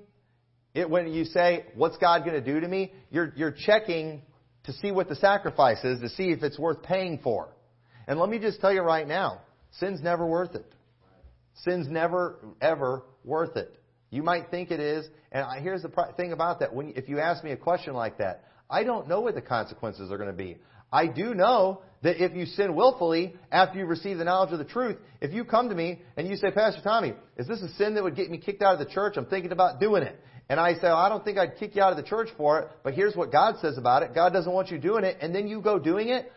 It, 0.73 0.89
when 0.89 1.11
you 1.11 1.25
say, 1.25 1.65
what's 1.75 1.97
God 1.97 2.23
going 2.23 2.41
to 2.41 2.53
do 2.53 2.59
to 2.59 2.67
me? 2.67 2.93
You're, 3.09 3.33
you're 3.35 3.55
checking 3.65 4.21
to 4.65 4.73
see 4.73 4.91
what 4.91 5.09
the 5.09 5.15
sacrifice 5.15 5.83
is, 5.83 5.99
to 6.01 6.09
see 6.09 6.31
if 6.31 6.43
it's 6.43 6.59
worth 6.59 6.83
paying 6.83 7.19
for. 7.23 7.49
And 8.07 8.19
let 8.19 8.29
me 8.29 8.39
just 8.39 8.61
tell 8.61 8.71
you 8.71 8.81
right 8.81 9.07
now, 9.07 9.41
sin's 9.79 10.01
never 10.01 10.25
worth 10.25 10.55
it. 10.55 10.65
Sin's 11.63 11.87
never, 11.87 12.37
ever 12.61 13.03
worth 13.23 13.55
it. 13.57 13.79
You 14.11 14.23
might 14.23 14.49
think 14.49 14.71
it 14.71 14.79
is, 14.79 15.07
and 15.31 15.43
I, 15.43 15.59
here's 15.59 15.83
the 15.83 15.91
thing 16.17 16.31
about 16.31 16.59
that. 16.61 16.73
When, 16.73 16.93
if 16.95 17.09
you 17.09 17.19
ask 17.19 17.43
me 17.43 17.51
a 17.51 17.57
question 17.57 17.93
like 17.93 18.17
that, 18.17 18.45
I 18.69 18.83
don't 18.83 19.07
know 19.07 19.21
what 19.21 19.35
the 19.35 19.41
consequences 19.41 20.11
are 20.11 20.17
going 20.17 20.29
to 20.29 20.35
be. 20.35 20.57
I 20.91 21.07
do 21.07 21.33
know 21.33 21.81
that 22.01 22.23
if 22.23 22.33
you 22.33 22.45
sin 22.45 22.75
willfully 22.75 23.35
after 23.51 23.77
you 23.77 23.85
receive 23.85 24.17
the 24.17 24.23
knowledge 24.23 24.51
of 24.51 24.59
the 24.59 24.65
truth, 24.65 24.97
if 25.21 25.33
you 25.33 25.43
come 25.43 25.69
to 25.69 25.75
me 25.75 26.01
and 26.15 26.27
you 26.27 26.35
say, 26.37 26.51
Pastor 26.51 26.81
Tommy, 26.81 27.13
is 27.37 27.47
this 27.47 27.61
a 27.61 27.71
sin 27.73 27.95
that 27.95 28.03
would 28.03 28.15
get 28.15 28.29
me 28.29 28.37
kicked 28.37 28.61
out 28.61 28.73
of 28.73 28.79
the 28.79 28.93
church? 28.93 29.15
I'm 29.17 29.25
thinking 29.25 29.51
about 29.51 29.79
doing 29.79 30.03
it. 30.03 30.19
And 30.47 30.59
I 30.59 30.73
say, 30.73 30.83
well, 30.83 30.95
I 30.95 31.09
don't 31.09 31.23
think 31.23 31.37
I'd 31.37 31.57
kick 31.57 31.75
you 31.75 31.83
out 31.83 31.91
of 31.91 31.97
the 31.97 32.09
church 32.09 32.29
for 32.35 32.59
it, 32.59 32.69
but 32.83 32.93
here's 32.93 33.15
what 33.15 33.31
God 33.31 33.55
says 33.61 33.77
about 33.77 34.01
it. 34.01 34.15
God 34.15 34.33
doesn't 34.33 34.51
want 34.51 34.71
you 34.71 34.79
doing 34.79 35.03
it, 35.03 35.17
and 35.21 35.33
then 35.33 35.47
you 35.47 35.61
go 35.61 35.77
doing 35.77 36.09
it. 36.09 36.31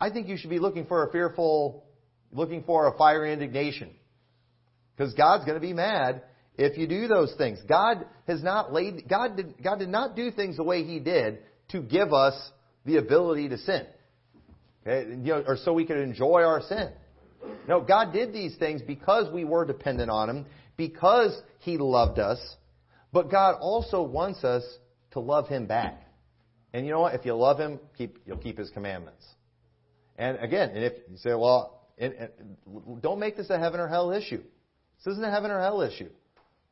I 0.00 0.10
think 0.10 0.28
you 0.28 0.36
should 0.36 0.50
be 0.50 0.60
looking 0.60 0.86
for 0.86 1.06
a 1.06 1.10
fearful, 1.10 1.84
looking 2.30 2.62
for 2.62 2.86
a 2.86 2.96
fiery 2.96 3.32
indignation. 3.32 3.90
Because 4.96 5.14
God's 5.14 5.44
going 5.44 5.56
to 5.56 5.60
be 5.60 5.72
mad 5.72 6.22
if 6.56 6.78
you 6.78 6.86
do 6.86 7.08
those 7.08 7.34
things. 7.36 7.58
God 7.68 8.06
has 8.28 8.42
not 8.42 8.72
laid, 8.72 9.08
God 9.08 9.36
did, 9.36 9.54
God 9.62 9.80
did 9.80 9.88
not 9.88 10.14
do 10.14 10.30
things 10.30 10.56
the 10.56 10.62
way 10.62 10.84
He 10.84 11.00
did 11.00 11.38
to 11.70 11.80
give 11.80 12.12
us 12.12 12.34
the 12.84 12.98
ability 12.98 13.48
to 13.48 13.58
sin. 13.58 13.84
Okay? 14.86 15.10
You 15.10 15.16
know, 15.16 15.44
or 15.46 15.56
so 15.56 15.72
we 15.72 15.84
could 15.84 15.98
enjoy 15.98 16.42
our 16.42 16.62
sin. 16.62 16.90
No, 17.68 17.80
God 17.80 18.12
did 18.12 18.32
these 18.32 18.56
things 18.56 18.82
because 18.82 19.32
we 19.32 19.44
were 19.44 19.64
dependent 19.64 20.10
on 20.10 20.28
Him, 20.28 20.46
because 20.76 21.40
He 21.60 21.78
loved 21.78 22.18
us, 22.18 22.38
but 23.12 23.30
God 23.30 23.56
also 23.60 24.02
wants 24.02 24.44
us 24.44 24.64
to 25.12 25.20
love 25.20 25.48
Him 25.48 25.66
back. 25.66 26.02
And 26.72 26.86
you 26.86 26.92
know 26.92 27.00
what? 27.00 27.14
If 27.14 27.24
you 27.24 27.34
love 27.34 27.58
Him, 27.58 27.80
keep, 27.96 28.18
you'll 28.26 28.36
keep 28.36 28.58
His 28.58 28.70
commandments. 28.70 29.24
And 30.16 30.38
again, 30.38 30.70
and 30.70 30.84
if 30.84 30.92
you 31.10 31.16
say, 31.16 31.34
well, 31.34 31.80
and, 31.98 32.14
and, 32.14 33.02
don't 33.02 33.18
make 33.18 33.36
this 33.36 33.50
a 33.50 33.58
heaven 33.58 33.80
or 33.80 33.88
hell 33.88 34.10
issue. 34.10 34.42
This 34.98 35.12
isn't 35.12 35.24
a 35.24 35.30
heaven 35.30 35.50
or 35.50 35.60
hell 35.60 35.80
issue. 35.80 36.10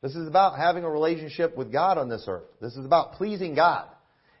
This 0.01 0.15
is 0.15 0.27
about 0.27 0.57
having 0.57 0.83
a 0.83 0.89
relationship 0.89 1.57
with 1.57 1.71
God 1.71 1.97
on 1.97 2.09
this 2.09 2.25
earth. 2.27 2.45
This 2.61 2.75
is 2.75 2.85
about 2.85 3.13
pleasing 3.13 3.53
God. 3.53 3.87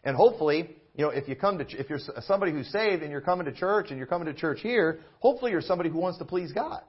And 0.03 0.15
hopefully, 0.15 0.75
you 0.99 1.05
know, 1.05 1.11
if 1.11 1.29
you 1.29 1.35
come 1.37 1.59
to, 1.59 1.65
if 1.79 1.89
you're 1.89 2.01
somebody 2.23 2.51
who's 2.51 2.69
saved 2.73 3.03
and 3.03 3.09
you're 3.09 3.21
coming 3.21 3.45
to 3.45 3.53
church 3.53 3.85
and 3.87 3.97
you're 3.97 4.05
coming 4.05 4.25
to 4.25 4.33
church 4.33 4.59
here, 4.59 4.99
hopefully 5.19 5.51
you're 5.51 5.61
somebody 5.61 5.89
who 5.89 5.97
wants 5.97 6.17
to 6.17 6.25
please 6.25 6.51
God. 6.51 6.81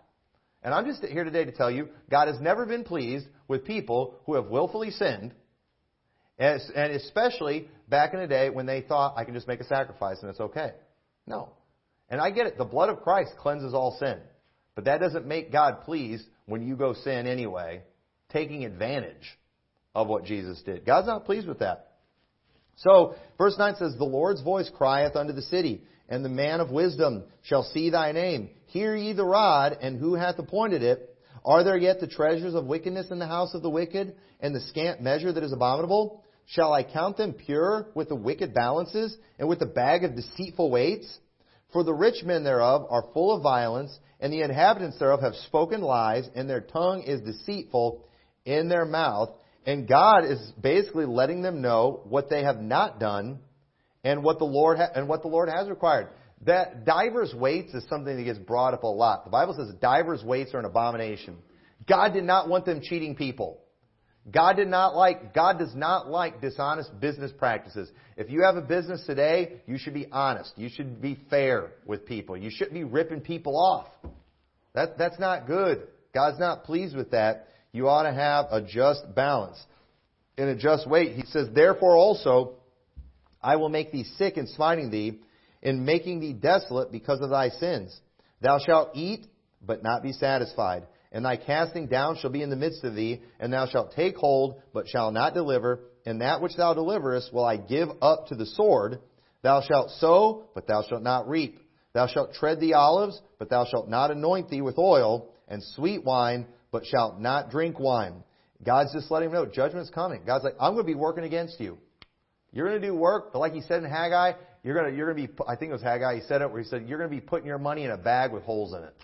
And 0.64 0.74
I'm 0.74 0.84
just 0.84 1.04
here 1.04 1.22
today 1.22 1.44
to 1.44 1.52
tell 1.52 1.70
you, 1.70 1.90
God 2.10 2.26
has 2.26 2.40
never 2.40 2.66
been 2.66 2.82
pleased 2.82 3.26
with 3.46 3.64
people 3.64 4.16
who 4.26 4.34
have 4.34 4.46
willfully 4.46 4.90
sinned, 4.90 5.32
and 6.40 6.92
especially 6.92 7.68
back 7.88 8.12
in 8.12 8.18
the 8.18 8.26
day 8.26 8.50
when 8.50 8.66
they 8.66 8.80
thought, 8.80 9.14
I 9.16 9.22
can 9.22 9.32
just 9.32 9.46
make 9.46 9.60
a 9.60 9.64
sacrifice 9.64 10.16
and 10.22 10.30
it's 10.30 10.40
okay. 10.40 10.72
No. 11.28 11.50
And 12.08 12.20
I 12.20 12.32
get 12.32 12.48
it. 12.48 12.58
The 12.58 12.64
blood 12.64 12.88
of 12.88 13.02
Christ 13.02 13.34
cleanses 13.38 13.74
all 13.74 13.96
sin. 14.00 14.18
But 14.74 14.86
that 14.86 14.98
doesn't 14.98 15.24
make 15.24 15.52
God 15.52 15.82
pleased 15.82 16.24
when 16.46 16.66
you 16.66 16.74
go 16.74 16.94
sin 16.94 17.28
anyway, 17.28 17.84
taking 18.32 18.64
advantage 18.64 19.38
of 19.94 20.08
what 20.08 20.24
Jesus 20.24 20.60
did. 20.62 20.84
God's 20.84 21.06
not 21.06 21.26
pleased 21.26 21.46
with 21.46 21.60
that. 21.60 21.89
So, 22.80 23.14
verse 23.36 23.56
9 23.58 23.76
says, 23.76 23.94
The 23.96 24.04
Lord's 24.04 24.42
voice 24.42 24.70
crieth 24.74 25.16
unto 25.16 25.32
the 25.32 25.42
city, 25.42 25.82
and 26.08 26.24
the 26.24 26.30
man 26.30 26.60
of 26.60 26.70
wisdom 26.70 27.24
shall 27.42 27.62
see 27.62 27.90
thy 27.90 28.12
name. 28.12 28.50
Hear 28.66 28.96
ye 28.96 29.12
the 29.12 29.24
rod, 29.24 29.76
and 29.80 29.98
who 29.98 30.14
hath 30.14 30.38
appointed 30.38 30.82
it? 30.82 31.14
Are 31.44 31.62
there 31.62 31.76
yet 31.76 32.00
the 32.00 32.06
treasures 32.06 32.54
of 32.54 32.66
wickedness 32.66 33.10
in 33.10 33.18
the 33.18 33.26
house 33.26 33.54
of 33.54 33.62
the 33.62 33.70
wicked, 33.70 34.14
and 34.40 34.54
the 34.54 34.60
scant 34.60 35.02
measure 35.02 35.32
that 35.32 35.44
is 35.44 35.52
abominable? 35.52 36.24
Shall 36.46 36.72
I 36.72 36.82
count 36.82 37.16
them 37.16 37.34
pure 37.34 37.88
with 37.94 38.08
the 38.08 38.16
wicked 38.16 38.54
balances, 38.54 39.16
and 39.38 39.48
with 39.48 39.58
the 39.58 39.66
bag 39.66 40.04
of 40.04 40.16
deceitful 40.16 40.70
weights? 40.70 41.18
For 41.72 41.84
the 41.84 41.94
rich 41.94 42.24
men 42.24 42.44
thereof 42.44 42.86
are 42.90 43.04
full 43.12 43.36
of 43.36 43.42
violence, 43.42 43.96
and 44.20 44.32
the 44.32 44.42
inhabitants 44.42 44.98
thereof 44.98 45.20
have 45.20 45.34
spoken 45.34 45.82
lies, 45.82 46.28
and 46.34 46.48
their 46.48 46.60
tongue 46.60 47.02
is 47.02 47.20
deceitful 47.20 48.04
in 48.44 48.68
their 48.68 48.84
mouth. 48.84 49.30
And 49.70 49.86
God 49.86 50.24
is 50.24 50.40
basically 50.60 51.06
letting 51.06 51.42
them 51.42 51.62
know 51.62 52.00
what 52.08 52.28
they 52.28 52.42
have 52.42 52.60
not 52.60 52.98
done 52.98 53.38
and 54.02 54.24
what 54.24 54.40
the 54.40 54.44
Lord 54.44 54.78
ha- 54.78 54.90
and 54.96 55.06
what 55.06 55.22
the 55.22 55.28
Lord 55.28 55.48
has 55.48 55.68
required. 55.68 56.08
That 56.44 56.84
divers 56.84 57.32
weights 57.32 57.72
is 57.72 57.84
something 57.88 58.16
that 58.16 58.24
gets 58.24 58.40
brought 58.40 58.74
up 58.74 58.82
a 58.82 58.88
lot. 58.88 59.22
The 59.22 59.30
Bible 59.30 59.54
says 59.54 59.72
divers 59.80 60.24
weights 60.24 60.54
are 60.54 60.58
an 60.58 60.64
abomination. 60.64 61.36
God 61.88 62.12
did 62.14 62.24
not 62.24 62.48
want 62.48 62.64
them 62.64 62.80
cheating 62.82 63.14
people. 63.14 63.60
God 64.28 64.56
did 64.56 64.66
not 64.66 64.96
like 64.96 65.32
God 65.34 65.60
does 65.60 65.72
not 65.76 66.08
like 66.08 66.40
dishonest 66.40 66.98
business 66.98 67.30
practices. 67.38 67.88
If 68.16 68.28
you 68.28 68.42
have 68.42 68.56
a 68.56 68.62
business 68.62 69.04
today, 69.06 69.62
you 69.68 69.78
should 69.78 69.94
be 69.94 70.08
honest. 70.10 70.52
You 70.56 70.68
should 70.68 71.00
be 71.00 71.16
fair 71.30 71.74
with 71.86 72.06
people. 72.06 72.36
You 72.36 72.50
shouldn't 72.50 72.74
be 72.74 72.82
ripping 72.82 73.20
people 73.20 73.56
off. 73.56 73.86
That 74.74 74.98
that's 74.98 75.20
not 75.20 75.46
good. 75.46 75.86
God's 76.12 76.40
not 76.40 76.64
pleased 76.64 76.96
with 76.96 77.12
that 77.12 77.46
you 77.72 77.88
ought 77.88 78.04
to 78.04 78.12
have 78.12 78.46
a 78.50 78.60
just 78.62 79.14
balance 79.14 79.58
in 80.36 80.48
a 80.48 80.56
just 80.56 80.88
weight. 80.88 81.12
He 81.12 81.24
says, 81.26 81.48
Therefore 81.54 81.96
also 81.96 82.54
I 83.42 83.56
will 83.56 83.68
make 83.68 83.92
thee 83.92 84.04
sick 84.16 84.36
in 84.36 84.46
smiting 84.46 84.90
thee, 84.90 85.20
in 85.62 85.84
making 85.84 86.20
thee 86.20 86.32
desolate 86.32 86.90
because 86.90 87.20
of 87.20 87.30
thy 87.30 87.50
sins. 87.50 87.98
Thou 88.40 88.58
shalt 88.58 88.90
eat, 88.94 89.26
but 89.64 89.82
not 89.82 90.02
be 90.02 90.12
satisfied. 90.12 90.86
And 91.12 91.24
thy 91.24 91.36
casting 91.36 91.86
down 91.86 92.16
shall 92.16 92.30
be 92.30 92.42
in 92.42 92.50
the 92.50 92.56
midst 92.56 92.84
of 92.84 92.94
thee, 92.94 93.20
and 93.38 93.52
thou 93.52 93.66
shalt 93.66 93.92
take 93.92 94.16
hold, 94.16 94.60
but 94.72 94.88
shalt 94.88 95.12
not 95.12 95.34
deliver. 95.34 95.80
And 96.06 96.20
that 96.20 96.40
which 96.40 96.56
thou 96.56 96.72
deliverest 96.74 97.32
will 97.32 97.44
I 97.44 97.56
give 97.56 97.88
up 98.00 98.28
to 98.28 98.34
the 98.34 98.46
sword. 98.46 99.00
Thou 99.42 99.62
shalt 99.62 99.90
sow, 99.92 100.44
but 100.54 100.66
thou 100.66 100.84
shalt 100.88 101.02
not 101.02 101.28
reap. 101.28 101.58
Thou 101.92 102.06
shalt 102.06 102.34
tread 102.34 102.60
the 102.60 102.74
olives, 102.74 103.20
but 103.38 103.50
thou 103.50 103.64
shalt 103.64 103.88
not 103.88 104.10
anoint 104.10 104.48
thee 104.48 104.62
with 104.62 104.78
oil, 104.78 105.28
and 105.48 105.62
sweet 105.74 106.04
wine, 106.04 106.46
but 106.70 106.86
shalt 106.86 107.20
not 107.20 107.50
drink 107.50 107.78
wine. 107.78 108.22
God's 108.62 108.92
just 108.92 109.10
letting 109.10 109.28
him 109.28 109.34
know 109.34 109.46
judgment's 109.46 109.90
coming. 109.90 110.22
God's 110.26 110.44
like, 110.44 110.54
I'm 110.60 110.74
going 110.74 110.84
to 110.84 110.92
be 110.92 110.94
working 110.94 111.24
against 111.24 111.60
you. 111.60 111.78
You're 112.52 112.68
going 112.68 112.80
to 112.80 112.86
do 112.86 112.94
work, 112.94 113.32
but 113.32 113.38
like 113.38 113.52
he 113.52 113.62
said 113.62 113.82
in 113.82 113.88
Haggai, 113.88 114.32
you're 114.62 114.74
going 114.74 114.90
to, 114.90 114.96
you're 114.96 115.12
going 115.12 115.26
to 115.26 115.32
be, 115.32 115.42
I 115.48 115.56
think 115.56 115.70
it 115.70 115.72
was 115.72 115.82
Haggai, 115.82 116.16
he 116.16 116.20
said 116.22 116.42
it 116.42 116.50
where 116.50 116.60
he 116.60 116.68
said, 116.68 116.88
you're 116.88 116.98
going 116.98 117.10
to 117.10 117.16
be 117.16 117.20
putting 117.20 117.46
your 117.46 117.58
money 117.58 117.84
in 117.84 117.90
a 117.90 117.96
bag 117.96 118.32
with 118.32 118.42
holes 118.42 118.74
in 118.74 118.82
it. 118.82 118.94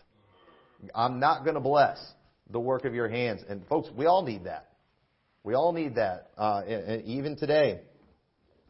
I'm 0.95 1.21
not 1.21 1.45
going 1.45 1.55
to 1.55 1.61
bless 1.61 1.99
the 2.51 2.61
work 2.61 2.85
of 2.85 2.95
your 2.95 3.09
hands. 3.09 3.43
And 3.49 3.67
folks, 3.67 3.89
we 3.97 4.07
all 4.07 4.23
need 4.23 4.45
that. 4.45 4.69
We 5.43 5.55
all 5.55 5.73
need 5.73 5.95
that, 5.95 6.31
uh, 6.37 6.63
even 7.05 7.37
today. 7.37 7.81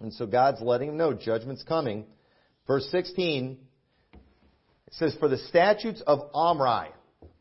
And 0.00 0.12
so 0.12 0.26
God's 0.26 0.60
letting 0.60 0.90
him 0.90 0.96
know 0.98 1.14
judgment's 1.14 1.62
coming. 1.62 2.04
Verse 2.66 2.86
16, 2.90 3.56
it 4.12 4.20
says, 4.92 5.16
For 5.18 5.28
the 5.28 5.38
statutes 5.38 6.02
of 6.06 6.20
Omri, 6.34 6.90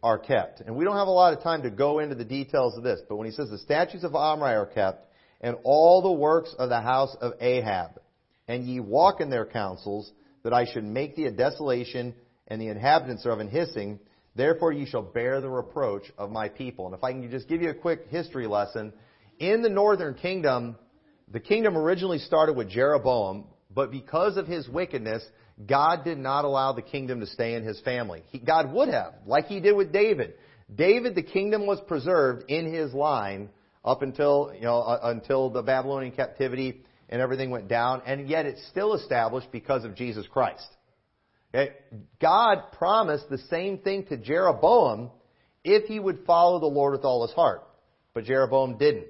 are 0.05 0.19
kept. 0.19 0.61
And 0.61 0.75
we 0.75 0.85
don't 0.85 0.97
have 0.97 1.07
a 1.07 1.11
lot 1.11 1.33
of 1.33 1.41
time 1.41 1.63
to 1.63 1.71
go 1.71 1.97
into 1.97 2.13
the 2.13 2.23
details 2.23 2.77
of 2.77 2.83
this, 2.83 3.01
but 3.09 3.15
when 3.15 3.25
he 3.25 3.33
says 3.33 3.49
the 3.49 3.57
statutes 3.57 4.03
of 4.03 4.13
Omri 4.13 4.53
are 4.53 4.67
kept, 4.67 5.11
and 5.41 5.57
all 5.63 6.03
the 6.03 6.11
works 6.11 6.53
of 6.59 6.69
the 6.69 6.79
house 6.79 7.17
of 7.19 7.33
Ahab, 7.41 7.99
and 8.47 8.65
ye 8.65 8.79
walk 8.79 9.19
in 9.19 9.31
their 9.31 9.47
counsels, 9.47 10.11
that 10.43 10.53
I 10.53 10.71
should 10.71 10.83
make 10.83 11.15
thee 11.15 11.25
a 11.25 11.31
desolation 11.31 12.13
and 12.47 12.61
the 12.61 12.67
inhabitants 12.67 13.23
thereof 13.23 13.39
in 13.39 13.49
hissing. 13.49 13.99
Therefore 14.35 14.71
ye 14.71 14.85
shall 14.85 15.01
bear 15.01 15.41
the 15.41 15.49
reproach 15.49 16.03
of 16.19 16.29
my 16.29 16.49
people. 16.49 16.85
And 16.85 16.93
if 16.93 17.03
I 17.03 17.11
can 17.11 17.27
just 17.31 17.47
give 17.47 17.63
you 17.63 17.71
a 17.71 17.73
quick 17.73 18.05
history 18.09 18.45
lesson, 18.45 18.93
in 19.39 19.63
the 19.63 19.69
northern 19.69 20.13
kingdom, 20.13 20.75
the 21.31 21.39
kingdom 21.39 21.75
originally 21.75 22.19
started 22.19 22.55
with 22.55 22.69
Jeroboam, 22.69 23.45
but 23.73 23.89
because 23.89 24.37
of 24.37 24.45
his 24.45 24.69
wickedness, 24.69 25.23
God 25.63 26.03
did 26.03 26.17
not 26.17 26.43
allow 26.43 26.73
the 26.73 26.81
kingdom 26.81 27.21
to 27.21 27.27
stay 27.27 27.55
in 27.55 27.63
his 27.63 27.79
family. 27.81 28.23
He, 28.29 28.39
God 28.39 28.73
would 28.73 28.89
have, 28.89 29.13
like 29.25 29.45
he 29.45 29.59
did 29.59 29.75
with 29.75 29.93
David. 29.93 30.33
David, 30.73 31.15
the 31.15 31.23
kingdom 31.23 31.65
was 31.65 31.79
preserved 31.87 32.49
in 32.49 32.73
his 32.73 32.93
line 32.93 33.49
up 33.83 34.01
until, 34.01 34.51
you 34.53 34.63
know, 34.63 34.81
uh, 34.81 34.99
until 35.03 35.49
the 35.49 35.61
Babylonian 35.61 36.11
captivity 36.11 36.81
and 37.07 37.21
everything 37.21 37.51
went 37.51 37.67
down, 37.67 38.01
and 38.05 38.27
yet 38.27 38.45
it's 38.45 38.65
still 38.67 38.95
established 38.95 39.51
because 39.51 39.85
of 39.85 39.95
Jesus 39.95 40.25
Christ. 40.27 40.67
Okay? 41.53 41.73
God 42.19 42.71
promised 42.73 43.29
the 43.29 43.37
same 43.37 43.77
thing 43.77 44.05
to 44.07 44.17
Jeroboam 44.17 45.11
if 45.63 45.87
he 45.87 45.99
would 45.99 46.25
follow 46.25 46.59
the 46.59 46.65
Lord 46.65 46.93
with 46.93 47.05
all 47.05 47.25
his 47.25 47.35
heart. 47.35 47.63
But 48.13 48.25
Jeroboam 48.25 48.77
didn't. 48.77 49.07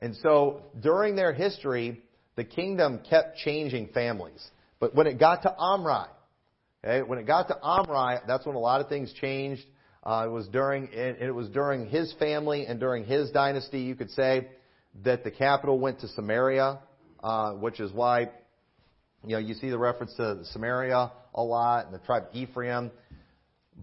And 0.00 0.16
so 0.16 0.62
during 0.80 1.14
their 1.16 1.32
history, 1.32 2.02
the 2.36 2.44
kingdom 2.44 3.00
kept 3.08 3.38
changing 3.38 3.88
families. 3.88 4.46
But 4.78 4.94
when 4.94 5.06
it 5.06 5.18
got 5.18 5.42
to 5.42 5.54
Omri, 5.54 6.06
okay, 6.84 7.02
when 7.02 7.18
it 7.18 7.26
got 7.26 7.48
to 7.48 7.60
Omri, 7.60 8.18
that's 8.26 8.44
when 8.46 8.56
a 8.56 8.60
lot 8.60 8.80
of 8.80 8.88
things 8.88 9.12
changed. 9.14 9.64
Uh, 10.02 10.24
it 10.26 10.30
was 10.30 10.46
during 10.48 10.88
it, 10.92 11.20
it 11.20 11.34
was 11.34 11.48
during 11.48 11.86
his 11.88 12.12
family 12.18 12.66
and 12.66 12.78
during 12.78 13.04
his 13.04 13.30
dynasty, 13.30 13.80
you 13.80 13.94
could 13.94 14.10
say, 14.10 14.46
that 15.04 15.24
the 15.24 15.30
capital 15.30 15.78
went 15.78 16.00
to 16.00 16.08
Samaria, 16.08 16.78
uh, 17.22 17.52
which 17.52 17.80
is 17.80 17.92
why 17.92 18.30
you 19.24 19.32
know 19.32 19.38
you 19.38 19.54
see 19.54 19.70
the 19.70 19.78
reference 19.78 20.14
to 20.14 20.44
Samaria 20.52 21.10
a 21.34 21.42
lot 21.42 21.86
and 21.86 21.94
the 21.94 21.98
tribe 21.98 22.24
Ephraim. 22.32 22.90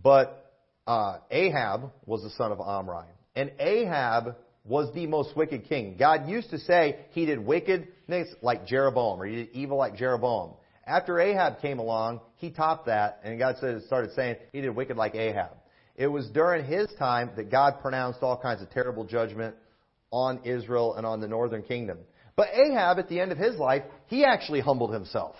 But 0.01 0.53
uh, 0.87 1.17
Ahab 1.29 1.91
was 2.05 2.23
the 2.23 2.31
son 2.31 2.51
of 2.51 2.61
Omri, 2.61 3.05
and 3.35 3.51
Ahab 3.59 4.35
was 4.65 4.93
the 4.93 5.07
most 5.07 5.35
wicked 5.35 5.65
king. 5.67 5.97
God 5.99 6.29
used 6.29 6.49
to 6.51 6.59
say 6.59 6.99
he 7.11 7.25
did 7.25 7.39
wickedness 7.39 8.29
like 8.41 8.65
Jeroboam, 8.65 9.21
or 9.21 9.25
he 9.25 9.35
did 9.35 9.49
evil 9.51 9.77
like 9.77 9.97
Jeroboam. 9.97 10.53
After 10.85 11.19
Ahab 11.19 11.61
came 11.61 11.79
along, 11.79 12.19
he 12.35 12.49
topped 12.49 12.87
that, 12.87 13.21
and 13.23 13.39
God 13.39 13.55
started 13.57 14.11
saying 14.15 14.35
he 14.51 14.61
did 14.61 14.75
wicked 14.75 14.97
like 14.97 15.15
Ahab. 15.15 15.51
It 15.95 16.07
was 16.07 16.27
during 16.29 16.65
his 16.65 16.87
time 16.99 17.31
that 17.35 17.49
God 17.51 17.75
pronounced 17.81 18.21
all 18.21 18.37
kinds 18.37 18.61
of 18.61 18.69
terrible 18.71 19.05
judgment 19.05 19.55
on 20.11 20.41
Israel 20.43 20.95
and 20.95 21.05
on 21.05 21.21
the 21.21 21.27
northern 21.27 21.61
kingdom. 21.61 21.99
But 22.35 22.49
Ahab, 22.53 22.99
at 22.99 23.09
the 23.09 23.19
end 23.19 23.31
of 23.31 23.37
his 23.37 23.55
life, 23.57 23.83
he 24.07 24.25
actually 24.25 24.59
humbled 24.59 24.93
himself. 24.93 25.35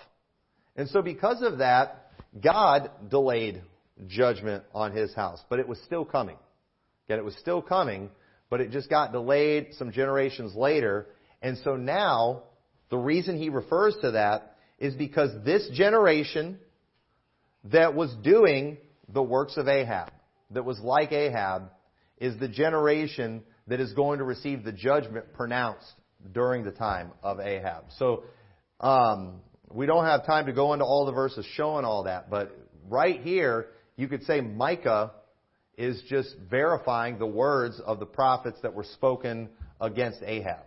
And 0.76 0.88
so 0.88 1.02
because 1.02 1.42
of 1.42 1.58
that, 1.58 2.12
God 2.42 2.90
delayed 3.10 3.62
judgment 4.06 4.64
on 4.74 4.92
his 4.92 5.14
house. 5.14 5.40
But 5.48 5.58
it 5.58 5.68
was 5.68 5.78
still 5.82 6.04
coming. 6.04 6.36
Again, 7.06 7.18
it 7.18 7.24
was 7.24 7.36
still 7.36 7.60
coming, 7.60 8.10
but 8.48 8.60
it 8.60 8.70
just 8.70 8.88
got 8.88 9.12
delayed 9.12 9.74
some 9.74 9.92
generations 9.92 10.54
later. 10.54 11.06
And 11.42 11.58
so 11.64 11.76
now, 11.76 12.44
the 12.90 12.96
reason 12.96 13.36
he 13.36 13.50
refers 13.50 13.94
to 14.02 14.12
that 14.12 14.53
is 14.84 14.94
because 14.94 15.30
this 15.46 15.66
generation 15.72 16.58
that 17.72 17.94
was 17.94 18.14
doing 18.22 18.76
the 19.08 19.22
works 19.22 19.56
of 19.56 19.66
Ahab, 19.66 20.10
that 20.50 20.62
was 20.62 20.78
like 20.80 21.10
Ahab, 21.10 21.70
is 22.18 22.38
the 22.38 22.48
generation 22.48 23.42
that 23.66 23.80
is 23.80 23.94
going 23.94 24.18
to 24.18 24.24
receive 24.24 24.62
the 24.62 24.72
judgment 24.72 25.32
pronounced 25.32 25.90
during 26.32 26.64
the 26.64 26.70
time 26.70 27.12
of 27.22 27.40
Ahab. 27.40 27.84
So, 27.98 28.24
um, 28.78 29.40
we 29.70 29.86
don't 29.86 30.04
have 30.04 30.26
time 30.26 30.46
to 30.46 30.52
go 30.52 30.74
into 30.74 30.84
all 30.84 31.06
the 31.06 31.12
verses 31.12 31.46
showing 31.54 31.86
all 31.86 32.04
that, 32.04 32.28
but 32.28 32.54
right 32.86 33.22
here, 33.22 33.68
you 33.96 34.06
could 34.06 34.24
say 34.24 34.42
Micah 34.42 35.12
is 35.78 36.02
just 36.10 36.36
verifying 36.50 37.18
the 37.18 37.26
words 37.26 37.80
of 37.80 38.00
the 38.00 38.06
prophets 38.06 38.58
that 38.60 38.74
were 38.74 38.84
spoken 38.84 39.48
against 39.80 40.22
Ahab. 40.22 40.66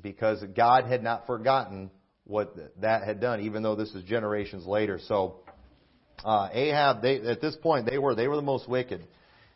Because 0.00 0.42
God 0.56 0.86
had 0.86 1.04
not 1.04 1.28
forgotten 1.28 1.92
what 2.26 2.56
that 2.80 3.04
had 3.04 3.20
done, 3.20 3.40
even 3.42 3.62
though 3.62 3.76
this 3.76 3.90
is 3.94 4.02
generations 4.04 4.66
later. 4.66 4.98
So 5.06 5.40
uh, 6.24 6.48
Ahab, 6.52 7.02
they, 7.02 7.20
at 7.20 7.40
this 7.40 7.56
point, 7.56 7.88
they 7.88 7.98
were 7.98 8.14
they 8.14 8.28
were 8.28 8.36
the 8.36 8.42
most 8.42 8.68
wicked, 8.68 9.06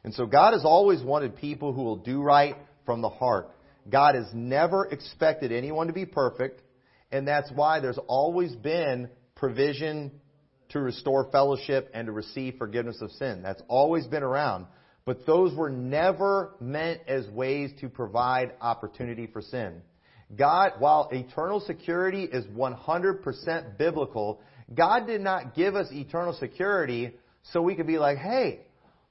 and 0.04 0.12
so 0.14 0.26
God 0.26 0.52
has 0.52 0.64
always 0.64 1.02
wanted 1.02 1.36
people 1.36 1.72
who 1.72 1.82
will 1.82 1.96
do 1.96 2.22
right 2.22 2.56
from 2.84 3.00
the 3.00 3.08
heart. 3.08 3.50
God 3.88 4.14
has 4.14 4.26
never 4.34 4.86
expected 4.86 5.50
anyone 5.50 5.86
to 5.86 5.92
be 5.92 6.04
perfect, 6.04 6.60
and 7.10 7.26
that's 7.26 7.50
why 7.54 7.80
there's 7.80 7.98
always 8.06 8.54
been 8.54 9.08
provision 9.34 10.10
to 10.70 10.80
restore 10.80 11.30
fellowship 11.30 11.90
and 11.94 12.06
to 12.06 12.12
receive 12.12 12.56
forgiveness 12.58 13.00
of 13.00 13.10
sin. 13.12 13.42
That's 13.42 13.62
always 13.68 14.06
been 14.06 14.22
around. 14.22 14.66
But 15.06 15.24
those 15.24 15.54
were 15.54 15.70
never 15.70 16.54
meant 16.60 17.00
as 17.08 17.26
ways 17.28 17.70
to 17.80 17.88
provide 17.88 18.52
opportunity 18.60 19.26
for 19.26 19.40
sin. 19.40 19.80
God, 20.36 20.72
while 20.78 21.08
eternal 21.10 21.60
security 21.60 22.24
is 22.24 22.44
100% 22.46 23.78
biblical, 23.78 24.40
God 24.74 25.06
did 25.06 25.20
not 25.20 25.54
give 25.54 25.74
us 25.74 25.88
eternal 25.90 26.34
security 26.34 27.16
so 27.52 27.62
we 27.62 27.74
could 27.74 27.86
be 27.86 27.98
like, 27.98 28.18
hey, 28.18 28.60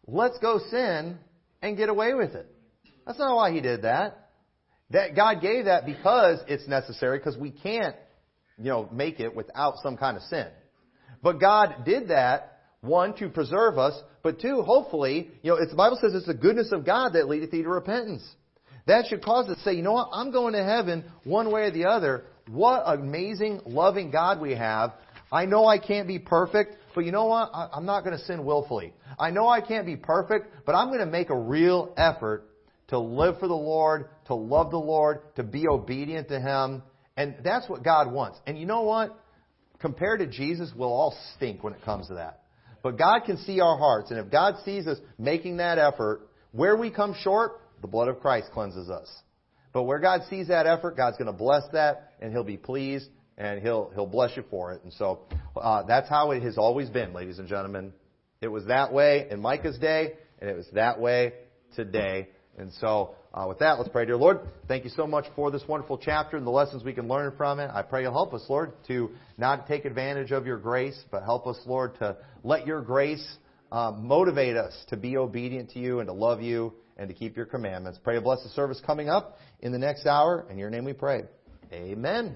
let's 0.07 0.38
go 0.39 0.59
sin 0.70 1.18
and 1.61 1.78
get 1.78 1.89
away 1.89 2.13
with 2.13 2.36
it. 2.36 2.47
That's 3.05 3.18
not 3.18 3.36
why 3.36 3.51
He 3.51 3.61
did 3.61 3.82
that. 3.82 4.30
That 4.91 5.15
God 5.15 5.41
gave 5.41 5.65
that 5.65 5.86
because 5.86 6.39
it's 6.47 6.68
necessary, 6.68 7.18
because 7.18 7.38
we 7.38 7.51
can't, 7.51 7.95
you 8.57 8.70
know, 8.70 8.88
make 8.91 9.20
it 9.20 9.36
without 9.36 9.76
some 9.82 9.97
kind 9.97 10.18
of 10.18 10.24
sin. 10.24 10.47
But 11.22 11.39
God 11.39 11.84
did 11.84 12.09
that, 12.09 12.59
one, 12.82 13.15
to 13.18 13.28
preserve 13.28 13.78
us, 13.78 13.99
but 14.22 14.39
two, 14.39 14.61
hopefully, 14.61 15.32
you 15.41 15.51
know, 15.51 15.57
it's, 15.57 15.72
the 15.72 15.78
Bible 15.78 15.97
says 15.99 16.13
it's 16.13 16.28
the 16.28 16.34
goodness 16.34 16.72
of 16.72 16.86
God 16.86 17.13
that 17.13 17.28
leadeth 17.28 17.51
thee 17.51 17.63
to 17.63 17.70
repentance. 17.70 18.24
That 18.88 19.05
should 19.07 19.23
cause 19.23 19.49
us 19.49 19.57
to 19.57 19.63
say, 19.63 19.73
you 19.73 19.83
know 19.83 19.93
what, 19.93 20.09
I'm 20.13 20.31
going 20.31 20.53
to 20.53 20.63
heaven 20.63 21.05
one 21.23 21.51
way 21.51 21.63
or 21.63 21.71
the 21.71 21.85
other. 21.85 22.23
What 22.49 22.83
amazing, 22.85 23.61
loving 23.65 24.11
God 24.11 24.39
we 24.41 24.55
have. 24.55 24.93
I 25.31 25.45
know 25.45 25.65
I 25.65 25.77
can't 25.77 26.07
be 26.07 26.19
perfect, 26.19 26.75
but 26.95 27.03
you 27.03 27.11
know 27.11 27.25
what? 27.25 27.51
I'm 27.53 27.85
not 27.85 28.05
going 28.05 28.17
to 28.17 28.23
sin 28.23 28.45
willfully. 28.45 28.93
I 29.19 29.29
know 29.31 29.47
I 29.47 29.59
can't 29.59 29.85
be 29.85 29.97
perfect, 29.97 30.65
but 30.65 30.73
I'm 30.73 30.88
going 30.88 30.99
to 30.99 31.05
make 31.05 31.29
a 31.29 31.38
real 31.38 31.93
effort 31.97 32.45
to 32.88 32.97
live 32.97 33.39
for 33.39 33.49
the 33.49 33.53
Lord, 33.53 34.07
to 34.27 34.35
love 34.35 34.71
the 34.71 34.79
Lord, 34.79 35.19
to 35.35 35.43
be 35.43 35.67
obedient 35.67 36.29
to 36.29 36.39
Him. 36.39 36.81
And 37.17 37.35
that's 37.43 37.67
what 37.67 37.83
God 37.83 38.11
wants. 38.11 38.39
And 38.47 38.57
you 38.57 38.65
know 38.65 38.83
what? 38.83 39.19
Compared 39.79 40.19
to 40.19 40.27
Jesus, 40.27 40.71
we'll 40.75 40.93
all 40.93 41.15
stink 41.35 41.61
when 41.63 41.73
it 41.73 41.83
comes 41.83 42.07
to 42.07 42.13
that. 42.15 42.43
But 42.83 42.97
God 42.97 43.21
can 43.25 43.38
see 43.39 43.59
our 43.59 43.77
hearts. 43.77 44.11
And 44.11 44.19
if 44.19 44.31
God 44.31 44.55
sees 44.63 44.88
us 44.88 44.97
making 45.17 45.57
that 45.57 45.77
effort, 45.77 46.21
where 46.53 46.77
we 46.77 46.89
come 46.89 47.13
short, 47.21 47.59
the 47.82 47.88
blood 47.88 48.07
of 48.07 48.19
Christ 48.19 48.51
cleanses 48.51 48.89
us. 48.89 49.09
But 49.73 49.84
where 49.84 49.99
God 49.99 50.21
sees 50.30 50.47
that 50.47 50.65
effort, 50.65 50.97
God's 50.97 51.17
going 51.17 51.28
to 51.28 51.38
bless 51.38 51.63
that, 51.73 52.13
and 52.19 52.32
He'll 52.32 52.43
be 52.43 52.57
pleased, 52.57 53.09
and 53.38 53.61
He'll 53.61 53.91
He'll 53.93 54.07
bless 54.07 54.36
you 54.36 54.43
for 54.49 54.73
it. 54.73 54.84
And 54.84 54.93
so 54.93 55.21
uh, 55.55 55.84
that's 55.84 56.09
how 56.09 56.32
it 56.32 56.43
has 56.43 56.57
always 56.57 56.89
been, 56.89 57.13
ladies 57.13 57.39
and 57.39 57.47
gentlemen. 57.47 57.93
It 58.41 58.47
was 58.47 58.65
that 58.65 58.93
way 58.93 59.28
in 59.30 59.41
Micah's 59.41 59.78
day, 59.78 60.13
and 60.39 60.49
it 60.49 60.55
was 60.55 60.67
that 60.73 60.99
way 60.99 61.34
today. 61.75 62.30
And 62.57 62.71
so, 62.82 63.15
uh, 63.34 63.45
with 63.47 63.59
that, 63.59 63.78
let's 63.78 63.89
pray, 63.89 64.05
dear 64.05 64.17
Lord. 64.17 64.39
Thank 64.67 64.84
you 64.84 64.89
so 64.95 65.05
much 65.05 65.25
for 65.36 65.51
this 65.51 65.61
wonderful 65.67 65.99
chapter 65.99 66.38
and 66.38 66.45
the 66.45 66.51
lessons 66.51 66.84
we 66.84 66.93
can 66.93 67.07
learn 67.07 67.34
from 67.38 67.59
it. 67.59 67.69
I 67.71 67.84
pray 67.84 68.01
you'll 68.01 68.13
help 68.13 68.34
us, 68.34 68.43
Lord, 68.49 68.73
to 68.88 69.11
not 69.38 69.67
take 69.67 69.86
advantage 69.86 70.32
of 70.32 70.47
your 70.47 70.57
grace, 70.57 70.99
but 71.11 71.23
help 71.23 71.45
us, 71.45 71.59
Lord, 71.67 71.99
to 71.99 72.17
let 72.43 72.65
your 72.65 72.82
grace 72.82 73.38
uh, 73.71 73.91
motivate 73.91 74.57
us 74.57 74.73
to 74.89 74.97
be 74.97 75.17
obedient 75.17 75.71
to 75.71 75.80
you 75.80 75.99
and 75.99 76.07
to 76.07 76.13
love 76.13 76.41
you 76.41 76.73
and 76.97 77.07
to 77.07 77.13
keep 77.13 77.37
your 77.37 77.45
commandments. 77.45 77.99
Pray 78.03 78.17
a 78.17 78.21
blessed 78.21 78.53
service 78.53 78.81
coming 78.85 79.09
up 79.09 79.37
in 79.61 79.71
the 79.71 79.79
next 79.79 80.05
hour. 80.05 80.45
In 80.49 80.57
your 80.57 80.69
name 80.69 80.85
we 80.85 80.93
pray. 80.93 81.23
Amen. 81.71 82.35